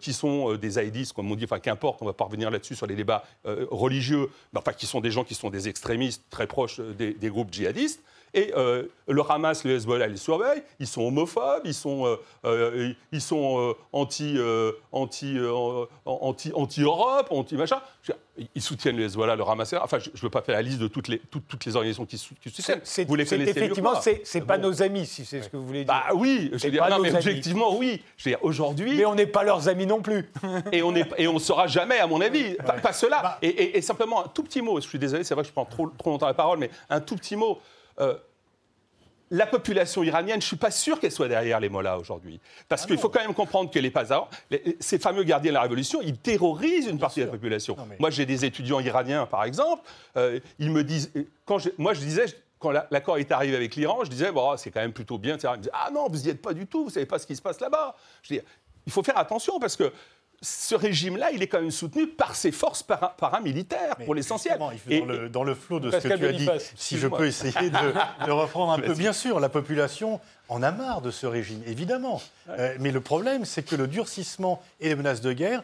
qui 0.00 0.12
sont 0.12 0.54
des 0.54 0.78
aïdistes, 0.78 1.12
comme 1.12 1.30
on 1.30 1.36
dit, 1.36 1.44
enfin 1.44 1.58
qu'importe, 1.58 2.02
on 2.02 2.06
va 2.06 2.12
pas 2.12 2.24
revenir 2.24 2.50
là-dessus 2.50 2.74
sur 2.74 2.86
les 2.86 2.96
débats 2.96 3.24
religieux, 3.44 4.28
mais 4.52 4.58
enfin 4.58 4.72
qui 4.72 4.86
sont 4.86 5.00
des 5.00 5.10
gens 5.10 5.24
qui 5.24 5.34
sont 5.34 5.50
des 5.50 5.68
extrémistes 5.68 6.24
très 6.30 6.46
proches 6.46 6.80
des 6.80 7.28
groupes 7.28 7.52
djihadistes. 7.52 8.02
Et 8.34 8.52
euh, 8.56 8.82
le 9.06 9.22
Hamas, 9.28 9.64
le 9.64 9.76
Hezbollah, 9.76 10.08
les 10.08 10.16
surveillent. 10.16 10.64
Ils 10.80 10.88
sont 10.88 11.02
homophobes, 11.02 11.62
ils 11.64 11.72
sont, 11.72 12.04
euh, 12.04 12.16
euh, 12.44 12.92
ils 13.12 13.20
sont 13.20 13.74
anti, 13.92 14.36
anti, 14.90 15.38
anti, 16.04 16.52
anti-Europe, 16.52 17.28
anti-machin. 17.30 17.80
Ils 18.56 18.62
soutiennent 18.62 18.96
le 18.96 19.04
Hezbollah, 19.04 19.36
le 19.36 19.44
Hamas. 19.44 19.72
Enfin, 19.80 20.00
je 20.00 20.10
ne 20.10 20.20
veux 20.20 20.30
pas 20.30 20.42
faire 20.42 20.56
la 20.56 20.62
liste 20.62 20.80
de 20.80 20.88
toutes 20.88 21.06
les, 21.06 21.20
toutes, 21.30 21.64
les 21.64 21.76
organisations 21.76 22.06
qui, 22.06 22.18
soutiennent. 22.18 22.80
Vous 23.06 23.14
les 23.14 23.24
connaissez 23.24 23.50
Effectivement, 23.52 24.00
ce 24.00 24.38
n'est 24.38 24.44
pas 24.44 24.58
nos 24.58 24.82
amis, 24.82 25.06
si 25.06 25.24
c'est 25.24 25.42
ce 25.42 25.48
que 25.48 25.56
vous 25.56 25.66
voulez 25.66 25.84
dire. 25.84 25.94
Bah 25.94 26.12
oui, 26.14 26.50
je 26.54 26.64
veux 26.64 26.72
dire, 26.72 26.88
non, 26.90 26.98
mais 26.98 27.14
objectivement, 27.14 27.76
oui. 27.76 28.02
Je 28.16 28.24
veux 28.24 28.30
dire, 28.32 28.44
aujourd'hui. 28.44 28.96
Mais 28.96 29.04
on 29.04 29.14
n'est 29.14 29.28
pas 29.28 29.44
leurs 29.44 29.68
amis 29.68 29.86
non 29.86 30.02
plus. 30.02 30.28
et 30.72 30.82
on 30.82 30.90
ne 30.90 31.02
et 31.18 31.28
on 31.28 31.38
sera 31.38 31.68
jamais, 31.68 31.98
à 31.98 32.08
mon 32.08 32.20
avis. 32.20 32.54
Pas, 32.82 32.92
cela. 32.92 33.20
Bah 33.22 33.38
et, 33.42 33.80
simplement, 33.80 34.24
un 34.24 34.28
tout 34.28 34.42
petit 34.42 34.60
mot. 34.60 34.80
Je 34.80 34.88
suis 34.88 34.98
désolé, 34.98 35.22
c'est 35.22 35.34
vrai 35.34 35.44
que 35.44 35.48
je 35.48 35.52
prends 35.52 35.64
trop, 35.64 35.86
trop 35.96 36.10
longtemps 36.10 36.26
la 36.26 36.34
parole, 36.34 36.58
mais 36.58 36.70
un 36.90 37.00
tout 37.00 37.14
petit 37.14 37.36
mot. 37.36 37.60
Euh, 38.00 38.16
la 39.30 39.46
population 39.46 40.02
iranienne, 40.02 40.40
je 40.40 40.46
ne 40.46 40.48
suis 40.48 40.56
pas 40.56 40.70
sûr 40.70 41.00
qu'elle 41.00 41.10
soit 41.10 41.28
derrière 41.28 41.58
les 41.58 41.68
mollahs 41.68 41.98
aujourd'hui. 41.98 42.40
Parce 42.68 42.84
ah 42.84 42.86
qu'il 42.86 42.98
faut 42.98 43.08
quand 43.08 43.22
même 43.22 43.34
comprendre 43.34 43.70
que 43.70 43.78
les 43.78 43.90
Pazars, 43.90 44.28
ces 44.80 44.98
fameux 44.98 45.24
gardiens 45.24 45.50
de 45.50 45.54
la 45.54 45.62
révolution, 45.62 46.00
ils 46.02 46.16
terrorisent 46.16 46.86
une 46.86 46.98
partie 46.98 47.20
de 47.20 47.24
la 47.24 47.30
population. 47.32 47.76
Moi, 47.98 48.10
j'ai 48.10 48.26
des 48.26 48.44
étudiants 48.44 48.80
iraniens, 48.80 49.26
par 49.26 49.44
exemple, 49.44 49.82
euh, 50.16 50.38
ils 50.58 50.70
me 50.70 50.84
disent. 50.84 51.10
Quand 51.46 51.58
moi, 51.78 51.94
je 51.94 52.00
disais, 52.00 52.26
quand 52.58 52.70
l'accord 52.90 53.18
est 53.18 53.32
arrivé 53.32 53.56
avec 53.56 53.74
l'Iran, 53.76 54.04
je 54.04 54.10
disais, 54.10 54.30
bon, 54.30 54.56
c'est 54.56 54.70
quand 54.70 54.80
même 54.80 54.92
plutôt 54.92 55.18
bien. 55.18 55.36
Ils 55.36 55.48
me 55.50 55.56
disaient, 55.56 55.70
ah 55.72 55.90
non, 55.92 56.06
vous 56.08 56.18
n'y 56.18 56.28
êtes 56.28 56.42
pas 56.42 56.54
du 56.54 56.66
tout, 56.66 56.80
vous 56.80 56.88
ne 56.88 56.92
savez 56.92 57.06
pas 57.06 57.18
ce 57.18 57.26
qui 57.26 57.34
se 57.34 57.42
passe 57.42 57.60
là-bas. 57.60 57.96
Je 58.22 58.34
dis, 58.34 58.40
il 58.86 58.92
faut 58.92 59.02
faire 59.02 59.18
attention 59.18 59.58
parce 59.58 59.76
que 59.76 59.92
ce 60.44 60.74
régime-là, 60.74 61.30
il 61.32 61.42
est 61.42 61.46
quand 61.46 61.60
même 61.60 61.70
soutenu 61.70 62.06
par 62.06 62.36
ses 62.36 62.52
forces 62.52 62.82
paramilitaires, 62.82 63.96
pour 64.04 64.14
l'essentiel. 64.14 64.58
Et 64.88 65.00
dans, 65.00 65.06
le, 65.06 65.28
dans 65.28 65.44
le 65.44 65.54
flot 65.54 65.80
de 65.80 65.90
ce 65.90 65.96
que 65.96 66.16
tu 66.16 66.26
as 66.26 66.32
dit, 66.32 66.48
si 66.76 66.98
je 66.98 67.08
peux 67.08 67.26
essayer 67.26 67.70
de, 67.70 68.30
reprendre 68.30 68.72
un 68.72 68.78
peu, 68.80 68.94
bien 68.94 69.12
sûr, 69.12 69.40
la 69.40 69.48
population 69.48 70.20
en 70.48 70.62
a 70.62 70.70
marre 70.70 71.00
de 71.00 71.10
ce 71.10 71.26
régime, 71.26 71.62
évidemment. 71.66 72.20
Euh, 72.50 72.76
mais 72.78 72.92
le 72.92 73.00
problème, 73.00 73.44
c'est 73.44 73.62
que 73.62 73.74
le 73.74 73.86
durcissement 73.86 74.62
et 74.80 74.88
les 74.88 74.94
menaces 74.94 75.22
de 75.22 75.32
guerre, 75.32 75.62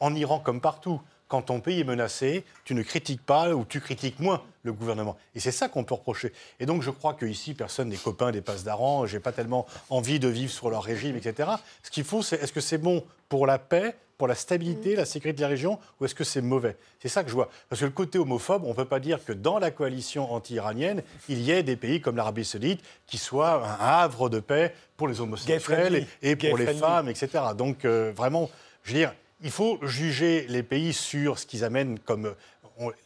en 0.00 0.14
Iran 0.14 0.38
comme 0.38 0.60
partout, 0.60 1.00
quand 1.28 1.42
ton 1.42 1.60
pays 1.60 1.80
est 1.80 1.84
menacé, 1.84 2.44
tu 2.64 2.74
ne 2.74 2.82
critiques 2.82 3.24
pas 3.24 3.54
ou 3.54 3.64
tu 3.64 3.80
critiques 3.80 4.20
moins 4.20 4.42
le 4.62 4.72
gouvernement. 4.72 5.16
Et 5.34 5.40
c'est 5.40 5.52
ça 5.52 5.68
qu'on 5.68 5.84
peut 5.84 5.94
reprocher. 5.94 6.32
Et 6.60 6.66
donc 6.66 6.82
je 6.82 6.90
crois 6.90 7.14
qu'ici, 7.14 7.54
personne 7.54 7.88
n'est 7.88 7.96
copain 7.96 8.30
des 8.30 8.40
passes 8.40 8.64
d'Aran, 8.64 9.06
j'ai 9.06 9.20
pas 9.20 9.32
tellement 9.32 9.66
envie 9.90 10.20
de 10.20 10.28
vivre 10.28 10.52
sur 10.52 10.70
leur 10.70 10.82
régime, 10.82 11.16
etc. 11.16 11.50
Ce 11.82 11.90
qu'il 11.90 12.04
faut, 12.04 12.22
c'est 12.22 12.42
est-ce 12.42 12.52
que 12.52 12.60
c'est 12.60 12.78
bon 12.78 13.04
pour 13.28 13.46
la 13.46 13.58
paix, 13.58 13.96
pour 14.18 14.28
la 14.28 14.34
stabilité, 14.34 14.96
la 14.96 15.04
sécurité 15.04 15.38
de 15.38 15.42
la 15.42 15.48
région, 15.48 15.78
ou 16.00 16.04
est-ce 16.04 16.14
que 16.14 16.24
c'est 16.24 16.40
mauvais? 16.40 16.76
C'est 17.00 17.08
ça 17.08 17.24
que 17.24 17.30
je 17.30 17.34
vois. 17.34 17.48
Parce 17.68 17.80
que 17.80 17.86
le 17.86 17.90
côté 17.90 18.18
homophobe, 18.18 18.64
on 18.64 18.70
ne 18.70 18.74
peut 18.74 18.84
pas 18.84 19.00
dire 19.00 19.24
que 19.24 19.32
dans 19.32 19.58
la 19.58 19.70
coalition 19.70 20.32
anti-iranienne, 20.32 21.02
il 21.28 21.40
y 21.40 21.50
ait 21.50 21.62
des 21.62 21.76
pays 21.76 22.00
comme 22.00 22.16
l'Arabie 22.16 22.44
saoudite 22.44 22.80
qui 23.06 23.18
soient 23.18 23.64
un 23.66 23.84
havre 23.84 24.28
de 24.28 24.40
paix 24.40 24.74
pour 24.96 25.08
les 25.08 25.20
homosexuels 25.20 26.06
et, 26.22 26.36
pour 26.36 26.58
les 26.58 26.74
femmes, 26.74 27.08
etc. 27.08 27.28
Donc 27.56 27.84
euh, 27.84 28.12
vraiment, 28.14 28.50
je 28.84 28.92
veux 28.92 28.98
dire, 28.98 29.14
il 29.42 29.50
faut 29.50 29.78
juger 29.82 30.46
les 30.48 30.62
pays 30.62 30.92
sur 30.92 31.38
ce 31.38 31.46
qu'ils 31.46 31.64
amènent 31.64 31.98
comme 31.98 32.34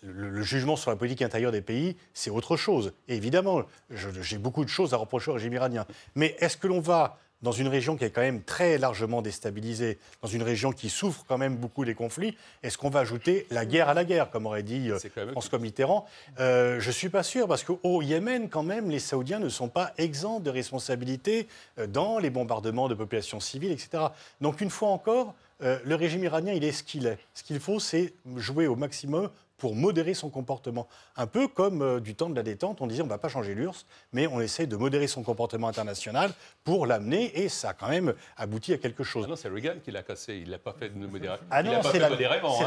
le, 0.02 0.42
jugement 0.42 0.76
sur 0.76 0.90
la 0.90 0.96
politique 0.96 1.22
intérieure 1.22 1.52
des 1.52 1.60
pays, 1.60 1.96
c'est 2.14 2.30
autre 2.30 2.56
chose. 2.56 2.92
Et 3.08 3.16
évidemment, 3.16 3.62
j'ai 3.90 4.38
beaucoup 4.38 4.64
de 4.64 4.70
choses 4.70 4.94
à 4.94 4.96
reprocher 4.96 5.30
au 5.30 5.34
régime 5.34 5.52
iranien. 5.52 5.86
Mais 6.14 6.36
est-ce 6.38 6.56
que 6.56 6.66
l'on 6.66 6.80
va 6.80 7.18
dans 7.42 7.52
une 7.52 7.68
région 7.68 7.96
qui 7.96 8.04
est 8.04 8.10
quand 8.10 8.20
même 8.20 8.42
très 8.42 8.78
largement 8.78 9.22
déstabilisée, 9.22 9.98
dans 10.22 10.28
une 10.28 10.42
région 10.42 10.72
qui 10.72 10.88
souffre 10.88 11.24
quand 11.28 11.38
même 11.38 11.56
beaucoup 11.56 11.84
des 11.84 11.94
conflits, 11.94 12.36
est-ce 12.62 12.78
qu'on 12.78 12.90
va 12.90 13.00
ajouter 13.00 13.46
la 13.50 13.64
guerre 13.64 13.88
à 13.88 13.94
la 13.94 14.04
guerre, 14.04 14.30
comme 14.30 14.46
aurait 14.46 14.62
dit 14.62 14.90
euh, 14.90 14.98
François 15.32 15.58
Mitterrand? 15.58 16.06
Euh, 16.40 16.80
Je 16.80 16.88
ne 16.88 16.92
suis 16.92 17.08
pas 17.08 17.22
sûr, 17.22 17.46
parce 17.46 17.62
qu'au 17.62 18.02
Yémen, 18.02 18.48
quand 18.48 18.62
même, 18.62 18.90
les 18.90 18.98
Saoudiens 18.98 19.38
ne 19.38 19.48
sont 19.48 19.68
pas 19.68 19.92
exempts 19.98 20.40
de 20.40 20.50
responsabilité 20.50 21.46
euh, 21.78 21.86
dans 21.86 22.18
les 22.18 22.30
bombardements 22.30 22.88
de 22.88 22.94
populations 22.94 23.40
civiles, 23.40 23.72
etc. 23.72 24.04
Donc, 24.40 24.60
une 24.60 24.70
fois 24.70 24.88
encore, 24.88 25.34
le 25.60 25.96
régime 25.96 26.22
iranien, 26.22 26.52
il 26.52 26.62
est 26.62 26.70
ce 26.70 26.84
qu'il 26.84 27.06
est. 27.06 27.18
Ce 27.34 27.42
qu'il 27.42 27.58
faut, 27.58 27.80
c'est 27.80 28.12
jouer 28.36 28.68
au 28.68 28.76
maximum 28.76 29.28
pour 29.58 29.74
modérer 29.74 30.14
son 30.14 30.30
comportement. 30.30 30.88
Un 31.16 31.26
peu 31.26 31.48
comme 31.48 31.82
euh, 31.82 32.00
du 32.00 32.14
temps 32.14 32.30
de 32.30 32.36
la 32.36 32.42
détente, 32.42 32.80
on 32.80 32.86
disait 32.86 33.02
on 33.02 33.06
ne 33.06 33.10
va 33.10 33.18
pas 33.18 33.28
changer 33.28 33.54
l'URSS, 33.54 33.86
mais 34.12 34.26
on 34.28 34.40
essaie 34.40 34.66
de 34.66 34.76
modérer 34.76 35.08
son 35.08 35.22
comportement 35.22 35.68
international 35.68 36.30
pour 36.64 36.86
l'amener, 36.86 37.38
et 37.38 37.48
ça 37.48 37.70
a 37.70 37.74
quand 37.74 37.88
même 37.88 38.14
abouti 38.36 38.72
à 38.72 38.78
quelque 38.78 39.02
chose. 39.02 39.24
Ah 39.26 39.30
non, 39.30 39.36
c'est 39.36 39.48
Reagan 39.48 39.74
qui 39.84 39.90
l'a 39.90 40.02
cassé, 40.02 40.36
il 40.36 40.46
ne 40.46 40.52
l'a 40.52 40.58
pas 40.58 40.72
fait 40.72 40.88
de 40.88 41.06
modérer. 41.06 41.36
Ah 41.50 41.62
non, 41.62 41.82
c'est 41.82 41.98
la, 41.98 42.08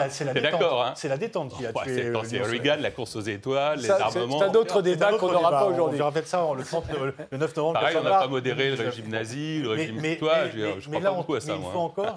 c'est 0.10 0.26
la, 0.26 0.34
détente. 0.34 0.62
Hein. 0.62 0.94
C'est 0.96 1.08
la 1.08 1.18
détente 1.18 1.58
qui 1.58 1.66
a 1.66 1.74
tué. 1.74 2.14
C'est 2.26 2.42
Reagan, 2.42 2.78
la 2.80 2.92
course 2.92 3.16
aux 3.16 3.22
étoiles, 3.22 3.80
les 3.80 3.90
armements. 3.90 4.40
C'est 4.40 4.46
un 4.46 4.54
autre 4.54 4.82
débat 4.82 5.14
qu'on 5.14 5.32
n'aura 5.32 5.50
pas 5.50 5.66
aujourd'hui. 5.66 5.96
On 5.96 5.98
verra 5.98 6.12
peut-être 6.12 6.28
ça 6.28 6.46
le, 6.56 6.64
30, 6.64 6.86
le 7.32 7.38
9 7.38 7.56
novembre. 7.56 7.80
Pareil, 7.80 7.98
on 8.00 8.04
n'a 8.04 8.20
pas 8.20 8.28
modéré 8.28 8.76
le 8.76 8.84
régime 8.84 9.08
nazi, 9.08 9.62
le 9.62 9.70
régime 9.70 10.00
mais, 10.02 10.18
toi, 10.18 10.50
je 10.50 10.90
crois 10.90 11.02
pas 11.02 11.12
beaucoup 11.12 11.36
à 11.36 11.42
ça. 11.42 11.56
Une 11.56 11.64
fois 11.64 11.82
encore, 11.82 12.16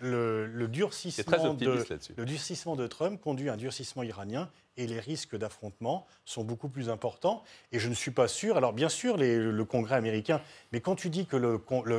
le 0.00 0.66
durcissement 0.66 2.76
de 2.76 2.86
Trump 2.86 3.20
conduit 3.20 3.48
à 3.48 3.52
un 3.52 3.56
durcissement 3.56 4.02
iranien 4.16 4.48
et 4.76 4.86
les 4.86 5.00
risques 5.00 5.36
d'affrontement 5.36 6.06
sont 6.24 6.44
beaucoup 6.44 6.68
plus 6.68 6.88
importants. 6.88 7.42
Et 7.72 7.78
je 7.78 7.88
ne 7.88 7.94
suis 7.94 8.10
pas 8.10 8.28
sûr. 8.28 8.56
Alors, 8.56 8.72
bien 8.72 8.88
sûr, 8.88 9.16
le 9.16 9.64
Congrès 9.64 9.96
américain, 9.96 10.40
mais 10.72 10.80
quand 10.80 10.96
tu 10.96 11.08
dis 11.08 11.26
que 11.26 11.36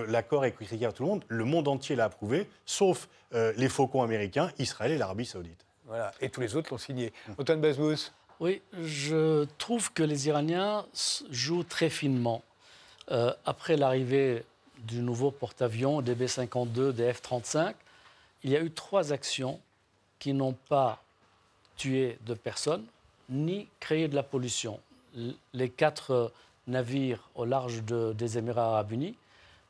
l'accord 0.08 0.46
est 0.46 0.52
critiqué 0.52 0.86
à 0.86 0.92
tout 0.92 1.04
le 1.04 1.10
monde, 1.10 1.24
le 1.28 1.46
monde 1.46 1.68
entier 1.68 1.96
l'a 1.96 2.06
approuvé, 2.06 2.50
sauf 2.66 3.10
euh, 3.34 3.54
les 3.58 3.70
faucons 3.70 4.04
américains, 4.04 4.52
Israël 4.60 4.92
et 4.92 4.98
l'Arabie 4.98 5.26
Saoudite. 5.26 5.66
Voilà. 5.86 6.12
Et 6.22 6.30
tous 6.30 6.42
les 6.42 6.56
autres 6.56 6.72
l'ont 6.72 6.78
signé. 6.78 7.14
Antoine 7.38 7.62
Bazbous 7.62 8.12
Oui, 8.40 8.62
je 8.82 9.46
trouve 9.58 9.92
que 9.94 10.04
les 10.04 10.28
Iraniens 10.28 10.86
jouent 11.30 11.64
très 11.64 11.90
finement. 11.90 12.44
Euh, 13.10 13.34
après 13.46 13.78
l'arrivée 13.78 14.44
du 14.80 15.00
nouveau 15.00 15.32
porte-avions, 15.32 16.02
des 16.02 16.14
B-52, 16.14 16.92
des 16.92 17.14
F-35, 17.14 17.74
il 18.44 18.52
y 18.52 18.56
a 18.56 18.62
eu 18.62 18.70
trois 18.70 19.14
actions 19.14 19.60
qui 20.20 20.34
n'ont 20.34 20.54
pas 20.54 21.04
tuer 21.78 22.18
de 22.26 22.34
personnes 22.34 22.86
ni 23.30 23.68
créer 23.80 24.08
de 24.08 24.16
la 24.16 24.24
pollution. 24.24 24.80
Les 25.54 25.70
quatre 25.70 26.32
navires 26.68 27.30
au 27.36 27.46
large 27.46 27.84
des 27.84 28.38
Émirats 28.38 28.68
arabes 28.68 28.92
unis, 28.92 29.16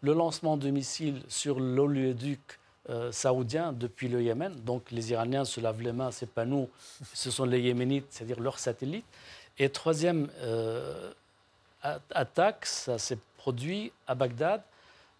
le 0.01 0.13
lancement 0.13 0.57
de 0.57 0.69
missiles 0.69 1.21
sur 1.27 1.59
l'oléoduc 1.59 2.59
euh, 2.89 3.11
saoudien 3.11 3.73
depuis 3.73 4.07
le 4.07 4.21
Yémen. 4.21 4.53
Donc 4.63 4.91
les 4.91 5.11
Iraniens 5.11 5.45
se 5.45 5.59
lavent 5.59 5.81
les 5.81 5.91
mains, 5.91 6.11
c'est 6.11 6.29
pas 6.29 6.45
nous, 6.45 6.69
ce 7.13 7.31
sont 7.31 7.45
les 7.45 7.59
Yéménites, 7.59 8.05
c'est-à-dire 8.09 8.39
leurs 8.39 8.59
satellites. 8.59 9.05
Et 9.59 9.69
troisième 9.69 10.29
euh, 10.41 11.11
attaque, 12.11 12.65
ça 12.65 12.97
s'est 12.97 13.17
produit 13.37 13.91
à 14.07 14.15
Bagdad 14.15 14.61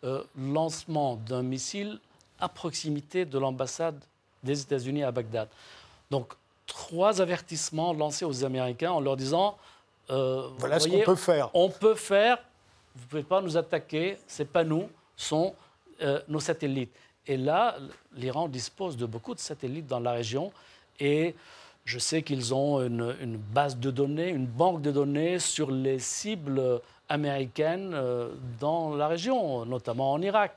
euh, 0.04 0.24
lancement 0.38 1.16
d'un 1.16 1.42
missile 1.42 2.00
à 2.40 2.48
proximité 2.50 3.26
de 3.26 3.40
l'ambassade 3.40 4.00
des 4.44 4.62
États-Unis 4.62 5.04
à 5.04 5.12
Bagdad. 5.12 5.50
Donc, 6.12 6.34
trois 6.68 7.22
avertissements 7.22 7.94
lancés 7.94 8.26
aux 8.26 8.46
Américains 8.46 8.92
en 8.92 9.00
leur 9.00 9.18
disant 9.18 9.58
euh, 10.12 10.50
Voilà 10.60 10.80
ce 10.80 10.88
qu'on 10.88 11.02
peut 11.02 11.16
faire. 11.16 11.50
On 11.54 11.70
peut 11.70 11.96
faire, 11.96 12.38
vous 12.96 13.04
ne 13.04 13.10
pouvez 13.10 13.24
pas 13.24 13.42
nous 13.42 13.58
attaquer, 13.58 14.18
ce 14.28 14.44
n'est 14.44 14.50
pas 14.50 14.64
nous, 14.64 14.90
sont 15.16 15.56
euh, 16.02 16.22
nos 16.28 16.40
satellites. 16.40 16.94
Et 17.26 17.38
là, 17.38 17.78
l'Iran 18.16 18.48
dispose 18.48 18.96
de 18.96 19.06
beaucoup 19.06 19.34
de 19.34 19.40
satellites 19.40 19.88
dans 19.88 20.00
la 20.00 20.12
région 20.12 20.52
et 21.00 21.36
je 21.84 22.00
sais 22.00 22.22
qu'ils 22.22 22.54
ont 22.54 22.82
une, 22.82 23.16
une, 23.22 23.38
base 23.38 23.78
de 23.78 23.92
données, 23.92 24.30
une 24.30 24.46
banque 24.46 24.82
de 24.82 24.92
données 24.92 25.40
sur 25.40 25.72
les 25.72 26.00
cibles 26.00 26.82
américaines 27.08 27.94
euh, 27.94 28.30
dans 28.60 28.96
la 28.96 29.08
région, 29.08 29.66
notamment 29.66 30.12
en 30.12 30.22
Irak. 30.22 30.56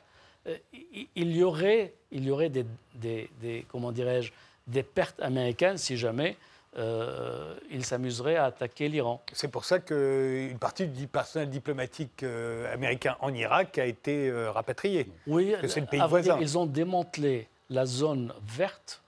Il 0.82 1.36
y 1.36 1.42
aurait, 1.42 1.92
il 2.10 2.24
y 2.24 2.30
aurait 2.30 2.48
des, 2.48 2.64
des, 2.94 3.66
comment 3.68 3.92
dirais-je, 3.92 4.32
des 4.66 4.82
pertes 4.82 5.20
américaines 5.20 5.78
si 5.78 5.96
jamais 5.96 6.36
euh, 6.76 7.54
ils 7.70 7.84
s'amuseraient 7.84 8.36
à 8.36 8.44
attaquer 8.46 8.88
l'Iran. 8.88 9.22
C'est 9.32 9.50
pour 9.50 9.64
ça 9.64 9.80
qu'une 9.80 10.58
partie 10.58 10.86
du 10.86 11.06
personnel 11.06 11.50
diplomatique 11.50 12.24
américain 12.72 13.16
en 13.20 13.34
Irak 13.34 13.78
a 13.78 13.86
été 13.86 14.30
rapatriée. 14.48 15.08
Oui, 15.26 15.54
c'est 15.66 15.80
le 15.80 15.86
pays 15.86 16.00
voisin. 16.08 16.38
Ils 16.40 16.56
ont 16.58 16.66
démantelé 16.66 17.48
la 17.70 17.86
zone 17.86 18.32
verte. 18.46 19.02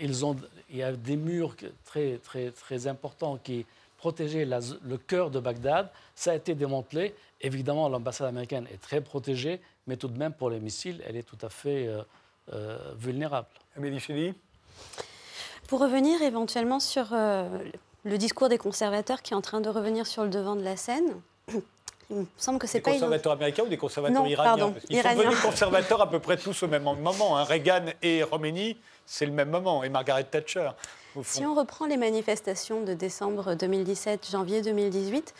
Ils 0.00 0.24
ont, 0.24 0.36
il 0.70 0.76
y 0.76 0.82
a 0.82 0.92
des 0.92 1.16
murs 1.16 1.56
très, 1.84 2.18
très, 2.18 2.50
très 2.50 2.86
importants 2.86 3.38
qui 3.38 3.66
protégeaient 3.96 4.44
le 4.44 4.96
cœur 4.98 5.30
de 5.30 5.40
Bagdad. 5.40 5.90
Ça 6.14 6.32
a 6.32 6.34
été 6.34 6.54
démantelé. 6.54 7.14
Évidemment, 7.40 7.88
l'ambassade 7.88 8.28
américaine 8.28 8.66
est 8.72 8.80
très 8.80 9.00
protégée, 9.00 9.60
mais 9.86 9.96
tout 9.96 10.08
de 10.08 10.18
même, 10.18 10.34
pour 10.34 10.50
les 10.50 10.60
missiles, 10.60 11.02
elle 11.06 11.16
est 11.16 11.22
tout 11.22 11.38
à 11.40 11.48
fait 11.48 11.86
euh, 11.86 12.02
euh, 12.52 12.92
vulnérable. 12.98 13.48
Amélie 13.76 14.00
Chély? 14.00 14.34
Pour 15.68 15.80
revenir 15.80 16.20
éventuellement 16.22 16.80
sur 16.80 17.08
euh, 17.12 17.48
le 18.04 18.18
discours 18.18 18.48
des 18.48 18.58
conservateurs 18.58 19.22
qui 19.22 19.32
est 19.32 19.36
en 19.36 19.40
train 19.40 19.60
de 19.60 19.68
revenir 19.68 20.06
sur 20.06 20.22
le 20.24 20.30
devant 20.30 20.56
de 20.56 20.62
la 20.62 20.76
scène, 20.76 21.20
il 22.10 22.16
me 22.16 22.26
semble 22.36 22.58
que 22.58 22.66
c'est 22.66 22.80
pas... 22.80 22.90
Des 22.90 22.98
conservateurs 22.98 23.32
américains 23.32 23.62
ou 23.64 23.68
des 23.68 23.76
conservateurs 23.76 24.26
iraniens 24.26 24.74
Ils 24.90 25.02
sont 25.02 25.14
devenus 25.16 25.40
conservateurs 25.40 26.02
à 26.02 26.10
peu 26.10 26.18
près 26.18 26.36
tous 26.36 26.62
au 26.62 26.68
même 26.68 26.82
moment. 26.82 27.36
Hein. 27.36 27.44
Reagan 27.44 27.86
et 28.02 28.22
Khomeini, 28.30 28.76
c'est 29.06 29.26
le 29.26 29.32
même 29.32 29.50
moment, 29.50 29.84
et 29.84 29.88
Margaret 29.88 30.24
Thatcher. 30.24 30.70
Si 31.22 31.46
on 31.46 31.54
reprend 31.54 31.86
les 31.86 31.96
manifestations 31.96 32.82
de 32.82 32.92
décembre 32.92 33.54
2017, 33.54 34.28
janvier 34.30 34.62
2018, 34.62 35.32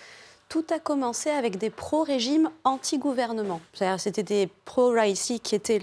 tout 0.55 0.73
a 0.73 0.79
commencé 0.79 1.31
avec 1.31 1.59
des 1.59 1.69
pro-régimes 1.69 2.49
anti-gouvernement. 2.63 3.61
C'était 3.99 4.23
des 4.23 4.49
pro-Raisi 4.65 5.41
qui 5.41 5.57
étaient 5.57 5.81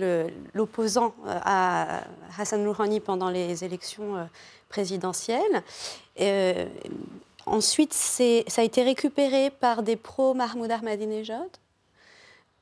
l'opposant 0.54 1.14
euh, 1.28 1.38
à 1.44 2.04
Hassan 2.40 2.66
Rouhani 2.66 3.02
pendant 3.02 3.30
les 3.30 3.66
élections 3.66 4.16
euh, 4.16 4.24
présidentielles. 4.70 5.62
Euh, 6.22 6.68
ensuite, 7.46 7.94
ça 7.94 8.62
a 8.62 8.64
été 8.64 8.82
récupéré 8.84 9.50
par 9.50 9.84
des 9.84 9.98
pro-Mahmoud 9.98 10.72
Ahmadinejad 10.72 11.50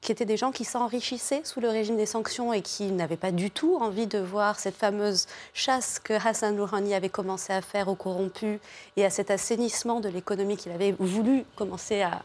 qui 0.02 0.12
étaient 0.12 0.26
des 0.26 0.38
gens 0.38 0.52
qui 0.52 0.64
s'enrichissaient 0.64 1.42
sous 1.44 1.60
le 1.60 1.70
régime 1.70 1.98
des 1.98 2.06
sanctions 2.06 2.54
et 2.54 2.62
qui 2.62 2.92
n'avaient 2.92 3.18
pas 3.18 3.32
du 3.32 3.52
tout 3.52 3.78
envie 3.78 4.08
de 4.08 4.20
voir 4.20 4.60
cette 4.60 4.76
fameuse 4.76 5.28
chasse 5.54 6.00
que 6.00 6.14
Hassan 6.14 6.60
Rouhani 6.60 6.94
avait 6.94 7.10
commencé 7.10 7.52
à 7.52 7.62
faire 7.62 7.90
aux 7.90 7.96
corrompus 7.96 8.60
et 8.96 9.06
à 9.06 9.10
cet 9.10 9.30
assainissement 9.30 10.00
de 10.00 10.10
l'économie 10.10 10.58
qu'il 10.58 10.72
avait 10.72 10.96
voulu 11.00 11.44
commencer 11.56 12.02
à, 12.02 12.24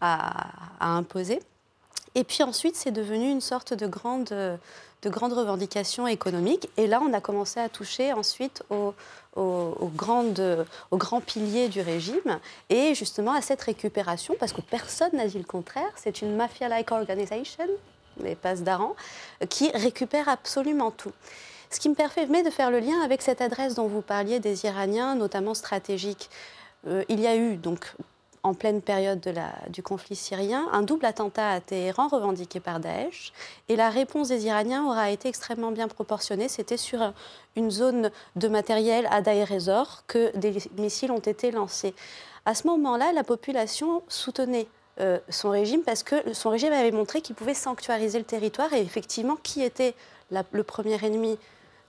à 0.00 0.88
imposer. 0.96 1.40
Et 2.14 2.24
puis 2.24 2.42
ensuite, 2.42 2.76
c'est 2.76 2.90
devenu 2.90 3.30
une 3.30 3.40
sorte 3.40 3.74
de 3.74 3.86
grande, 3.86 4.28
de 5.02 5.10
grande 5.10 5.32
revendication 5.32 6.06
économique. 6.06 6.68
Et 6.76 6.86
là, 6.86 7.00
on 7.02 7.12
a 7.12 7.20
commencé 7.20 7.58
à 7.58 7.68
toucher 7.68 8.12
ensuite 8.12 8.62
aux, 8.70 8.94
grandes, 9.96 10.66
aux 10.90 10.96
grands 10.96 11.20
piliers 11.20 11.68
du 11.68 11.80
régime 11.80 12.38
et 12.68 12.94
justement 12.94 13.32
à 13.32 13.40
cette 13.40 13.62
récupération, 13.62 14.36
parce 14.38 14.52
que 14.52 14.60
personne 14.60 15.10
n'a 15.14 15.26
dit 15.26 15.38
le 15.38 15.44
contraire, 15.44 15.90
c'est 15.96 16.22
une 16.22 16.36
mafia-like 16.36 16.92
organization, 16.92 17.66
les 18.22 18.34
passes 18.34 18.62
d'Aran, 18.62 18.94
qui 19.48 19.70
récupère 19.70 20.28
absolument 20.28 20.90
tout. 20.90 21.12
Ce 21.70 21.80
qui 21.80 21.88
me 21.88 21.94
permet 21.94 22.42
de 22.42 22.50
faire 22.50 22.70
le 22.70 22.80
lien 22.80 23.00
avec 23.02 23.22
cette 23.22 23.40
adresse 23.40 23.74
dont 23.74 23.86
vous 23.86 24.02
parliez 24.02 24.40
des 24.40 24.66
Iraniens, 24.66 25.14
notamment 25.14 25.54
stratégiques. 25.54 26.28
Euh, 26.86 27.02
il 27.08 27.18
y 27.18 27.26
a 27.26 27.34
eu 27.34 27.56
donc 27.56 27.94
en 28.42 28.54
pleine 28.54 28.82
période 28.82 29.20
de 29.20 29.32
du 29.68 29.82
conflit 29.82 30.16
syrien, 30.16 30.68
un 30.72 30.82
double 30.82 31.06
attentat 31.06 31.50
à 31.50 31.60
Téhéran 31.60 32.08
revendiqué 32.08 32.58
par 32.58 32.80
Daesh. 32.80 33.32
Et 33.68 33.76
la 33.76 33.88
réponse 33.88 34.28
des 34.28 34.46
Iraniens 34.46 34.84
aura 34.84 35.10
été 35.10 35.28
extrêmement 35.28 35.70
bien 35.70 35.88
proportionnée. 35.88 36.48
C'était 36.48 36.76
sur 36.76 37.12
une 37.56 37.70
zone 37.70 38.10
de 38.36 38.48
matériel 38.48 39.06
à 39.10 39.20
Daïr 39.20 39.48
que 40.06 40.36
des 40.36 40.56
missiles 40.76 41.12
ont 41.12 41.18
été 41.18 41.50
lancés. 41.52 41.94
À 42.44 42.54
ce 42.54 42.66
moment-là, 42.66 43.12
la 43.12 43.22
population 43.22 44.02
soutenait 44.08 44.66
euh, 45.00 45.18
son 45.28 45.50
régime 45.50 45.82
parce 45.82 46.02
que 46.02 46.34
son 46.34 46.50
régime 46.50 46.72
avait 46.72 46.90
montré 46.90 47.20
qu'il 47.20 47.36
pouvait 47.36 47.54
sanctuariser 47.54 48.18
le 48.18 48.24
territoire. 48.24 48.72
Et 48.72 48.80
effectivement, 48.80 49.36
qui 49.36 49.62
était 49.62 49.94
le 50.30 50.62
premier 50.64 51.02
ennemi 51.04 51.38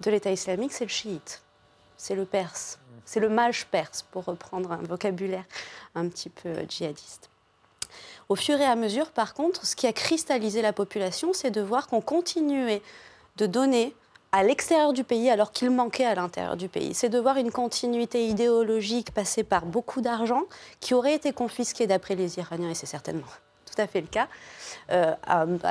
de 0.02 0.12
l'État 0.12 0.32
islamique? 0.32 0.72
C'est 0.72 0.86
le 0.86 0.90
chiite, 0.90 1.42
c'est 1.98 2.16
le 2.16 2.26
perse. 2.26 2.78
C'est 3.06 3.20
le 3.20 3.30
mage 3.30 3.68
perse, 3.68 4.04
pour 4.12 4.26
reprendre 4.26 4.72
un 4.72 4.78
vocabulaire 4.78 5.46
un 5.96 6.08
petit 6.08 6.30
peu 6.30 6.54
djihadiste. 6.68 7.30
Au 8.30 8.36
fur 8.36 8.60
et 8.60 8.66
à 8.66 8.76
mesure, 8.76 9.12
par 9.12 9.34
contre, 9.34 9.66
ce 9.66 9.76
qui 9.76 9.86
a 9.88 9.94
cristallisé 9.94 10.62
la 10.62 10.74
population, 10.74 11.34
c'est 11.34 11.52
de 11.52 11.62
voir 11.62 11.88
qu'on 11.88 12.02
continuait 12.02 12.82
de 13.38 13.46
donner 13.46 13.96
à 14.32 14.44
l'extérieur 14.44 14.94
du 14.94 15.04
pays 15.04 15.30
alors 15.30 15.52
qu'il 15.52 15.70
manquait 15.70 16.06
à 16.06 16.16
l'intérieur 16.16 16.58
du 16.58 16.68
pays. 16.68 16.94
C'est 16.94 17.10
de 17.10 17.20
voir 17.20 17.38
une 17.38 17.52
continuité 17.52 18.28
idéologique 18.28 19.14
passée 19.14 19.44
par 19.44 19.66
beaucoup 19.66 20.02
d'argent 20.02 20.44
qui 20.80 20.96
aurait 20.96 21.14
été 21.14 21.34
confisqué 21.34 21.86
d'après 21.86 22.16
les 22.16 22.40
Iraniens, 22.40 22.72
et 22.72 22.76
c'est 22.76 22.88
certainement 22.88 23.28
tout 23.74 23.82
à 23.82 23.88
fait 23.88 24.02
le 24.02 24.08
cas, 24.08 24.28
euh, 24.92 25.14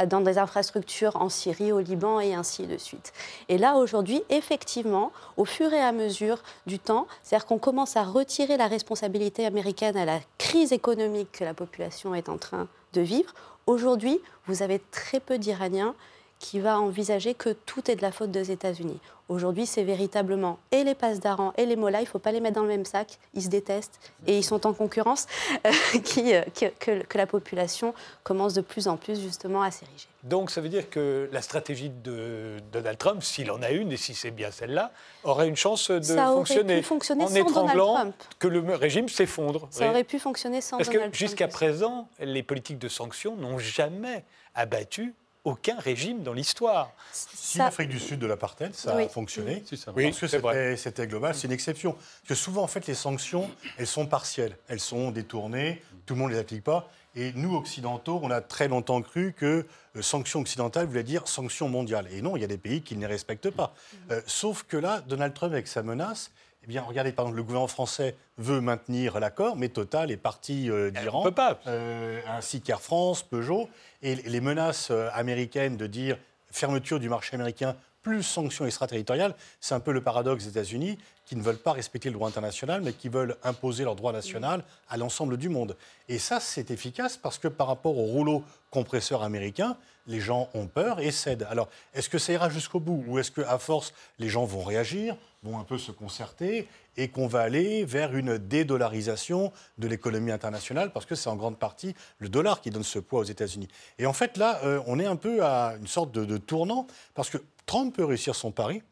dans 0.06 0.20
des 0.20 0.38
infrastructures 0.38 1.16
en 1.16 1.28
Syrie, 1.28 1.72
au 1.72 1.80
Liban 1.80 2.20
et 2.20 2.34
ainsi 2.34 2.66
de 2.66 2.76
suite. 2.76 3.12
Et 3.48 3.58
là, 3.58 3.76
aujourd'hui, 3.76 4.22
effectivement, 4.30 5.12
au 5.36 5.44
fur 5.44 5.72
et 5.72 5.80
à 5.80 5.92
mesure 5.92 6.42
du 6.66 6.78
temps, 6.78 7.06
c'est-à-dire 7.22 7.46
qu'on 7.46 7.58
commence 7.58 7.96
à 7.96 8.02
retirer 8.02 8.56
la 8.56 8.66
responsabilité 8.66 9.46
américaine 9.46 9.96
à 9.96 10.04
la 10.04 10.20
crise 10.38 10.72
économique 10.72 11.32
que 11.32 11.44
la 11.44 11.54
population 11.54 12.14
est 12.14 12.28
en 12.28 12.38
train 12.38 12.68
de 12.92 13.00
vivre. 13.00 13.32
Aujourd'hui, 13.66 14.20
vous 14.46 14.62
avez 14.62 14.80
très 14.90 15.20
peu 15.20 15.38
d'Iraniens 15.38 15.94
qui 16.42 16.58
va 16.58 16.80
envisager 16.80 17.34
que 17.34 17.50
tout 17.50 17.88
est 17.88 17.94
de 17.94 18.02
la 18.02 18.10
faute 18.10 18.32
des 18.32 18.50
États-Unis. 18.50 18.98
Aujourd'hui, 19.28 19.64
c'est 19.64 19.84
véritablement 19.84 20.58
et 20.72 20.82
les 20.82 20.96
passes 20.96 21.20
d'Aran 21.20 21.52
et 21.56 21.64
les 21.64 21.76
Mollahs, 21.76 22.00
il 22.00 22.04
ne 22.04 22.08
faut 22.08 22.18
pas 22.18 22.32
les 22.32 22.40
mettre 22.40 22.56
dans 22.56 22.62
le 22.62 22.68
même 22.68 22.84
sac, 22.84 23.18
ils 23.32 23.42
se 23.42 23.48
détestent 23.48 24.00
et 24.26 24.36
ils 24.36 24.42
sont 24.42 24.66
en 24.66 24.72
concurrence, 24.72 25.28
euh, 25.66 25.70
qui, 26.04 26.34
euh, 26.34 26.42
que, 26.80 27.16
la 27.16 27.26
population 27.26 27.94
commence 28.24 28.54
de 28.54 28.60
plus 28.60 28.88
en 28.88 28.96
plus 28.96 29.20
justement 29.20 29.62
à 29.62 29.70
s'ériger. 29.70 30.08
Donc 30.24 30.50
ça 30.50 30.60
veut 30.60 30.68
dire 30.68 30.90
que 30.90 31.30
la 31.32 31.42
stratégie 31.42 31.90
de 31.90 32.56
Donald 32.72 32.98
Trump, 32.98 33.22
s'il 33.22 33.52
en 33.52 33.62
a 33.62 33.70
une 33.70 33.92
et 33.92 33.96
si 33.96 34.12
c'est 34.12 34.32
bien 34.32 34.50
celle-là, 34.50 34.90
aurait 35.22 35.48
une 35.48 35.56
chance 35.56 35.92
de 35.92 36.02
ça 36.02 36.26
fonctionner, 36.26 36.78
pu 36.78 36.82
fonctionner 36.82 37.24
en 37.24 37.28
sans 37.28 37.36
étranglant 37.36 37.92
Donald 37.92 38.14
Trump. 38.16 38.34
que 38.40 38.48
le 38.48 38.74
régime 38.74 39.08
s'effondre. 39.08 39.68
Ça 39.70 39.88
aurait 39.88 40.04
pu 40.04 40.18
fonctionner 40.18 40.60
sans 40.60 40.78
Parce 40.78 40.90
Donald 40.90 41.12
que 41.12 41.16
jusqu'à 41.16 41.46
présent, 41.46 42.08
les 42.18 42.42
politiques 42.42 42.80
de 42.80 42.88
sanctions 42.88 43.36
n'ont 43.36 43.58
jamais 43.58 44.24
abattu 44.54 45.14
aucun 45.44 45.78
régime 45.78 46.22
dans 46.22 46.32
l'histoire. 46.32 46.92
Si 47.12 47.58
l'Afrique 47.58 47.88
du 47.88 47.98
Sud 47.98 48.18
de 48.18 48.26
l'apartheid, 48.26 48.74
ça 48.74 48.96
a 48.96 49.08
fonctionné, 49.08 49.64
oui. 49.94 50.10
parce 50.10 50.32
que 50.32 50.76
c'était 50.76 51.06
global, 51.06 51.34
c'est 51.34 51.48
une 51.48 51.52
exception. 51.52 51.92
Parce 51.92 52.28
que 52.28 52.34
souvent, 52.34 52.62
en 52.62 52.68
fait, 52.68 52.86
les 52.86 52.94
sanctions, 52.94 53.50
elles 53.76 53.86
sont 53.86 54.06
partielles, 54.06 54.56
elles 54.68 54.80
sont 54.80 55.10
détournées, 55.10 55.82
tout 56.06 56.14
le 56.14 56.20
monde 56.20 56.30
ne 56.30 56.34
les 56.34 56.40
applique 56.40 56.64
pas. 56.64 56.88
Et 57.14 57.32
nous, 57.34 57.54
occidentaux, 57.54 58.20
on 58.22 58.30
a 58.30 58.40
très 58.40 58.68
longtemps 58.68 59.02
cru 59.02 59.34
que 59.36 59.66
euh, 59.96 60.02
sanctions 60.02 60.40
occidentales 60.40 60.86
voulait 60.86 61.02
dire 61.02 61.28
sanctions 61.28 61.68
mondiales. 61.68 62.08
Et 62.10 62.22
non, 62.22 62.36
il 62.36 62.40
y 62.40 62.44
a 62.44 62.48
des 62.48 62.56
pays 62.56 62.80
qui 62.80 62.96
ne 62.96 63.00
les 63.00 63.06
respectent 63.06 63.50
pas. 63.50 63.74
Euh, 64.10 64.22
sauf 64.26 64.62
que 64.62 64.78
là, 64.78 65.02
Donald 65.06 65.34
Trump, 65.34 65.52
avec 65.52 65.68
sa 65.68 65.82
menace, 65.82 66.30
eh 66.64 66.68
bien, 66.68 66.82
regardez, 66.82 67.12
par 67.12 67.24
exemple, 67.24 67.38
le 67.38 67.42
gouvernement 67.42 67.66
français 67.66 68.16
veut 68.38 68.60
maintenir 68.60 69.18
l'accord, 69.18 69.56
mais 69.56 69.68
Total 69.68 70.12
est 70.12 70.16
parti 70.16 70.70
euh, 70.70 70.90
d'Iran, 70.90 71.24
euh, 71.66 72.20
ainsi 72.28 72.60
qu'Air 72.60 72.80
France, 72.80 73.24
Peugeot, 73.24 73.68
et 74.02 74.14
les 74.14 74.40
menaces 74.40 74.90
euh, 74.90 75.08
américaines 75.12 75.76
de 75.76 75.88
dire 75.88 76.18
fermeture 76.50 77.00
du 77.00 77.08
marché 77.08 77.34
américain 77.34 77.74
plus 78.02 78.22
sanctions 78.22 78.66
extraterritoriales, 78.66 79.34
c'est 79.60 79.74
un 79.74 79.80
peu 79.80 79.92
le 79.92 80.02
paradoxe 80.02 80.44
des 80.44 80.50
États-Unis 80.50 80.98
qui 81.24 81.36
ne 81.36 81.42
veulent 81.42 81.56
pas 81.56 81.72
respecter 81.72 82.08
le 82.10 82.14
droit 82.14 82.28
international, 82.28 82.82
mais 82.82 82.92
qui 82.92 83.08
veulent 83.08 83.36
imposer 83.44 83.84
leur 83.84 83.94
droit 83.94 84.12
national 84.12 84.64
à 84.88 84.96
l'ensemble 84.96 85.36
du 85.36 85.48
monde. 85.48 85.76
Et 86.08 86.18
ça, 86.18 86.40
c'est 86.40 86.70
efficace 86.72 87.16
parce 87.16 87.38
que 87.38 87.46
par 87.46 87.68
rapport 87.68 87.96
au 87.96 88.04
rouleau 88.04 88.42
compresseur 88.70 89.22
américain, 89.22 89.76
les 90.08 90.20
gens 90.20 90.48
ont 90.54 90.66
peur 90.66 90.98
et 90.98 91.12
cèdent. 91.12 91.46
Alors, 91.48 91.68
est-ce 91.94 92.08
que 92.08 92.18
ça 92.18 92.32
ira 92.32 92.50
jusqu'au 92.50 92.80
bout 92.80 93.04
ou 93.06 93.20
est-ce 93.20 93.30
qu'à 93.30 93.58
force, 93.58 93.94
les 94.18 94.28
gens 94.28 94.44
vont 94.44 94.64
réagir 94.64 95.16
vont 95.42 95.58
un 95.58 95.64
peu 95.64 95.78
se 95.78 95.90
concerter 95.90 96.68
et 96.96 97.08
qu'on 97.08 97.26
va 97.26 97.40
aller 97.40 97.84
vers 97.84 98.14
une 98.14 98.38
dédollarisation 98.38 99.52
de 99.78 99.88
l'économie 99.88 100.30
internationale 100.30 100.92
parce 100.92 101.04
que 101.06 101.14
c'est 101.14 101.28
en 101.28 101.36
grande 101.36 101.58
partie 101.58 101.94
le 102.18 102.28
dollar 102.28 102.60
qui 102.60 102.70
donne 102.70 102.84
ce 102.84 102.98
poids 102.98 103.20
aux 103.20 103.24
États-Unis. 103.24 103.68
Et 103.98 104.06
en 104.06 104.12
fait, 104.12 104.36
là, 104.36 104.60
euh, 104.64 104.80
on 104.86 105.00
est 105.00 105.06
un 105.06 105.16
peu 105.16 105.44
à 105.44 105.74
une 105.80 105.86
sorte 105.86 106.12
de, 106.12 106.36
tournant 106.38 106.86
parce 107.14 107.30
que 107.30 107.38
Trump 107.66 107.94
peut 107.94 108.04
réussir 108.04 108.34
son 108.34 108.52
pari 108.52 108.82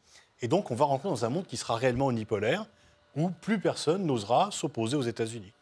et 0.41 0.47
donc 0.47 0.71
on 0.71 0.75
va 0.75 0.85
rentrer 0.85 1.09
dans 1.09 1.23
un 1.25 1.29
monde 1.29 1.47
qui 1.47 1.57
sera 1.57 1.75
réellement 1.75 2.11
unipolaire 2.11 2.65
où 3.15 3.29
plus 3.29 3.59
personne 3.59 4.05
n'osera 4.05 4.49
s'opposer 4.51 4.97
aux 4.97 5.01
États-Unis. 5.01 5.53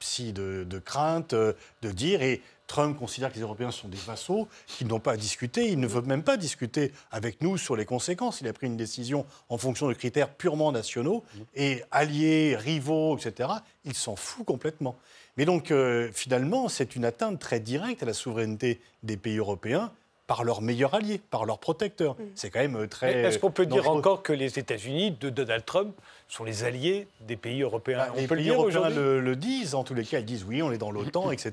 Psy 0.00 0.32
de, 0.32 0.78
crainte, 0.84 1.32
euh, 1.32 1.52
de 1.82 1.90
dire, 1.90 2.22
et 2.22 2.42
Trump 2.66 2.98
considère 2.98 3.30
que 3.30 3.36
les 3.36 3.40
Européens 3.40 3.70
sont 3.70 3.88
des 3.88 3.96
vassaux, 3.96 4.46
qu'ils 4.66 4.86
n'ont 4.86 5.00
pas 5.00 5.12
à 5.12 5.16
discuter. 5.16 5.70
Il 5.70 5.80
ne 5.80 5.86
veut 5.86 6.02
même 6.02 6.22
pas 6.22 6.36
discuter 6.36 6.92
avec 7.10 7.40
nous 7.40 7.56
sur 7.56 7.76
les 7.76 7.86
conséquences. 7.86 8.40
Il 8.40 8.48
a 8.48 8.52
pris 8.52 8.66
une 8.66 8.76
décision 8.76 9.26
en 9.48 9.58
fonction 9.58 9.88
de 9.88 9.94
critères 9.94 10.28
purement 10.34 10.70
nationaux. 10.70 11.24
Et 11.54 11.82
alliés, 11.90 12.56
rivaux, 12.56 13.16
etc., 13.16 13.48
il 13.84 13.94
s'en 13.94 14.16
fout 14.16 14.44
complètement. 14.44 14.96
Mais 15.36 15.46
donc, 15.46 15.70
euh, 15.70 16.10
finalement, 16.12 16.68
c'est 16.68 16.94
une 16.94 17.04
atteinte 17.04 17.40
très 17.40 17.58
directe 17.58 18.02
à 18.02 18.06
la 18.06 18.12
souveraineté 18.12 18.80
des 19.02 19.16
pays 19.16 19.38
européens 19.38 19.90
par 20.28 20.44
leurs 20.44 20.60
meilleurs 20.60 20.94
alliés, 20.94 21.20
par 21.30 21.46
leurs 21.46 21.58
protecteurs. 21.58 22.14
Mm. 22.14 22.24
C'est 22.36 22.50
quand 22.50 22.60
même 22.60 22.76
euh, 22.76 22.86
très. 22.86 23.22
Est-ce 23.22 23.38
qu'on 23.38 23.50
peut 23.50 23.66
dire 23.66 23.90
encore 23.90 24.22
que 24.22 24.32
les 24.32 24.58
États-Unis 24.58 25.16
de 25.18 25.30
Donald 25.30 25.64
Trump 25.64 25.96
sont 26.28 26.44
les 26.44 26.62
alliés 26.62 27.08
des 27.22 27.36
pays 27.36 27.62
européens? 27.62 27.98
Bah, 27.98 28.12
Les 28.14 28.28
pays 28.28 28.50
européens 28.50 28.90
le, 28.90 29.36
disent, 29.36 29.74
en 29.74 29.82
tous 29.82 29.94
les 29.94 30.04
cas, 30.04 30.20
ils 30.20 30.26
disent 30.26 30.44
oui, 30.44 30.62
on 30.62 30.70
est 30.70 30.78
dans 30.78 30.92
l'OTAN, 30.92 31.30
etc. 31.32 31.52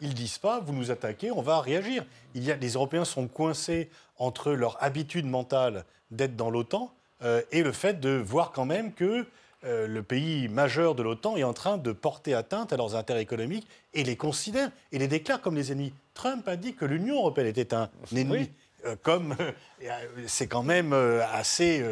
Ils 0.00 0.14
disent 0.14 0.38
pas, 0.38 0.60
vous 0.60 0.72
nous 0.72 0.90
attaquez, 0.90 1.32
on 1.32 1.42
va 1.42 1.60
réagir. 1.60 2.04
Il 2.34 2.44
y 2.44 2.52
a, 2.52 2.56
les 2.56 2.70
Européens 2.70 3.04
sont 3.04 3.26
coincés 3.26 3.90
entre 4.18 4.52
leur 4.52 4.82
habitude 4.82 5.26
mentale 5.26 5.84
d'être 6.12 6.36
dans 6.36 6.48
l'OTAN 6.48 6.94
euh, 7.24 7.42
et 7.50 7.64
le 7.64 7.72
fait 7.72 7.98
de 7.98 8.10
voir 8.10 8.52
quand 8.52 8.64
même 8.64 8.92
que 8.92 9.26
euh, 9.64 9.88
le 9.88 10.02
pays 10.04 10.46
majeur 10.46 10.94
de 10.94 11.02
l'OTAN 11.02 11.36
est 11.36 11.44
en 11.44 11.52
train 11.52 11.76
de 11.76 11.90
porter 11.90 12.34
atteinte 12.34 12.72
à 12.72 12.76
leurs 12.76 12.94
intérêts 12.94 13.22
économiques 13.22 13.66
et 13.94 14.04
les 14.04 14.16
considère 14.16 14.70
et 14.92 14.98
les 14.98 15.08
déclare 15.08 15.40
comme 15.40 15.56
des 15.56 15.72
ennemis. 15.72 15.92
Trump 16.14 16.46
a 16.48 16.56
dit 16.56 16.74
que 16.74 16.84
l'Union 16.84 17.16
européenne 17.16 17.46
était 17.46 17.74
un 17.74 17.90
ennemi. 18.14 18.50
Euh, 18.84 18.96
comme 19.00 19.36
euh, 19.40 19.92
c'est 20.26 20.48
quand 20.48 20.64
même 20.64 20.92
assez, 20.92 21.84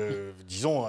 disons, 0.45 0.87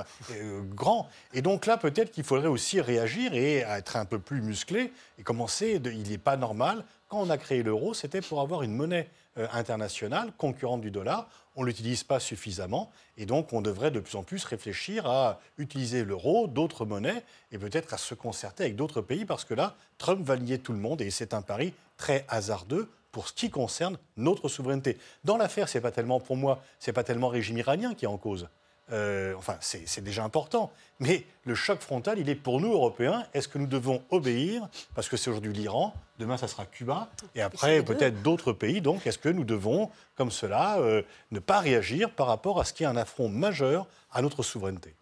grand. 0.74 1.08
Et 1.34 1.42
donc 1.42 1.66
là, 1.66 1.78
peut-être 1.78 2.12
qu'il 2.12 2.24
faudrait 2.24 2.48
aussi 2.48 2.82
réagir 2.82 3.34
et 3.34 3.58
être 3.58 3.98
un 3.98 4.06
peu 4.06 4.18
plus 4.18 4.42
musclé 4.42 4.92
et 5.20 5.24
commencer. 5.24 5.80
il 5.84 6.10
n'est 6.10 6.18
pas 6.18 6.38
normal. 6.38 6.84
Quand 7.08 7.20
on 7.20 7.30
a 7.30 7.38
créé 7.38 7.62
l'euro, 7.62 7.94
c'était 7.94 8.22
pour 8.22 8.42
avoir 8.42 8.64
une 8.64 8.74
monnaie 8.74 9.10
internationale 9.36 10.32
concurrente 10.38 10.82
du 10.82 10.92
dollar 10.92 11.28
on 11.56 11.62
ne 11.62 11.68
l'utilise 11.68 12.04
pas 12.04 12.20
suffisamment. 12.20 12.92
Et 13.18 13.26
donc, 13.26 13.54
on 13.54 13.62
devrait 13.62 13.92
de 13.92 14.00
plus 14.00 14.16
en 14.16 14.24
plus 14.24 14.44
réfléchir 14.46 15.06
à 15.06 15.40
utiliser 15.58 16.04
l'euro, 16.04 16.48
d'autres 16.48 16.86
monnaies, 16.86 17.24
et 17.52 17.58
peut-être 17.58 17.94
à 17.94 17.98
se 17.98 18.14
concerter 18.14 18.64
avec 18.64 18.76
d'autres 18.76 19.02
pays, 19.02 19.26
parce 19.26 19.46
que 19.46 19.54
là, 19.54 19.76
Trump 19.98 20.26
va 20.26 20.36
lier 20.36 20.60
tout 20.60 20.74
le 20.74 20.80
monde, 20.80 21.02
et 21.02 21.12
c'est 21.12 21.34
un 21.34 21.42
pari 21.42 21.74
très 21.98 22.26
hasardeux 22.30 22.90
pour 23.12 23.28
ce 23.28 23.34
qui 23.34 23.50
concerne 23.50 23.98
notre 24.18 24.50
souveraineté. 24.50 24.98
Dans 25.24 25.38
l'affaire, 25.38 25.70
c'est 25.70 25.82
pas 25.82 25.92
tellement, 25.92 26.20
pour 26.20 26.38
moi, 26.38 26.64
c'est 26.80 26.94
pas 26.94 27.04
tellement 27.04 27.28
le 27.28 27.34
régime 27.34 27.58
iranien 27.58 27.94
qui 27.94 28.06
est 28.06 28.10
en 28.10 28.18
cause. 28.18 28.48
Euh, 28.92 29.34
enfin, 29.38 29.58
c'est 29.62 30.04
déjà 30.04 30.24
important. 30.24 30.72
Mais 31.00 31.24
le 31.46 31.56
choc 31.56 31.80
frontal, 31.80 32.20
il 32.20 32.30
est 32.30 32.36
pour 32.36 32.60
nous, 32.60 32.74
Européens. 32.74 33.26
Est-ce 33.34 33.48
que 33.48 33.58
nous 33.58 33.68
devons 33.68 34.04
obéir? 34.10 34.68
Parce 34.96 35.08
que 35.08 35.16
c'est 35.16 35.30
aujourd'hui 35.30 35.54
l'Iran, 35.54 35.94
demain, 36.20 36.38
ça 36.38 36.48
sera 36.48 36.66
Cuba, 36.66 37.10
et 37.36 37.42
après, 37.42 37.84
peut-être 37.84 38.22
d'autres 38.22 38.52
pays. 38.54 38.82
Donc, 38.82 39.08
est-ce 39.08 39.18
que 39.18 39.30
nous 39.30 39.46
devons, 39.46 39.90
comme 40.16 40.32
cela, 40.32 40.80
euh, 40.80 41.04
ne 41.32 41.40
pas 41.40 41.60
réagir 41.60 42.12
par 42.12 42.28
rapport 42.28 42.60
à 42.60 42.66
ce 42.66 42.74
qui 42.74 42.84
est 42.84 42.88
un 42.88 42.98
affront 42.98 43.30
majeur 43.30 43.88
à 44.12 44.22
notre 44.22 44.44
souveraineté? 44.44 44.94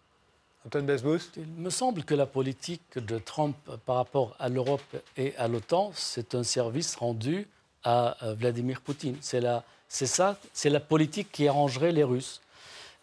Antoine 0.66 0.84
Besbous 0.84 1.30
Il 1.36 1.46
me 1.46 1.70
semble 1.70 2.04
que 2.04 2.14
la 2.14 2.26
politique 2.26 2.98
de 2.98 3.18
Trump 3.18 3.56
par 3.86 3.96
rapport 3.96 4.36
à 4.38 4.48
l'Europe 4.48 4.82
et 5.16 5.34
à 5.36 5.48
l'OTAN, 5.48 5.90
c'est 5.94 6.34
un 6.34 6.42
service 6.42 6.94
rendu 6.96 7.48
à 7.84 8.16
Vladimir 8.36 8.80
Poutine. 8.80 9.16
C'est 9.20 10.06
ça, 10.06 10.36
c'est 10.52 10.70
la 10.70 10.80
politique 10.80 11.32
qui 11.32 11.48
arrangerait 11.48 11.92
les 11.92 12.04
Russes. 12.04 12.40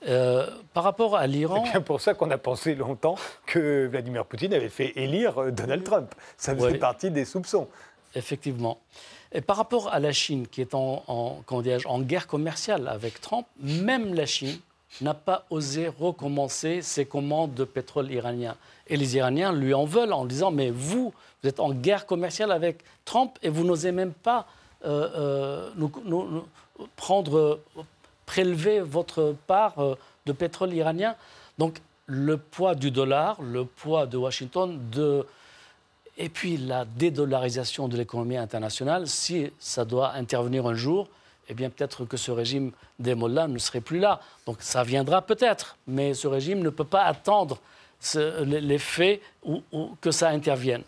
Euh, 0.05 0.45
par 0.75 0.83
rapport 0.83 1.15
à 1.15 1.25
l'Iran. 1.25 1.63
C'est 1.65 1.71
bien 1.71 1.81
pour 1.81 2.01
ça 2.01 2.13
qu'on 2.13 2.29
a 2.29 2.37
pensé 2.37 2.75
longtemps 2.75 3.15
que 3.47 3.87
Vladimir 3.87 4.25
Poutine 4.25 4.53
avait 4.53 4.69
fait 4.69 4.93
élire 4.95 5.41
euh, 5.41 5.51
Donald 5.51 5.83
Trump. 5.83 6.13
Ça 6.37 6.55
faisait 6.55 6.77
partie 6.77 7.09
des 7.09 7.25
soupçons. 7.25 7.67
Effectivement. 8.13 8.77
Et 9.31 9.41
par 9.41 9.57
rapport 9.57 9.91
à 9.91 9.99
la 9.99 10.11
Chine, 10.11 10.47
qui 10.47 10.61
est 10.61 10.75
en, 10.75 11.03
en, 11.07 11.41
en 11.85 12.01
guerre 12.01 12.27
commerciale 12.27 12.87
avec 12.87 13.19
Trump, 13.21 13.47
même 13.59 14.13
la 14.13 14.27
Chine 14.27 14.59
n'a 15.01 15.15
pas 15.15 15.45
osé 15.49 15.87
recommencer 15.87 16.83
ses 16.83 17.05
commandes 17.05 17.55
de 17.55 17.63
pétrole 17.63 18.11
iranien. 18.11 18.55
Et 18.85 18.97
les 18.97 19.17
Iraniens 19.17 19.51
lui 19.51 19.73
en 19.73 19.85
veulent 19.85 20.13
en 20.13 20.25
disant 20.25 20.51
Mais 20.51 20.69
vous, 20.69 21.11
vous 21.41 21.49
êtes 21.49 21.59
en 21.59 21.73
guerre 21.73 22.05
commerciale 22.05 22.51
avec 22.51 22.83
Trump 23.03 23.37
et 23.41 23.49
vous 23.49 23.63
n'osez 23.63 23.91
même 23.91 24.13
pas 24.13 24.45
euh, 24.85 25.69
nous, 25.75 25.91
nous, 26.05 26.45
prendre 26.95 27.59
prélever 28.25 28.81
votre 28.81 29.35
part 29.47 29.79
euh, 29.79 29.95
de 30.25 30.33
pétrole 30.33 30.73
iranien. 30.73 31.15
Donc 31.57 31.81
le 32.05 32.37
poids 32.37 32.75
du 32.75 32.91
dollar, 32.91 33.41
le 33.41 33.65
poids 33.65 34.05
de 34.05 34.17
Washington, 34.17 34.79
et 36.17 36.29
puis 36.29 36.57
la 36.57 36.85
dédollarisation 36.85 37.87
de 37.87 37.97
l'économie 37.97 38.37
internationale, 38.37 39.07
si 39.07 39.51
ça 39.59 39.85
doit 39.85 40.13
intervenir 40.13 40.67
un 40.67 40.73
jour, 40.73 41.07
eh 41.49 41.53
bien 41.53 41.69
peut-être 41.69 42.05
que 42.05 42.17
ce 42.17 42.31
régime 42.31 42.71
des 42.99 43.15
mollahs 43.15 43.47
ne 43.47 43.57
serait 43.57 43.81
plus 43.81 43.99
là. 43.99 44.19
Donc 44.45 44.57
ça 44.59 44.83
viendra 44.83 45.21
peut-être, 45.21 45.77
mais 45.87 46.13
ce 46.13 46.27
régime 46.27 46.59
ne 46.59 46.69
peut 46.69 46.83
pas 46.83 47.03
attendre 47.03 47.59
les 48.45 48.77
faits 48.77 49.21
ou 49.43 49.61
que 50.01 50.11
ça 50.11 50.29
intervienne. 50.29 50.83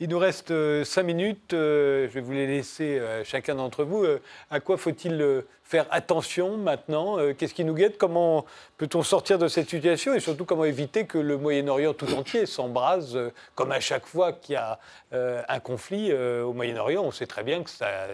Il 0.00 0.10
nous 0.10 0.18
reste 0.20 0.52
euh, 0.52 0.84
cinq 0.84 1.02
minutes. 1.02 1.54
Euh, 1.54 2.06
je 2.08 2.14
vais 2.14 2.20
vous 2.20 2.30
les 2.30 2.46
laisser 2.46 3.00
euh, 3.00 3.24
chacun 3.24 3.56
d'entre 3.56 3.82
vous. 3.82 4.06
À 4.48 4.60
quoi 4.60 4.76
faut-il 4.76 5.44
faire 5.64 5.86
attention 5.90 6.56
maintenant 6.56 7.16
Qu'est-ce 7.34 7.52
qui 7.52 7.64
nous 7.64 7.74
guette? 7.74 7.98
Comment 7.98 8.46
peut-on 8.76 9.02
sortir 9.02 9.38
de 9.38 9.48
cette 9.48 9.68
situation 9.68 10.14
Et 10.14 10.20
surtout, 10.20 10.44
comment 10.44 10.64
éviter 10.64 11.04
que 11.04 11.18
le 11.18 11.36
Moyen-Orient 11.36 11.94
tout 11.94 12.12
entier 12.14 12.46
s'embrase 12.46 13.18
Comme 13.56 13.72
à 13.72 13.80
chaque 13.80 14.06
fois 14.06 14.32
qu'il 14.32 14.54
y 14.54 14.56
a 14.56 14.78
un 15.12 15.60
conflit 15.60 16.12
au 16.14 16.52
Moyen-Orient, 16.54 17.02
on 17.02 17.10
sait 17.10 17.26
très 17.26 17.42
bien 17.42 17.62
que 17.62 17.68
ça, 17.68 18.06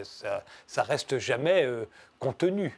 ça, 0.67 0.83
reste 0.83 1.19
jamais 1.19 1.69
contenu. 2.19 2.77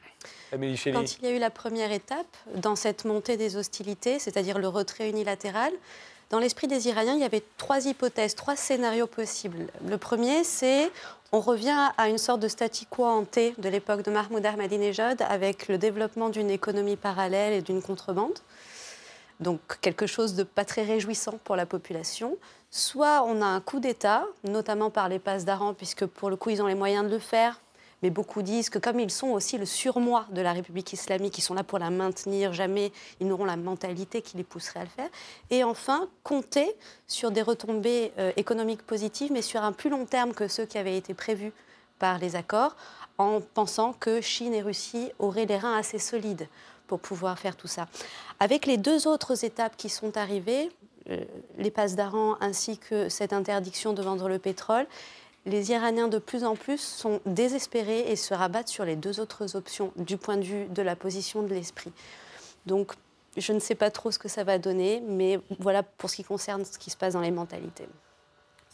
Quand 0.51 1.19
il 1.19 1.25
y 1.25 1.27
a 1.27 1.31
eu 1.31 1.39
la 1.39 1.51
première 1.51 1.93
étape 1.93 2.37
dans 2.55 2.77
cette 2.77 3.05
montée 3.05 3.37
des 3.37 3.57
hostilités, 3.57 4.19
c'est-à-dire 4.19 4.59
le 4.59 4.69
retrait 4.69 5.09
unilatéral, 5.09 5.73
dans 6.31 6.39
l'esprit 6.39 6.67
des 6.67 6.89
Iraniens, 6.89 7.15
il 7.15 7.21
y 7.21 7.25
avait 7.25 7.45
trois 7.57 7.87
hypothèses, 7.87 8.35
trois 8.35 8.57
scénarios 8.57 9.07
possibles. 9.07 9.67
Le 9.87 9.97
premier, 9.99 10.43
c'est 10.45 10.91
on 11.33 11.41
revient 11.41 11.91
à 11.99 12.09
une 12.09 12.19
sorte 12.19 12.41
de 12.41 12.49
statu 12.49 12.85
quo 12.89 13.05
ante 13.05 13.39
de 13.59 13.69
l'époque 13.69 14.03
de 14.03 14.11
Mahmoud 14.11 14.45
Ahmadinejad 14.45 15.23
avec 15.23 15.69
le 15.69 15.79
développement 15.79 16.29
d'une 16.29 16.51
économie 16.51 16.97
parallèle 16.97 17.53
et 17.53 17.63
d'une 17.63 17.83
contrebande. 17.83 18.39
Donc 19.41 19.61
quelque 19.81 20.07
chose 20.07 20.35
de 20.35 20.45
pas 20.45 20.65
très 20.65 20.83
réjouissant 20.83 21.39
pour 21.45 21.57
la 21.57 21.67
population. 21.67 22.39
Soit 22.71 23.23
on 23.27 23.43
a 23.43 23.47
un 23.47 23.61
coup 23.61 23.81
d'État, 23.81 24.25
notamment 24.45 24.91
par 24.91 25.09
les 25.09 25.19
passes 25.19 25.45
d'Aran, 25.45 25.75
puisque 25.75 26.07
pour 26.07 26.31
le 26.31 26.37
coup 26.37 26.51
ils 26.51 26.63
ont 26.63 26.67
les 26.67 26.75
moyens 26.75 27.05
de 27.05 27.11
le 27.11 27.19
faire, 27.19 27.61
mais 28.03 28.11
beaucoup 28.11 28.43
disent 28.43 28.71
que 28.71 28.79
comme 28.79 29.01
ils 29.01 29.11
sont 29.11 29.29
aussi 29.29 29.59
le 29.59 29.67
surmoi 29.67 30.27
de 30.31 30.41
la 30.41 30.53
République 30.53 30.93
islamique, 30.93 31.39
ils 31.39 31.43
sont 31.43 31.55
là 31.55 31.65
pour 31.65 31.79
la 31.79 31.91
maintenir, 31.91 32.53
jamais 32.53 32.93
ils 33.21 33.27
n'auront 33.27 33.45
la 33.45 33.57
mentalité 33.57 34.23
qui 34.23 34.37
les 34.37 34.45
pousserait 34.45 34.81
à 34.81 34.85
le 34.85 34.91
faire. 34.91 35.09
Et 35.51 35.65
enfin, 35.65 36.09
compter 36.23 36.75
sur 37.07 37.31
des 37.31 37.43
retombées 37.43 38.13
euh, 38.19 38.33
économiques 38.37 38.83
positives, 38.83 39.33
mais 39.33 39.43
sur 39.43 39.63
un 39.63 39.73
plus 39.73 39.91
long 39.91 40.05
terme 40.05 40.35
que 40.35 40.49
ceux 40.49 40.67
qui 40.67 40.79
avaient 40.79 40.97
été 40.97 41.15
prévus 41.15 41.53
par 41.99 42.19
les 42.19 42.37
accords, 42.37 42.77
en 43.19 43.41
pensant 43.41 43.95
que 43.95 44.21
Chine 44.21 44.53
et 44.53 44.61
Russie 44.61 45.11
auraient 45.19 45.47
les 45.47 45.57
reins 45.57 45.79
assez 45.79 45.99
solides 45.99 46.49
pour 46.87 47.01
pouvoir 47.01 47.39
faire 47.39 47.57
tout 47.57 47.67
ça. 47.67 47.89
Avec 48.41 48.67
les 48.67 48.77
deux 48.77 49.09
autres 49.09 49.45
étapes 49.45 49.77
qui 49.77 49.89
sont 49.89 50.17
arrivées, 50.17 50.71
euh, 51.11 51.25
les 51.57 51.71
passes 51.71 51.95
d'Aran 51.95 52.37
ainsi 52.41 52.79
que 52.79 53.09
cette 53.09 53.33
interdiction 53.33 53.93
de 53.93 54.03
vendre 54.03 54.29
le 54.29 54.39
pétrole, 54.39 54.87
les 55.47 55.71
Iraniens 55.71 56.09
de 56.09 56.19
plus 56.19 56.45
en 56.45 56.57
plus 56.57 56.81
sont 56.81 57.21
désespérés 57.25 58.01
et 58.11 58.17
se 58.17 58.35
rabattent 58.35 58.69
sur 58.69 58.85
les 58.85 58.97
deux 58.97 59.21
autres 59.21 59.57
options 59.57 59.93
du 59.97 60.17
point 60.17 60.37
de 60.37 60.45
vue 60.45 60.67
de 60.67 60.83
la 60.83 60.97
position 60.97 61.43
de 61.43 61.55
l'esprit. 61.55 61.93
Donc, 62.67 62.93
je 63.37 63.53
ne 63.53 63.61
sais 63.61 63.75
pas 63.77 63.91
trop 63.91 64.11
ce 64.11 64.19
que 64.19 64.29
ça 64.29 64.45
va 64.45 64.59
donner, 64.59 65.01
mais 65.07 65.39
voilà 65.61 65.83
pour 65.83 66.11
ce 66.11 66.17
qui 66.17 66.25
concerne 66.25 66.65
ce 66.65 66.79
qui 66.79 66.91
se 66.91 66.97
passe 66.97 67.13
dans 67.13 67.21
les 67.21 67.31
mentalités. 67.31 67.87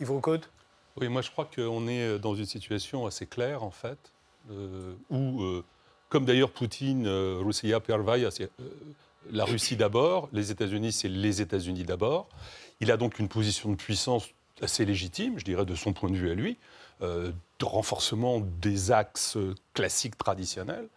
Yves 0.00 0.20
Code 0.20 0.46
Oui, 0.96 1.08
moi 1.08 1.20
je 1.20 1.30
crois 1.30 1.48
qu'on 1.54 1.86
est 1.88 2.18
dans 2.18 2.34
une 2.34 2.46
situation 2.46 3.06
assez 3.06 3.26
claire, 3.26 3.62
en 3.62 3.70
fait, 3.70 3.98
euh, 4.50 4.94
où, 5.10 5.42
euh, 5.42 5.64
comme 6.08 6.24
d'ailleurs 6.24 6.50
Poutine, 6.50 7.06
euh, 7.06 7.40
Russia 7.44 7.80
Pervaya, 7.80 8.30
c'est 8.30 8.50
la 9.30 9.44
Russie 9.44 9.76
d'abord, 9.76 10.28
les 10.32 10.50
États-Unis, 10.50 10.92
c'est 10.92 11.08
les 11.08 11.42
États-Unis 11.42 11.84
d'abord. 11.84 12.28
Il 12.80 12.90
a 12.90 12.96
donc 12.96 13.18
une 13.18 13.28
position 13.28 13.70
de 13.70 13.76
puissance 13.76 14.28
assez 14.60 14.84
légitime, 14.84 15.38
je 15.38 15.44
dirais, 15.44 15.64
de 15.64 15.74
son 15.74 15.92
point 15.92 16.10
de 16.10 16.16
vue 16.16 16.30
à 16.30 16.34
lui, 16.34 16.58
euh, 17.02 17.32
de 17.58 17.64
renforcement 17.64 18.40
des 18.60 18.90
axes 18.92 19.38
classiques 19.74 20.18
traditionnels. 20.18 20.88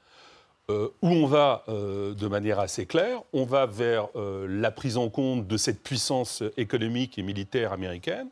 où 0.68 0.88
on 1.08 1.28
va 1.28 1.64
de 1.68 2.28
manière 2.28 2.60
assez 2.60 2.88
claire, 2.88 3.22
on 3.34 3.46
va 3.46 3.68
vers 3.68 4.08
la 4.16 4.72
prise 4.72 4.98
en 4.98 5.10
compte 5.10 5.46
de 5.46 5.58
cette 5.58 5.84
puissance 5.84 6.42
économique 6.58 7.20
et 7.20 7.22
militaire 7.22 7.72
américaine, 7.72 8.30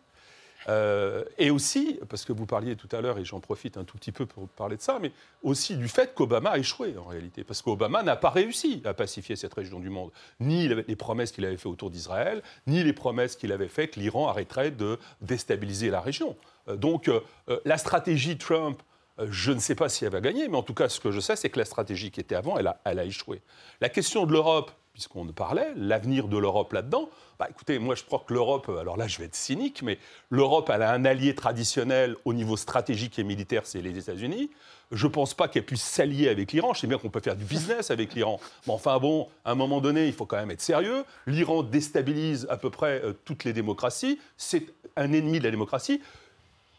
euh, 0.69 1.23
et 1.37 1.51
aussi, 1.51 1.99
parce 2.09 2.25
que 2.25 2.33
vous 2.33 2.45
parliez 2.45 2.75
tout 2.75 2.89
à 2.91 3.01
l'heure, 3.01 3.17
et 3.17 3.25
j'en 3.25 3.39
profite 3.39 3.77
un 3.77 3.83
tout 3.83 3.97
petit 3.97 4.11
peu 4.11 4.25
pour 4.25 4.47
parler 4.49 4.77
de 4.77 4.81
ça, 4.81 4.99
mais 5.01 5.11
aussi 5.41 5.75
du 5.75 5.87
fait 5.87 6.13
qu'Obama 6.13 6.51
a 6.51 6.57
échoué 6.57 6.95
en 6.97 7.05
réalité, 7.05 7.43
parce 7.43 7.61
qu'Obama 7.61 8.03
n'a 8.03 8.15
pas 8.15 8.29
réussi 8.29 8.81
à 8.85 8.93
pacifier 8.93 9.35
cette 9.35 9.53
région 9.53 9.79
du 9.79 9.89
monde, 9.89 10.11
ni 10.39 10.67
les 10.67 10.95
promesses 10.95 11.31
qu'il 11.31 11.45
avait 11.45 11.57
faites 11.57 11.67
autour 11.67 11.89
d'Israël, 11.89 12.41
ni 12.67 12.83
les 12.83 12.93
promesses 12.93 13.35
qu'il 13.35 13.51
avait 13.51 13.67
faites 13.67 13.91
que 13.91 13.99
l'Iran 13.99 14.27
arrêterait 14.27 14.71
de 14.71 14.99
déstabiliser 15.21 15.89
la 15.89 16.01
région. 16.01 16.35
Euh, 16.67 16.75
donc 16.75 17.07
euh, 17.09 17.19
la 17.65 17.77
stratégie 17.77 18.37
Trump, 18.37 18.81
je 19.19 19.51
ne 19.51 19.59
sais 19.59 19.75
pas 19.75 19.89
si 19.89 20.05
elle 20.05 20.11
va 20.11 20.21
gagner, 20.21 20.47
mais 20.47 20.57
en 20.57 20.63
tout 20.63 20.73
cas, 20.73 20.89
ce 20.89 20.99
que 20.99 21.11
je 21.11 21.19
sais, 21.19 21.35
c'est 21.35 21.49
que 21.49 21.59
la 21.59 21.65
stratégie 21.65 22.11
qui 22.11 22.19
était 22.19 22.35
avant, 22.35 22.57
elle 22.57 22.67
a, 22.67 23.05
échoué. 23.05 23.41
La 23.79 23.89
question 23.89 24.25
de 24.25 24.31
l'Europe, 24.31 24.71
puisqu'on 24.93 25.25
parlait, 25.27 25.71
l'avenir 25.75 26.27
de 26.27 26.37
l'Europe 26.37 26.73
là-dedans, 26.73 27.09
bah, 27.39 27.47
écoutez, 27.49 27.79
moi 27.79 27.95
je 27.95 28.03
crois 28.03 28.23
que 28.27 28.33
l'Europe, 28.33 28.69
alors 28.69 28.95
là 28.95 29.07
je 29.07 29.17
vais 29.17 29.25
être 29.25 29.35
cynique, 29.35 29.81
mais 29.81 29.97
l'Europe, 30.29 30.69
elle 30.73 30.83
a 30.83 30.91
un 30.91 31.05
allié 31.05 31.33
traditionnel 31.35 32.15
au 32.25 32.33
niveau 32.33 32.57
stratégique 32.57 33.17
et 33.17 33.23
militaire, 33.23 33.65
c'est 33.65 33.81
les 33.81 33.97
États-Unis. 33.97 34.49
Je 34.91 35.07
ne 35.07 35.11
pense 35.11 35.33
pas 35.33 35.47
qu'elle 35.47 35.65
puisse 35.65 35.81
s'allier 35.81 36.29
avec 36.29 36.51
l'Iran. 36.51 36.73
Je 36.73 36.81
sais 36.81 36.87
bien 36.87 36.99
qu'on 36.99 37.09
peut 37.09 37.19
faire 37.19 37.35
du 37.35 37.45
business 37.45 37.89
avec 37.89 38.13
l'Iran. 38.13 38.39
Mais 38.67 38.73
enfin 38.73 38.99
bon, 38.99 39.27
à 39.43 39.51
un 39.51 39.55
moment 39.55 39.81
donné, 39.81 40.05
il 40.07 40.13
faut 40.13 40.27
quand 40.27 40.37
même 40.37 40.51
être 40.51 40.61
sérieux. 40.61 41.03
L'Iran 41.25 41.63
déstabilise 41.63 42.45
à 42.49 42.57
peu 42.57 42.69
près 42.69 43.01
euh, 43.03 43.13
toutes 43.25 43.43
les 43.43 43.53
démocraties. 43.53 44.19
C'est 44.37 44.67
un 44.95 45.11
ennemi 45.11 45.39
de 45.39 45.45
la 45.45 45.51
démocratie. 45.51 45.99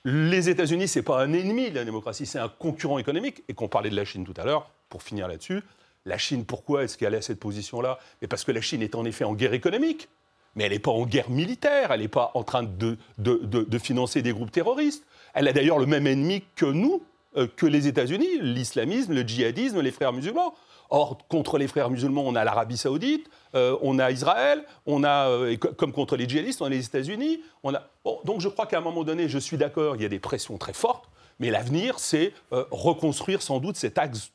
Les 0.04 0.50
États-Unis, 0.50 0.86
ce 0.86 0.98
n'est 0.98 1.02
pas 1.02 1.22
un 1.22 1.32
ennemi 1.32 1.70
de 1.70 1.76
la 1.76 1.84
démocratie, 1.84 2.26
c'est 2.26 2.38
un 2.38 2.48
concurrent 2.48 2.98
économique. 2.98 3.42
Et 3.48 3.54
qu'on 3.54 3.68
parlait 3.68 3.90
de 3.90 3.96
la 3.96 4.04
Chine 4.04 4.24
tout 4.24 4.34
à 4.36 4.44
l'heure, 4.44 4.70
pour 4.90 5.02
finir 5.02 5.28
là-dessus, 5.28 5.62
la 6.04 6.18
Chine, 6.18 6.44
pourquoi 6.44 6.84
est-ce 6.84 6.98
qu'elle 6.98 7.14
à 7.14 7.22
cette 7.22 7.40
position-là? 7.40 7.98
Parce 8.28 8.44
que 8.44 8.52
la 8.52 8.60
Chine 8.60 8.82
est 8.82 8.94
en 8.94 9.06
effet 9.06 9.24
en 9.24 9.32
guerre 9.32 9.54
économique, 9.54 10.08
mais 10.54 10.64
elle 10.64 10.72
n'est 10.72 10.78
pas 10.78 10.90
en 10.90 11.06
guerre 11.06 11.30
militaire, 11.30 11.90
elle 11.90 12.00
n'est 12.00 12.08
pas 12.08 12.30
en 12.34 12.42
train 12.42 12.62
de, 12.62 12.98
de, 13.18 13.78
financer 13.78 14.20
des 14.20 14.32
groupes 14.32 14.52
terroristes. 14.52 15.04
Elle 15.32 15.48
a 15.48 15.52
d'ailleurs 15.54 15.78
le 15.78 15.86
même 15.86 16.06
ennemi 16.06 16.44
que 16.54 16.66
nous, 16.66 17.02
euh, 17.36 17.46
que 17.56 17.64
les 17.66 17.88
États-Unis, 17.88 18.40
l'islamisme, 18.40 19.14
le 19.14 19.22
djihadisme, 19.22 19.80
les 19.80 19.90
frères 19.90 20.12
musulmans. 20.12 20.54
Or, 20.90 21.18
contre 21.28 21.58
les 21.58 21.66
frères 21.66 21.90
musulmans, 21.90 22.24
on 22.26 22.34
a 22.34 22.44
l'Arabie 22.44 22.76
saoudite, 22.76 23.28
euh, 23.54 23.76
on 23.82 23.98
a 23.98 24.10
Israël, 24.10 24.64
on 24.86 25.04
a, 25.04 25.28
euh, 25.28 25.56
comme 25.56 25.92
contre 25.92 26.16
les 26.16 26.28
djihadistes, 26.28 26.62
on 26.62 26.66
a 26.66 26.70
les 26.70 26.84
États-Unis. 26.84 27.40
A... 27.64 27.88
donc 28.24 28.40
je 28.40 28.48
crois 28.48 28.66
qu'à 28.66 28.78
un 28.78 28.82
moment 28.82 29.04
donné, 29.04 29.28
je 29.28 29.38
suis 29.38 29.56
d'accord, 29.56 29.96
il 29.96 30.02
y 30.02 30.04
a 30.04 30.08
des 30.08 30.20
pressions 30.20 30.58
très 30.58 30.72
fortes, 30.72 31.08
mais 31.40 31.50
l'avenir, 31.50 31.98
c'est 31.98 32.32
reconstruire 32.50 33.42
sans 33.42 33.58
doute 33.58 33.76
cet 33.76 33.98
axe 33.98 34.30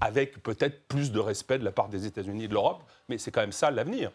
avec 0.00 0.42
peut-être 0.42 0.86
plus 0.86 1.10
de 1.10 1.18
respect 1.18 1.58
de 1.58 1.64
la 1.64 1.72
part 1.72 1.88
des 1.88 2.06
États-Unis 2.06 2.44
et 2.44 2.48
de 2.48 2.52
l'Europe, 2.52 2.82
mais 3.08 3.18
c'est 3.18 3.30
quand 3.30 3.40
même 3.40 3.52
ça 3.52 3.70
l'avenir. 3.70 4.12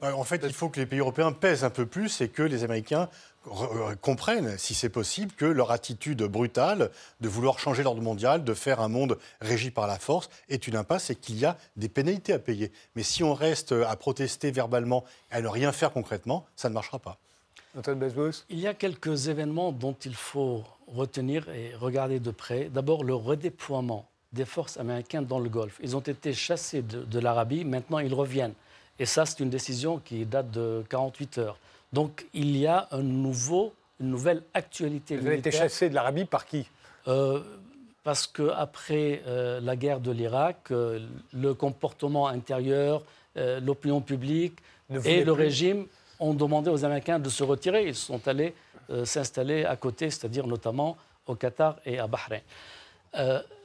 En 0.00 0.24
fait, 0.24 0.40
il 0.44 0.52
faut 0.52 0.68
que 0.68 0.78
les 0.78 0.86
pays 0.86 1.00
européens 1.00 1.32
pèsent 1.32 1.64
un 1.64 1.70
peu 1.70 1.86
plus 1.86 2.20
et 2.20 2.28
que 2.28 2.42
les 2.42 2.62
Américains 2.62 3.08
euh, 3.48 3.94
comprennent, 4.00 4.56
si 4.56 4.74
c'est 4.74 4.88
possible, 4.88 5.32
que 5.32 5.44
leur 5.44 5.70
attitude 5.70 6.22
brutale 6.22 6.90
de 7.20 7.28
vouloir 7.28 7.58
changer 7.58 7.82
l'ordre 7.82 8.02
mondial, 8.02 8.44
de 8.44 8.54
faire 8.54 8.80
un 8.80 8.88
monde 8.88 9.18
régi 9.40 9.70
par 9.70 9.86
la 9.86 9.98
force, 9.98 10.30
est 10.48 10.68
une 10.68 10.76
impasse 10.76 11.10
et 11.10 11.16
qu'il 11.16 11.38
y 11.38 11.44
a 11.44 11.56
des 11.76 11.88
pénalités 11.88 12.32
à 12.32 12.38
payer. 12.38 12.70
Mais 12.94 13.02
si 13.02 13.24
on 13.24 13.34
reste 13.34 13.72
à 13.72 13.96
protester 13.96 14.50
verbalement 14.50 15.04
et 15.32 15.36
à 15.36 15.40
ne 15.40 15.48
rien 15.48 15.72
faire 15.72 15.92
concrètement, 15.92 16.46
ça 16.54 16.68
ne 16.68 16.74
marchera 16.74 16.98
pas. 16.98 17.18
Il 18.50 18.58
y 18.58 18.66
a 18.66 18.74
quelques 18.74 19.28
événements 19.28 19.72
dont 19.72 19.96
il 20.04 20.14
faut 20.14 20.64
retenir 20.88 21.48
et 21.50 21.74
regarder 21.74 22.18
de 22.18 22.30
près. 22.30 22.68
D'abord, 22.72 23.04
le 23.04 23.14
redéploiement 23.14 24.08
des 24.32 24.44
forces 24.44 24.76
américaines 24.76 25.26
dans 25.26 25.38
le 25.38 25.48
Golfe. 25.48 25.78
Ils 25.82 25.96
ont 25.96 26.00
été 26.00 26.32
chassés 26.32 26.82
de, 26.82 27.18
l'Arabie, 27.18 27.64
maintenant 27.64 27.98
ils 27.98 28.12
reviennent. 28.12 28.54
Et 28.98 29.06
ça, 29.06 29.26
c'est 29.26 29.40
une 29.40 29.50
décision 29.50 29.98
qui 29.98 30.24
date 30.24 30.50
de 30.50 30.84
48 30.88 31.38
heures. 31.38 31.58
Donc 31.92 32.26
il 32.34 32.56
y 32.56 32.66
a 32.66 32.88
un 32.90 33.02
nouveau, 33.02 33.72
une 34.00 34.10
nouvelle 34.10 34.42
actualité 34.54 35.14
Ils 35.14 35.26
ont 35.26 35.32
été 35.32 35.50
chassés 35.50 35.88
de 35.88 35.94
l'Arabie 35.94 36.24
par 36.24 36.46
qui? 36.46 36.68
Euh, 37.06 37.40
Parce 38.04 38.26
qu'après 38.26 39.22
euh, 39.26 39.60
la 39.60 39.76
guerre 39.76 40.00
de 40.00 40.10
l'Irak, 40.10 40.70
euh, 40.70 41.00
le 41.32 41.54
comportement 41.54 42.28
intérieur, 42.28 43.02
l'opinion 43.62 44.00
publique 44.00 44.58
et 45.04 45.22
le 45.22 45.30
régime 45.30 45.86
ont 46.18 46.34
demandé 46.34 46.70
aux 46.70 46.84
Américains 46.84 47.20
de 47.20 47.28
se 47.28 47.44
retirer. 47.44 47.86
Ils 47.86 47.94
sont 47.94 48.26
allés 48.26 48.52
s'installer 49.04 49.64
à 49.64 49.76
côté, 49.76 50.10
c'est-à-dire 50.10 50.44
notamment 50.48 50.96
au 51.24 51.36
Qatar 51.36 51.76
et 51.86 52.00
à 52.00 52.08
Bahreïn. 52.08 52.40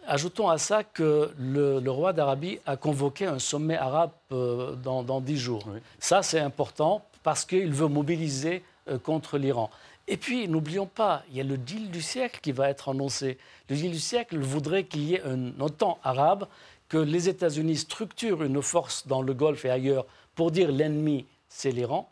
Ajoutons 0.07 0.49
à 0.49 0.57
ça 0.57 0.83
que 0.83 1.31
le, 1.37 1.89
roi 1.89 2.13
d'Arabie 2.13 2.59
a 2.65 2.75
convoqué 2.77 3.25
un 3.25 3.39
sommet 3.39 3.77
arabe 3.77 4.11
euh, 4.31 4.75
dans 4.75 5.21
dix 5.21 5.37
jours. 5.37 5.63
Ça, 5.99 6.23
c'est 6.23 6.39
important 6.39 7.05
parce 7.23 7.45
qu'il 7.45 7.71
veut 7.71 7.87
mobiliser 7.87 8.63
euh, 8.89 8.99
contre 8.99 9.37
l'Iran. 9.37 9.69
Et 10.07 10.17
puis, 10.17 10.47
n'oublions 10.49 10.85
pas, 10.85 11.23
il 11.29 11.37
y 11.37 11.41
a 11.41 11.43
le 11.45 11.57
deal 11.57 11.89
du 11.89 12.01
siècle 12.01 12.39
qui 12.41 12.51
va 12.51 12.69
être 12.69 12.89
annoncé. 12.89 13.37
Le 13.69 13.75
deal 13.77 13.91
du 13.91 13.99
siècle 13.99 14.37
voudrait 14.39 14.83
qu'il 14.83 15.03
y 15.03 15.15
ait 15.15 15.23
un 15.23 15.57
OTAN 15.61 15.97
arabe, 16.03 16.47
que 16.89 16.97
les 16.97 17.29
États-Unis 17.29 17.77
structurent 17.77 18.43
une 18.43 18.61
force 18.61 19.07
dans 19.07 19.21
le 19.21 19.33
Golfe 19.33 19.63
et 19.63 19.69
ailleurs 19.69 20.05
pour 20.35 20.51
dire 20.51 20.71
l'ennemi, 20.71 21.25
c'est 21.47 21.71
l'Iran. 21.71 22.11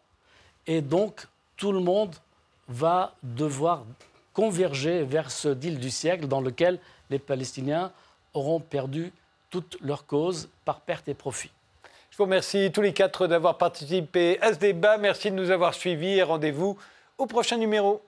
Et 0.66 0.82
donc, 0.82 1.28
tout 1.58 1.74
le 1.74 1.82
monde 1.82 2.16
va 2.70 3.14
devoir 3.22 3.84
converger 4.34 5.04
vers 5.04 5.30
ce 5.30 5.50
deal 5.50 5.78
du 5.78 5.90
siècle 5.90 6.28
dans 6.28 6.40
lequel 6.40 6.80
les 7.12 7.20
Palestiniens 7.20 7.92
auront 8.34 8.60
perdu 8.60 9.12
toute 9.50 9.78
leur 9.82 10.06
cause 10.06 10.50
par 10.66 10.80
perte 10.80 11.08
et 11.10 11.14
profit. 11.14 11.52
Je 12.10 12.18
vous 12.18 12.24
remercie 12.24 12.72
tous 12.74 12.82
les 12.82 12.94
quatre 12.94 13.28
d'avoir 13.28 13.58
participé 13.58 14.40
à 14.42 14.54
ce 14.54 14.60
débat. 14.60 14.98
Merci 14.98 15.32
de 15.32 15.36
nous 15.36 15.52
avoir 15.52 15.74
suivis 15.74 16.18
et 16.18 16.24
rendez-vous 16.24 16.78
au 17.18 17.26
prochain 17.26 17.58
numéro. 17.58 18.02